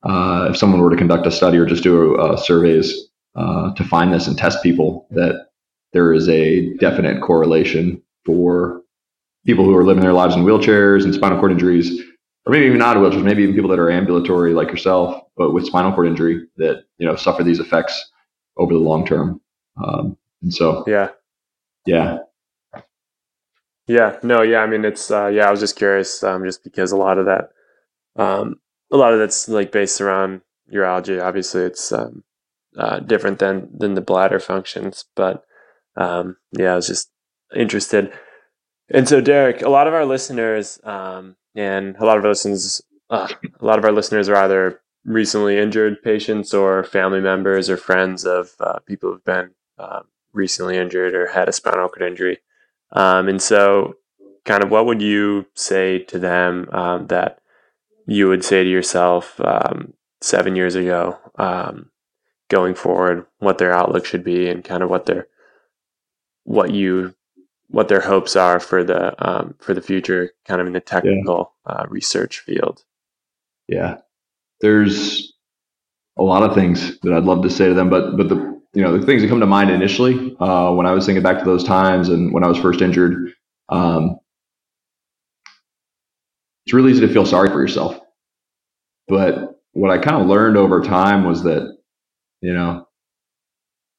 uh, 0.03 0.49
if 0.51 0.57
someone 0.57 0.81
were 0.81 0.91
to 0.91 0.97
conduct 0.97 1.25
a 1.25 1.31
study 1.31 1.57
or 1.57 1.65
just 1.65 1.83
do 1.83 2.15
uh, 2.17 2.37
surveys 2.37 2.93
uh, 3.35 3.73
to 3.73 3.83
find 3.83 4.13
this 4.13 4.27
and 4.27 4.37
test 4.37 4.61
people 4.61 5.07
that 5.11 5.47
there 5.93 6.13
is 6.13 6.29
a 6.29 6.73
definite 6.75 7.21
correlation 7.21 8.01
for 8.25 8.83
people 9.45 9.65
who 9.65 9.75
are 9.75 9.83
living 9.83 10.03
their 10.03 10.13
lives 10.13 10.35
in 10.35 10.43
wheelchairs 10.43 11.03
and 11.03 11.13
spinal 11.13 11.39
cord 11.39 11.51
injuries, 11.51 12.01
or 12.45 12.51
maybe 12.51 12.65
even 12.65 12.77
not 12.77 12.97
wheelchairs, 12.97 13.23
maybe 13.23 13.43
even 13.43 13.55
people 13.55 13.69
that 13.69 13.79
are 13.79 13.89
ambulatory 13.89 14.53
like 14.53 14.69
yourself, 14.69 15.23
but 15.37 15.51
with 15.53 15.65
spinal 15.65 15.93
cord 15.93 16.07
injury 16.07 16.45
that 16.57 16.83
you 16.97 17.07
know 17.07 17.15
suffer 17.15 17.43
these 17.43 17.59
effects 17.59 18.11
over 18.57 18.73
the 18.73 18.79
long 18.79 19.05
term. 19.05 19.41
Um, 19.83 20.17
and 20.41 20.53
so, 20.53 20.83
yeah, 20.87 21.09
yeah, 21.85 22.19
yeah, 23.87 24.17
no, 24.23 24.41
yeah. 24.41 24.59
I 24.59 24.67
mean, 24.67 24.85
it's 24.85 25.11
uh, 25.11 25.27
yeah. 25.27 25.47
I 25.47 25.51
was 25.51 25.59
just 25.59 25.75
curious, 25.75 26.23
um, 26.23 26.43
just 26.45 26.63
because 26.63 26.91
a 26.91 26.97
lot 26.97 27.17
of 27.17 27.25
that, 27.25 27.49
um, 28.15 28.59
a 28.91 28.97
lot 28.97 29.13
of 29.13 29.19
that's 29.19 29.47
like 29.47 29.71
based 29.71 30.01
around 30.01 30.41
urology. 30.73 31.21
Obviously, 31.21 31.63
it's 31.63 31.91
um, 31.91 32.23
uh, 32.77 32.99
different 32.99 33.39
than 33.39 33.69
than 33.77 33.93
the 33.93 34.01
bladder 34.01 34.39
functions, 34.39 35.05
but 35.15 35.45
um, 35.97 36.37
yeah, 36.57 36.73
I 36.73 36.75
was 36.75 36.87
just 36.87 37.09
interested. 37.55 38.11
And 38.89 39.07
so, 39.07 39.21
Derek, 39.21 39.61
a 39.61 39.69
lot 39.69 39.87
of 39.87 39.93
our 39.93 40.05
listeners, 40.05 40.79
um, 40.83 41.35
and 41.55 41.95
a 41.97 42.05
lot 42.05 42.17
of 42.17 42.23
our 42.23 42.29
listeners, 42.29 42.81
uh, 43.09 43.27
a 43.59 43.65
lot 43.65 43.79
of 43.79 43.85
our 43.85 43.91
listeners 43.91 44.29
are 44.29 44.35
either 44.35 44.81
recently 45.05 45.57
injured 45.57 46.01
patients 46.03 46.53
or 46.53 46.83
family 46.83 47.21
members 47.21 47.69
or 47.69 47.77
friends 47.77 48.25
of 48.25 48.51
uh, 48.59 48.79
people 48.79 49.11
who've 49.11 49.23
been 49.23 49.51
uh, 49.77 50.01
recently 50.33 50.77
injured 50.77 51.13
or 51.13 51.27
had 51.27 51.47
a 51.47 51.53
spinal 51.53 51.87
cord 51.87 52.01
injury. 52.07 52.39
Um, 52.91 53.27
and 53.27 53.41
so, 53.41 53.95
kind 54.45 54.63
of, 54.63 54.69
what 54.69 54.85
would 54.85 55.01
you 55.01 55.45
say 55.53 55.99
to 55.99 56.19
them 56.19 56.69
um, 56.71 57.07
that 57.07 57.39
you 58.05 58.27
would 58.27 58.43
say 58.43 58.63
to 58.63 58.69
yourself 58.69 59.39
um, 59.41 59.93
seven 60.21 60.55
years 60.55 60.75
ago, 60.75 61.17
um, 61.37 61.89
going 62.49 62.75
forward, 62.75 63.25
what 63.39 63.57
their 63.57 63.73
outlook 63.73 64.05
should 64.05 64.23
be, 64.23 64.49
and 64.49 64.63
kind 64.63 64.83
of 64.83 64.89
what 64.89 65.05
their 65.05 65.27
what 66.43 66.71
you 66.71 67.15
what 67.69 67.87
their 67.87 68.01
hopes 68.01 68.35
are 68.35 68.59
for 68.59 68.83
the 68.83 69.13
um, 69.27 69.55
for 69.59 69.73
the 69.73 69.81
future, 69.81 70.31
kind 70.47 70.61
of 70.61 70.67
in 70.67 70.73
the 70.73 70.79
technical 70.79 71.53
yeah. 71.67 71.73
uh, 71.73 71.85
research 71.89 72.39
field. 72.39 72.83
Yeah, 73.67 73.97
there's 74.61 75.33
a 76.17 76.23
lot 76.23 76.43
of 76.43 76.55
things 76.55 76.99
that 76.99 77.13
I'd 77.13 77.23
love 77.23 77.41
to 77.43 77.49
say 77.49 77.67
to 77.67 77.73
them, 77.73 77.89
but 77.89 78.15
but 78.15 78.29
the 78.29 78.54
you 78.75 78.81
know, 78.81 78.97
the 78.97 79.05
things 79.05 79.21
that 79.21 79.29
come 79.29 79.39
to 79.39 79.45
mind 79.45 79.71
initially 79.71 80.35
uh, 80.39 80.71
when 80.73 80.85
I 80.85 80.91
was 80.91 81.05
thinking 81.05 81.23
back 81.23 81.39
to 81.39 81.45
those 81.45 81.63
times 81.63 82.09
and 82.09 82.33
when 82.33 82.43
I 82.43 82.47
was 82.47 82.57
first 82.57 82.81
injured, 82.81 83.31
um, 83.69 84.19
it's 86.65 86.73
really 86.73 86.91
easy 86.91 87.01
to 87.01 87.13
feel 87.13 87.25
sorry 87.25 87.49
for 87.49 87.61
yourself. 87.61 87.99
But 89.07 89.61
what 89.71 89.91
I 89.91 89.97
kind 89.97 90.21
of 90.21 90.27
learned 90.27 90.57
over 90.57 90.81
time 90.81 91.23
was 91.23 91.43
that, 91.43 91.77
you 92.41 92.53
know, 92.53 92.87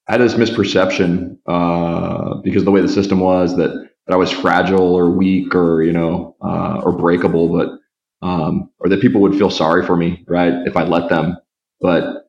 I 0.08 0.12
had 0.12 0.20
this 0.20 0.34
misperception 0.34 1.38
uh, 1.46 2.36
because 2.44 2.64
the 2.64 2.70
way 2.70 2.80
the 2.82 2.88
system 2.88 3.20
was 3.20 3.56
that, 3.56 3.70
that 3.70 4.14
I 4.14 4.16
was 4.16 4.30
fragile 4.30 4.94
or 4.94 5.10
weak 5.10 5.54
or, 5.54 5.82
you 5.82 5.92
know, 5.92 6.36
uh, 6.42 6.82
or 6.84 6.92
breakable, 6.92 7.48
but, 7.48 8.26
um, 8.26 8.70
or 8.78 8.88
that 8.90 9.00
people 9.00 9.20
would 9.22 9.36
feel 9.36 9.50
sorry 9.50 9.86
for 9.86 9.96
me, 9.96 10.22
right, 10.28 10.52
if 10.66 10.76
I 10.76 10.84
let 10.84 11.08
them. 11.08 11.36
But 11.80 12.25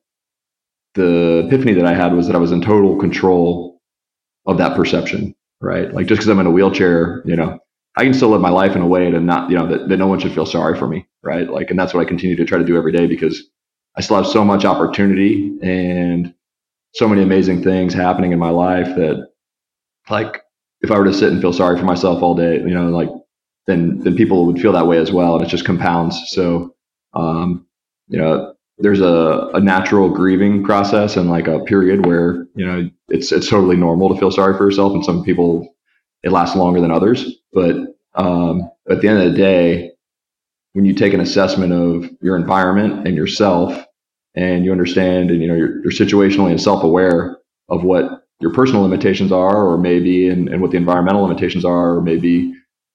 the 0.94 1.44
epiphany 1.46 1.74
that 1.74 1.86
I 1.86 1.94
had 1.94 2.12
was 2.14 2.26
that 2.26 2.36
I 2.36 2.38
was 2.40 2.52
in 2.52 2.60
total 2.62 2.96
control 2.98 3.80
of 4.46 4.58
that 4.58 4.76
perception, 4.76 5.34
right? 5.60 5.92
Like 5.92 6.06
just 6.06 6.18
because 6.18 6.28
I'm 6.28 6.40
in 6.40 6.46
a 6.46 6.50
wheelchair, 6.50 7.22
you 7.24 7.36
know, 7.36 7.58
I 7.96 8.04
can 8.04 8.14
still 8.14 8.30
live 8.30 8.40
my 8.40 8.50
life 8.50 8.76
in 8.76 8.82
a 8.82 8.86
way 8.86 9.10
to 9.10 9.20
not, 9.20 9.50
you 9.50 9.56
know, 9.56 9.66
that, 9.66 9.88
that 9.88 9.96
no 9.96 10.06
one 10.06 10.20
should 10.20 10.32
feel 10.32 10.46
sorry 10.46 10.78
for 10.78 10.86
me, 10.86 11.06
right? 11.22 11.48
Like, 11.50 11.70
and 11.70 11.78
that's 11.78 11.92
what 11.94 12.00
I 12.00 12.08
continue 12.08 12.36
to 12.36 12.44
try 12.44 12.58
to 12.58 12.64
do 12.64 12.76
every 12.76 12.92
day 12.92 13.06
because 13.06 13.42
I 13.96 14.00
still 14.00 14.16
have 14.16 14.26
so 14.26 14.44
much 14.44 14.64
opportunity 14.64 15.56
and 15.62 16.32
so 16.94 17.08
many 17.08 17.22
amazing 17.22 17.62
things 17.62 17.92
happening 17.92 18.32
in 18.32 18.38
my 18.38 18.50
life 18.50 18.86
that, 18.96 19.28
like, 20.08 20.42
if 20.80 20.90
I 20.90 20.98
were 20.98 21.04
to 21.04 21.12
sit 21.14 21.32
and 21.32 21.40
feel 21.40 21.52
sorry 21.52 21.78
for 21.78 21.84
myself 21.84 22.22
all 22.22 22.34
day, 22.34 22.58
you 22.58 22.70
know, 22.74 22.88
like, 22.88 23.10
then 23.66 23.98
then 24.00 24.16
people 24.16 24.46
would 24.46 24.60
feel 24.60 24.72
that 24.72 24.86
way 24.86 24.98
as 24.98 25.12
well, 25.12 25.36
and 25.36 25.44
it 25.44 25.48
just 25.50 25.64
compounds. 25.64 26.16
So, 26.28 26.74
um, 27.14 27.66
you 28.08 28.18
know, 28.18 28.54
there's 28.78 29.00
a, 29.00 29.50
a 29.54 29.60
natural 29.60 30.08
grieving 30.08 30.62
process 30.64 31.16
and 31.16 31.28
like 31.28 31.48
a 31.48 31.60
period 31.60 32.06
where 32.06 32.46
you 32.54 32.64
know 32.64 32.88
it's 33.08 33.32
it's 33.32 33.48
totally 33.48 33.76
normal 33.76 34.08
to 34.08 34.18
feel 34.18 34.30
sorry 34.30 34.56
for 34.56 34.64
yourself 34.64 34.92
and 34.92 35.04
some 35.04 35.24
people 35.24 35.74
it 36.22 36.32
lasts 36.32 36.56
longer 36.56 36.80
than 36.80 36.90
others. 36.90 37.40
But 37.52 37.76
um, 38.14 38.70
at 38.90 39.00
the 39.00 39.08
end 39.08 39.22
of 39.22 39.32
the 39.32 39.38
day 39.38 39.92
when 40.72 40.84
you 40.84 40.94
take 40.94 41.14
an 41.14 41.20
assessment 41.20 41.72
of 41.72 42.10
your 42.20 42.36
environment 42.36 43.06
and 43.06 43.16
yourself 43.16 43.84
and 44.34 44.64
you 44.64 44.72
understand 44.72 45.30
and 45.30 45.40
you 45.42 45.48
know 45.48 45.54
you're, 45.54 45.82
you're 45.82 45.92
situationally 45.92 46.50
and 46.50 46.60
self-aware 46.60 47.38
of 47.68 47.82
what 47.82 48.26
your 48.40 48.52
personal 48.52 48.82
limitations 48.82 49.32
are 49.32 49.66
or 49.66 49.76
maybe 49.76 50.28
and, 50.28 50.48
and 50.48 50.62
what 50.62 50.70
the 50.70 50.76
environmental 50.76 51.22
limitations 51.22 51.64
are 51.64 51.96
or 51.96 52.02
maybe 52.02 52.52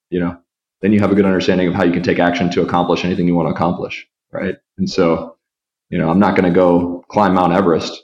you 0.09 0.19
know 0.19 0.37
then 0.81 0.93
you 0.93 0.99
have 0.99 1.11
a 1.11 1.15
good 1.15 1.25
understanding 1.25 1.67
of 1.67 1.73
how 1.73 1.83
you 1.83 1.91
can 1.91 2.03
take 2.03 2.19
action 2.19 2.49
to 2.49 2.61
accomplish 2.61 3.03
anything 3.03 3.27
you 3.27 3.35
want 3.35 3.49
to 3.49 3.53
accomplish 3.53 4.07
right? 4.33 4.55
And 4.77 4.89
so 4.89 5.37
you 5.93 5.99
know, 5.99 6.09
I'm 6.09 6.17
not 6.17 6.35
going 6.35 6.51
to 6.51 6.55
go 6.55 7.05
climb 7.09 7.35
Mount 7.35 7.53
Everest, 7.53 8.01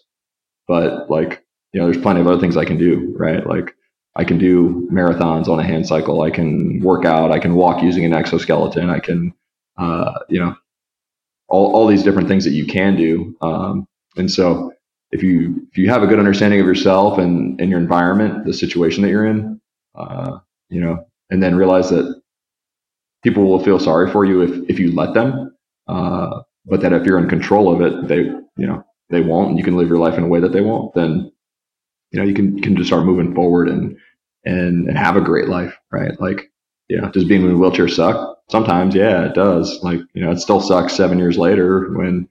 but 0.68 1.10
like, 1.10 1.44
you 1.74 1.80
know, 1.82 1.88
there's 1.90 2.00
plenty 2.00 2.22
of 2.22 2.28
other 2.28 2.40
things 2.40 2.56
I 2.56 2.64
can 2.64 2.78
do, 2.78 3.16
right? 3.18 3.44
Like 3.48 3.74
I 4.16 4.24
can 4.24 4.38
do 4.38 4.88
marathons 4.94 5.48
on 5.48 5.60
a 5.60 5.64
hand 5.64 5.88
cycle. 5.88 6.22
I 6.22 6.30
can 6.30 6.82
work 6.82 7.04
out. 7.04 7.32
I 7.32 7.40
can 7.40 7.56
walk 7.56 7.82
using 7.82 8.06
an 8.06 8.14
exoskeleton. 8.14 8.92
I 8.92 9.00
can, 9.00 9.34
uh, 9.80 10.20
you 10.30 10.40
know, 10.40 10.56
all, 11.48 11.76
all 11.76 11.88
these 11.88 12.04
different 12.04 12.28
things 12.28 12.44
that 12.44 12.52
you 12.52 12.68
can 12.68 12.96
do. 12.96 13.36
Um, 13.42 13.88
and 14.18 14.32
so 14.32 14.72
if 15.10 15.24
you, 15.24 15.68
if 15.72 15.78
you 15.80 15.90
have 15.90 16.04
a 16.04 16.08
good 16.08 16.20
understanding 16.20 16.60
of 16.60 16.68
yourself 16.68 17.18
and, 17.18 17.60
and 17.60 17.72
your 17.72 17.80
environment, 17.80 18.46
the 18.46 18.54
situation 18.54 19.02
that 19.02 19.10
you're 19.10 19.26
in, 19.26 19.60
uh, 19.96 20.38
you 20.70 20.80
know, 20.80 21.08
and 21.32 21.42
then 21.42 21.56
realize 21.56 21.90
that 21.90 22.22
people 23.24 23.46
will 23.46 23.64
feel 23.64 23.80
sorry 23.80 24.12
for 24.12 24.26
you 24.26 24.42
if, 24.42 24.70
if 24.70 24.80
you 24.80 24.92
let 24.92 25.16
them, 25.16 25.58
uh, 25.88 26.42
but 26.70 26.82
that 26.82 26.94
if 26.94 27.06
you're 27.06 27.20
in 27.20 27.30
control 27.30 27.74
of 27.74 27.82
it, 27.82 28.08
they, 28.08 28.26
you 28.58 28.68
know, 28.68 28.84
they 29.10 29.22
won't, 29.22 29.50
and 29.50 29.58
you 29.58 29.64
can 29.64 29.76
live 29.76 29.90
your 29.90 29.98
life 29.98 30.18
in 30.18 30.24
a 30.24 30.28
way 30.28 30.40
that 30.40 30.52
they 30.52 30.62
won't, 30.62 30.94
then, 30.94 31.32
you 32.12 32.20
know, 32.20 32.26
you 32.26 32.34
can, 32.34 32.62
can 32.62 32.76
just 32.76 32.88
start 32.88 33.06
moving 33.06 33.34
forward 33.34 33.68
and, 33.70 33.98
and, 34.46 34.88
and 34.88 34.98
have 34.98 35.18
a 35.18 35.22
great 35.22 35.48
life, 35.48 35.78
right? 35.92 36.20
Like, 36.20 36.52
you 36.88 37.00
know, 37.00 37.10
does 37.10 37.26
being 37.26 37.44
in 37.44 37.52
a 37.52 37.58
wheelchair 37.58 37.88
suck? 37.88 38.38
Sometimes, 38.50 38.96
yeah, 38.96 39.26
it 39.26 39.36
does. 39.36 39.80
Like, 39.84 40.00
you 40.14 40.24
know, 40.24 40.32
it 40.32 40.40
still 40.40 40.62
sucks 40.62 40.96
seven 40.96 41.20
years 41.20 41.38
later 41.38 41.92
when, 41.94 42.28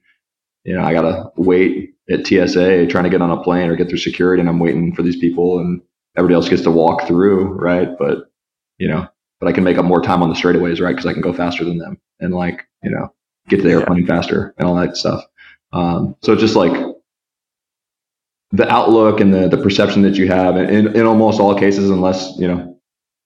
you 0.63 0.75
know, 0.75 0.83
I 0.83 0.93
gotta 0.93 1.31
wait 1.37 1.95
at 2.09 2.27
TSA 2.27 2.87
trying 2.87 3.05
to 3.05 3.09
get 3.09 3.21
on 3.21 3.31
a 3.31 3.41
plane 3.41 3.69
or 3.69 3.75
get 3.75 3.87
through 3.87 3.99
security 3.99 4.41
and 4.41 4.49
I'm 4.49 4.59
waiting 4.59 4.93
for 4.93 5.01
these 5.01 5.15
people 5.17 5.59
and 5.59 5.81
everybody 6.17 6.35
else 6.35 6.49
gets 6.49 6.63
to 6.63 6.71
walk 6.71 7.07
through, 7.07 7.53
right? 7.53 7.89
But, 7.97 8.31
you 8.77 8.87
know, 8.87 9.07
but 9.39 9.47
I 9.47 9.53
can 9.53 9.63
make 9.63 9.77
up 9.77 9.85
more 9.85 10.01
time 10.01 10.21
on 10.21 10.29
the 10.29 10.35
straightaways, 10.35 10.81
right? 10.81 10.91
Because 10.91 11.05
I 11.05 11.13
can 11.13 11.21
go 11.21 11.33
faster 11.33 11.63
than 11.63 11.77
them. 11.77 11.99
And 12.19 12.33
like, 12.33 12.67
you 12.83 12.91
know, 12.91 13.13
get 13.49 13.57
to 13.57 13.63
the 13.63 13.71
airplane 13.71 14.05
yeah. 14.05 14.07
faster 14.07 14.53
and 14.57 14.67
all 14.67 14.75
that 14.75 14.95
stuff. 14.97 15.23
Um, 15.73 16.15
so 16.21 16.35
just 16.35 16.55
like 16.55 16.73
the 18.51 18.67
outlook 18.71 19.19
and 19.19 19.33
the, 19.33 19.47
the 19.47 19.57
perception 19.57 20.01
that 20.03 20.15
you 20.15 20.27
have 20.27 20.57
in, 20.57 20.95
in 20.95 21.05
almost 21.05 21.39
all 21.39 21.57
cases, 21.57 21.89
unless, 21.89 22.33
you 22.37 22.47
know, 22.47 22.79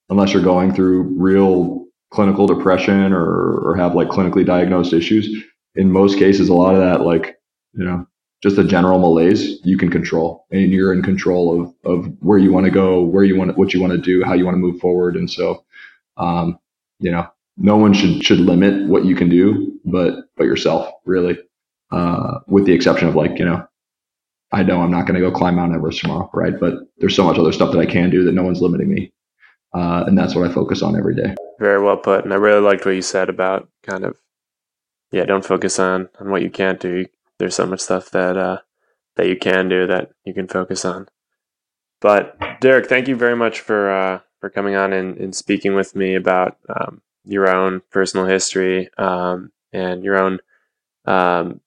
unless 0.09 0.33
you're 0.33 0.43
going 0.43 0.73
through 0.73 1.03
real 1.17 1.85
clinical 2.11 2.45
depression 2.45 3.13
or, 3.13 3.59
or 3.59 3.75
have 3.75 3.95
like 3.95 4.09
clinically 4.09 4.45
diagnosed 4.45 4.93
issues, 4.93 5.43
in 5.75 5.91
most 5.91 6.19
cases, 6.19 6.49
a 6.49 6.53
lot 6.53 6.75
of 6.75 6.81
that, 6.81 7.05
like, 7.05 7.37
you 7.73 7.85
know, 7.85 8.05
just 8.43 8.57
a 8.57 8.63
general 8.63 8.99
malaise 8.99 9.59
you 9.63 9.77
can 9.77 9.89
control 9.89 10.45
and 10.51 10.71
you're 10.71 10.93
in 10.93 11.01
control 11.01 11.61
of, 11.61 11.73
of 11.85 12.13
where 12.21 12.37
you 12.37 12.51
want 12.51 12.65
to 12.65 12.71
go 12.71 13.01
where 13.01 13.23
you 13.23 13.37
want 13.37 13.57
what 13.57 13.73
you 13.73 13.79
want 13.79 13.93
to 13.93 13.97
do 13.97 14.21
how 14.21 14.33
you 14.33 14.43
want 14.43 14.53
to 14.53 14.59
move 14.59 14.79
forward 14.81 15.15
and 15.15 15.31
so 15.31 15.63
um, 16.17 16.59
you 16.99 17.09
know 17.09 17.25
no 17.57 17.77
one 17.77 17.93
should 17.93 18.23
should 18.23 18.39
limit 18.39 18.87
what 18.87 19.05
you 19.05 19.15
can 19.15 19.29
do 19.29 19.79
but 19.85 20.15
but 20.37 20.45
yourself 20.45 20.89
really. 21.05 21.37
Uh, 21.91 22.39
with 22.47 22.65
the 22.65 22.73
exception 22.73 23.07
of 23.07 23.15
like 23.15 23.37
you 23.37 23.45
know 23.45 23.63
i 24.51 24.63
know 24.63 24.81
i'm 24.81 24.89
not 24.89 25.05
going 25.05 25.13
to 25.13 25.19
go 25.19 25.31
climb 25.31 25.57
mount 25.57 25.75
everest 25.75 25.99
tomorrow 25.99 26.27
right? 26.33 26.59
But 26.59 26.73
there's 26.97 27.15
so 27.15 27.23
much 27.23 27.37
other 27.37 27.51
stuff 27.51 27.71
that 27.71 27.79
i 27.79 27.85
can 27.85 28.09
do 28.09 28.23
that 28.23 28.31
no 28.31 28.43
one's 28.43 28.61
limiting 28.61 28.91
me. 28.91 29.13
Uh, 29.73 30.03
and 30.07 30.17
that's 30.17 30.33
what 30.33 30.49
i 30.49 30.53
focus 30.53 30.81
on 30.81 30.97
every 30.97 31.15
day. 31.15 31.35
Very 31.59 31.83
well 31.83 31.97
put 31.97 32.23
and 32.23 32.33
i 32.33 32.37
really 32.37 32.61
liked 32.61 32.85
what 32.85 32.95
you 32.95 33.03
said 33.03 33.29
about 33.29 33.69
kind 33.83 34.03
of 34.05 34.17
yeah 35.11 35.25
don't 35.25 35.45
focus 35.45 35.77
on 35.77 36.09
on 36.19 36.31
what 36.31 36.41
you 36.41 36.49
can't 36.49 36.79
do. 36.79 37.05
There's 37.37 37.55
so 37.55 37.67
much 37.67 37.81
stuff 37.81 38.09
that 38.11 38.37
uh, 38.37 38.59
that 39.15 39.27
you 39.27 39.37
can 39.37 39.69
do 39.69 39.85
that 39.87 40.11
you 40.25 40.33
can 40.33 40.47
focus 40.47 40.85
on. 40.85 41.07
But 42.01 42.37
Derek, 42.59 42.87
thank 42.87 43.07
you 43.07 43.15
very 43.15 43.35
much 43.35 43.59
for 43.59 43.91
uh, 43.91 44.19
for 44.39 44.49
coming 44.49 44.75
on 44.75 44.91
and, 44.91 45.17
and, 45.17 45.33
speaking 45.33 45.73
with 45.73 45.95
me 45.95 46.15
about 46.15 46.57
um, 46.67 47.01
your 47.25 47.49
own 47.49 47.81
personal 47.91 48.25
history 48.25 48.89
um, 48.97 49.51
and 49.71 50.03
your 50.03 50.21
own 50.21 50.39
um, 51.05 51.61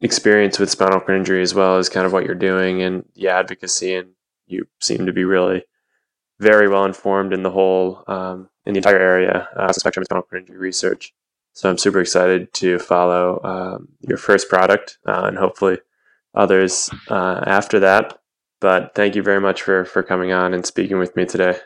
experience 0.00 0.58
with 0.58 0.70
spinal 0.70 1.00
cord 1.00 1.18
injury, 1.18 1.42
as 1.42 1.54
well 1.54 1.78
as 1.78 1.88
kind 1.88 2.06
of 2.06 2.12
what 2.12 2.24
you're 2.24 2.34
doing 2.34 2.82
and 2.82 3.04
the 3.14 3.28
advocacy. 3.28 3.94
And 3.94 4.10
you 4.46 4.66
seem 4.80 5.06
to 5.06 5.12
be 5.12 5.24
really 5.24 5.64
very 6.38 6.68
well 6.68 6.84
informed 6.84 7.32
in 7.32 7.42
the 7.42 7.50
whole 7.50 8.04
um, 8.06 8.48
in 8.64 8.74
the 8.74 8.78
entire 8.78 8.98
area, 8.98 9.48
uh, 9.56 9.72
spectrum 9.72 10.02
of 10.02 10.06
spinal 10.06 10.22
cord 10.22 10.42
injury 10.42 10.58
research. 10.58 11.14
So 11.52 11.70
I'm 11.70 11.78
super 11.78 12.00
excited 12.00 12.52
to 12.54 12.78
follow 12.78 13.40
um, 13.42 13.88
your 14.00 14.18
first 14.18 14.48
product 14.48 14.98
uh, 15.06 15.24
and 15.24 15.38
hopefully 15.38 15.78
others 16.34 16.90
uh, 17.08 17.40
after 17.46 17.80
that. 17.80 18.18
But 18.60 18.94
thank 18.94 19.14
you 19.14 19.22
very 19.22 19.40
much 19.40 19.62
for 19.62 19.84
for 19.84 20.02
coming 20.02 20.32
on 20.32 20.52
and 20.52 20.66
speaking 20.66 20.98
with 20.98 21.16
me 21.16 21.24
today. 21.24 21.58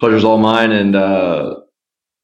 Pleasure's 0.00 0.24
all 0.24 0.38
mine, 0.38 0.72
and 0.72 0.96
uh, 0.96 1.56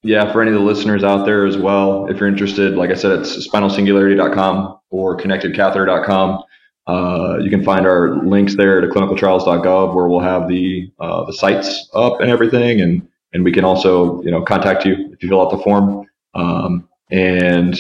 yeah, 0.07 0.33
for 0.33 0.41
any 0.41 0.53
of 0.53 0.57
the 0.57 0.65
listeners 0.65 1.03
out 1.03 1.27
there 1.27 1.45
as 1.45 1.57
well, 1.57 2.07
if 2.07 2.19
you're 2.19 2.29
interested, 2.29 2.77
like 2.77 2.91
I 2.91 2.95
said, 2.95 3.13
it's 3.13 3.49
spinalsingularity.com 3.49 4.79
or 4.91 5.17
connectedcatheter.com. 5.17 6.45
Uh, 6.87 7.39
you 7.41 7.51
can 7.51 7.65
find 7.65 7.85
our 7.85 8.25
links 8.25 8.57
there 8.57 8.81
to 8.81 8.87
clinicaltrials.gov 8.87 9.95
where 9.95 10.07
we'll 10.07 10.21
have 10.21 10.47
the 10.47 10.91
uh, 11.01 11.25
the 11.25 11.33
sites 11.33 11.91
up 11.95 12.21
and 12.21 12.31
everything, 12.31 12.81
and 12.81 13.07
and 13.33 13.43
we 13.43 13.51
can 13.51 13.65
also 13.65 14.23
you 14.23 14.31
know 14.31 14.43
contact 14.43 14.85
you 14.85 14.95
if 15.13 15.21
you 15.23 15.29
fill 15.29 15.41
out 15.41 15.51
the 15.51 15.59
form. 15.59 16.07
Um, 16.35 16.89
and 17.11 17.77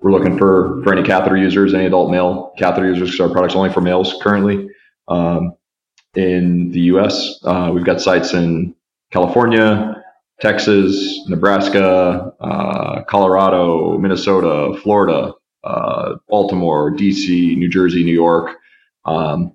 we're 0.00 0.12
looking 0.12 0.38
for 0.38 0.80
for 0.84 0.92
any 0.92 1.02
catheter 1.02 1.36
users, 1.36 1.74
any 1.74 1.86
adult 1.86 2.12
male 2.12 2.52
catheter 2.56 2.86
users, 2.86 3.10
because 3.10 3.20
our 3.20 3.30
product's 3.30 3.56
only 3.56 3.72
for 3.72 3.80
males 3.80 4.14
currently. 4.22 4.68
Um, 5.08 5.54
in 6.14 6.70
the 6.70 6.80
U.S., 6.82 7.40
uh, 7.42 7.72
we've 7.74 7.84
got 7.84 8.00
sites 8.00 8.32
in 8.34 8.76
California, 9.10 10.03
Texas, 10.40 11.20
Nebraska, 11.28 12.32
uh, 12.40 13.02
Colorado, 13.04 13.96
Minnesota, 13.98 14.78
Florida, 14.80 15.32
uh, 15.62 16.16
Baltimore, 16.28 16.90
D.C., 16.90 17.56
New 17.56 17.68
Jersey, 17.68 18.04
New 18.04 18.12
York. 18.12 18.56
Um, 19.04 19.54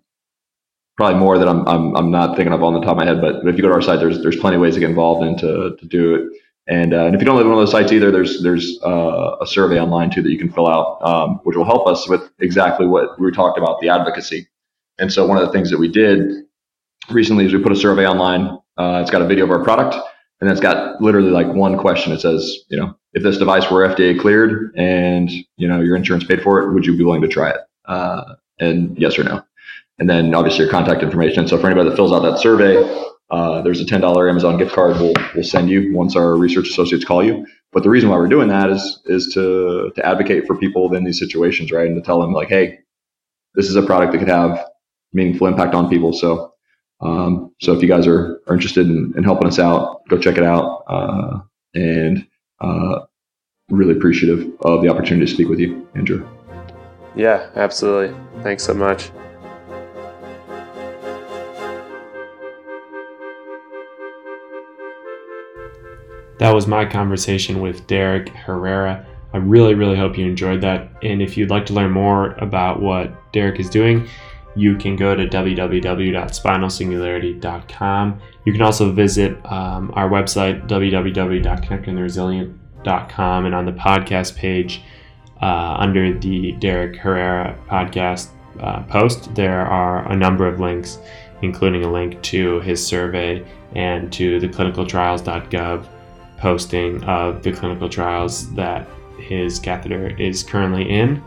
probably 0.97 1.19
more 1.19 1.37
that 1.37 1.47
I'm, 1.47 1.67
I'm, 1.67 1.95
I'm 1.95 2.11
not 2.11 2.35
thinking 2.35 2.53
of 2.53 2.63
on 2.63 2.73
the 2.73 2.81
top 2.81 2.91
of 2.91 2.97
my 2.97 3.05
head. 3.05 3.21
But 3.21 3.47
if 3.47 3.55
you 3.55 3.61
go 3.61 3.69
to 3.69 3.73
our 3.73 3.81
site, 3.81 3.99
there's 3.99 4.21
there's 4.21 4.35
plenty 4.35 4.55
of 4.55 4.61
ways 4.61 4.73
to 4.75 4.79
get 4.79 4.89
involved 4.89 5.25
and 5.25 5.37
to, 5.39 5.75
to 5.79 5.85
do 5.85 6.15
it. 6.15 6.21
And, 6.67 6.93
uh, 6.93 7.05
and 7.05 7.15
if 7.15 7.21
you 7.21 7.25
don't 7.25 7.35
live 7.35 7.47
on 7.47 7.53
one 7.53 7.59
of 7.59 7.65
those 7.65 7.71
sites 7.71 7.91
either, 7.91 8.11
there's 8.11 8.43
there's 8.43 8.79
uh, 8.83 9.37
a 9.41 9.47
survey 9.47 9.79
online 9.79 10.11
too 10.11 10.21
that 10.21 10.29
you 10.29 10.37
can 10.37 10.51
fill 10.51 10.67
out, 10.67 10.99
um, 11.01 11.39
which 11.43 11.57
will 11.57 11.65
help 11.65 11.87
us 11.87 12.07
with 12.07 12.29
exactly 12.39 12.85
what 12.85 13.19
we 13.19 13.31
talked 13.31 13.57
about 13.57 13.79
the 13.79 13.89
advocacy. 13.89 14.47
And 14.99 15.11
so 15.11 15.25
one 15.25 15.37
of 15.37 15.45
the 15.47 15.51
things 15.51 15.71
that 15.71 15.79
we 15.79 15.87
did 15.87 16.45
recently 17.09 17.45
is 17.45 17.53
we 17.53 17.63
put 17.63 17.71
a 17.71 17.75
survey 17.75 18.05
online. 18.05 18.59
Uh, 18.77 18.99
it's 19.01 19.09
got 19.09 19.21
a 19.21 19.25
video 19.25 19.45
of 19.45 19.51
our 19.51 19.63
product, 19.63 19.95
and 20.41 20.49
it's 20.49 20.61
got 20.61 21.01
literally 21.01 21.31
like 21.31 21.47
one 21.47 21.77
question. 21.77 22.11
It 22.13 22.21
says, 22.21 22.57
you 22.69 22.77
know, 22.77 22.95
if 23.13 23.23
this 23.23 23.37
device 23.37 23.69
were 23.69 23.87
FDA 23.87 24.19
cleared 24.19 24.73
and 24.75 25.29
you 25.57 25.67
know 25.67 25.81
your 25.81 25.95
insurance 25.95 26.23
paid 26.23 26.41
for 26.41 26.59
it, 26.61 26.73
would 26.73 26.85
you 26.85 26.97
be 26.97 27.03
willing 27.03 27.21
to 27.21 27.27
try 27.27 27.49
it? 27.49 27.59
Uh, 27.85 28.35
and 28.59 28.97
yes 28.97 29.17
or 29.17 29.23
no 29.23 29.43
and 29.99 30.09
then 30.09 30.33
obviously 30.33 30.63
your 30.63 30.71
contact 30.71 31.03
information. 31.03 31.47
So 31.47 31.57
for 31.57 31.67
anybody 31.67 31.89
that 31.89 31.95
fills 31.95 32.11
out 32.11 32.21
that 32.21 32.39
survey, 32.39 32.77
uh, 33.29 33.61
there's 33.61 33.81
a 33.81 33.85
$10 33.85 34.29
Amazon 34.29 34.57
gift 34.57 34.73
card 34.73 34.97
we'll, 34.97 35.13
we'll 35.35 35.43
send 35.43 35.69
you 35.69 35.93
once 35.93 36.15
our 36.15 36.35
research 36.35 36.69
associates 36.69 37.05
call 37.05 37.23
you. 37.23 37.45
But 37.71 37.83
the 37.83 37.89
reason 37.89 38.09
why 38.09 38.17
we're 38.17 38.27
doing 38.27 38.47
that 38.47 38.71
is 38.71 38.99
is 39.05 39.31
to 39.35 39.91
to 39.95 40.03
advocate 40.03 40.47
for 40.47 40.57
people 40.57 40.91
in 40.95 41.03
these 41.03 41.19
situations, 41.19 41.71
right? 41.71 41.85
And 41.85 41.95
to 41.95 42.01
tell 42.01 42.19
them 42.19 42.33
like, 42.33 42.47
hey, 42.49 42.79
this 43.53 43.69
is 43.69 43.75
a 43.75 43.83
product 43.83 44.11
that 44.13 44.17
could 44.17 44.27
have 44.27 44.65
meaningful 45.13 45.45
impact 45.45 45.75
on 45.75 45.87
people. 45.87 46.11
So 46.11 46.51
um, 47.01 47.53
so 47.61 47.73
if 47.73 47.81
you 47.81 47.87
guys 47.87 48.07
are, 48.07 48.41
are 48.47 48.53
interested 48.53 48.87
in, 48.87 49.13
in 49.15 49.23
helping 49.23 49.47
us 49.47 49.59
out, 49.59 50.05
go 50.09 50.17
check 50.17 50.37
it 50.37 50.43
out. 50.43 50.83
Uh, 50.87 51.39
and 51.73 52.27
uh, 52.61 53.01
really 53.69 53.95
appreciative 53.95 54.51
of 54.61 54.81
the 54.81 54.89
opportunity 54.89 55.25
to 55.25 55.31
speak 55.31 55.47
with 55.47 55.59
you, 55.59 55.87
Andrew. 55.95 56.27
Yeah, 57.15 57.49
absolutely. 57.55 58.15
Thanks 58.43 58.63
so 58.63 58.73
much. 58.73 59.11
That 66.39 66.53
was 66.53 66.67
my 66.67 66.85
conversation 66.85 67.59
with 67.59 67.85
Derek 67.87 68.29
Herrera. 68.29 69.05
I 69.33 69.37
really, 69.37 69.75
really 69.75 69.97
hope 69.97 70.17
you 70.17 70.25
enjoyed 70.25 70.61
that. 70.61 70.89
And 71.03 71.21
if 71.21 71.37
you'd 71.37 71.49
like 71.49 71.65
to 71.67 71.73
learn 71.73 71.91
more 71.91 72.31
about 72.35 72.81
what 72.81 73.31
Derek 73.33 73.59
is 73.59 73.69
doing, 73.69 74.07
you 74.59 74.75
can 74.75 74.97
go 74.97 75.15
to 75.15 75.25
www.spinalsingularity.com. 75.25 78.21
You 78.45 78.51
can 78.51 78.61
also 78.61 78.91
visit 78.91 79.37
um, 79.51 79.91
our 79.95 80.07
website, 80.09 80.67
www.connectingtheresilient.com. 80.67 83.45
And 83.45 83.55
on 83.55 83.65
the 83.65 83.71
podcast 83.71 84.35
page, 84.35 84.83
uh, 85.41 85.77
under 85.79 86.19
the 86.19 86.51
Derek 86.53 86.95
Herrera 86.97 87.57
podcast 87.67 88.29
uh, 88.59 88.83
post, 88.83 89.33
there 89.33 89.65
are 89.65 90.07
a 90.11 90.15
number 90.15 90.45
of 90.45 90.59
links, 90.59 90.99
including 91.41 91.85
a 91.85 91.91
link 91.91 92.21
to 92.23 92.59
his 92.59 92.85
survey 92.85 93.45
and 93.75 94.11
to 94.11 94.41
the 94.41 94.49
clinicaltrials.gov 94.49 95.87
posting 96.37 97.01
of 97.03 97.43
the 97.43 97.53
clinical 97.53 97.87
trials 97.87 98.53
that 98.55 98.85
his 99.19 99.59
catheter 99.59 100.09
is 100.17 100.43
currently 100.43 100.89
in. 100.89 101.23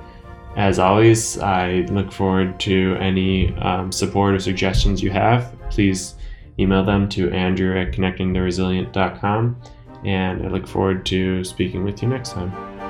As 0.56 0.78
always, 0.78 1.38
I 1.38 1.86
look 1.90 2.12
forward 2.12 2.60
to 2.60 2.96
any 3.00 3.54
um, 3.56 3.90
support 3.90 4.34
or 4.34 4.38
suggestions 4.38 5.02
you 5.02 5.10
have. 5.10 5.54
Please 5.70 6.14
email 6.58 6.84
them 6.84 7.08
to 7.10 7.30
andrew 7.30 7.80
at 7.80 7.92
connectingtheresilient.com, 7.92 9.62
and 10.04 10.46
I 10.46 10.48
look 10.48 10.66
forward 10.66 11.06
to 11.06 11.42
speaking 11.44 11.84
with 11.84 12.02
you 12.02 12.08
next 12.08 12.32
time. 12.32 12.81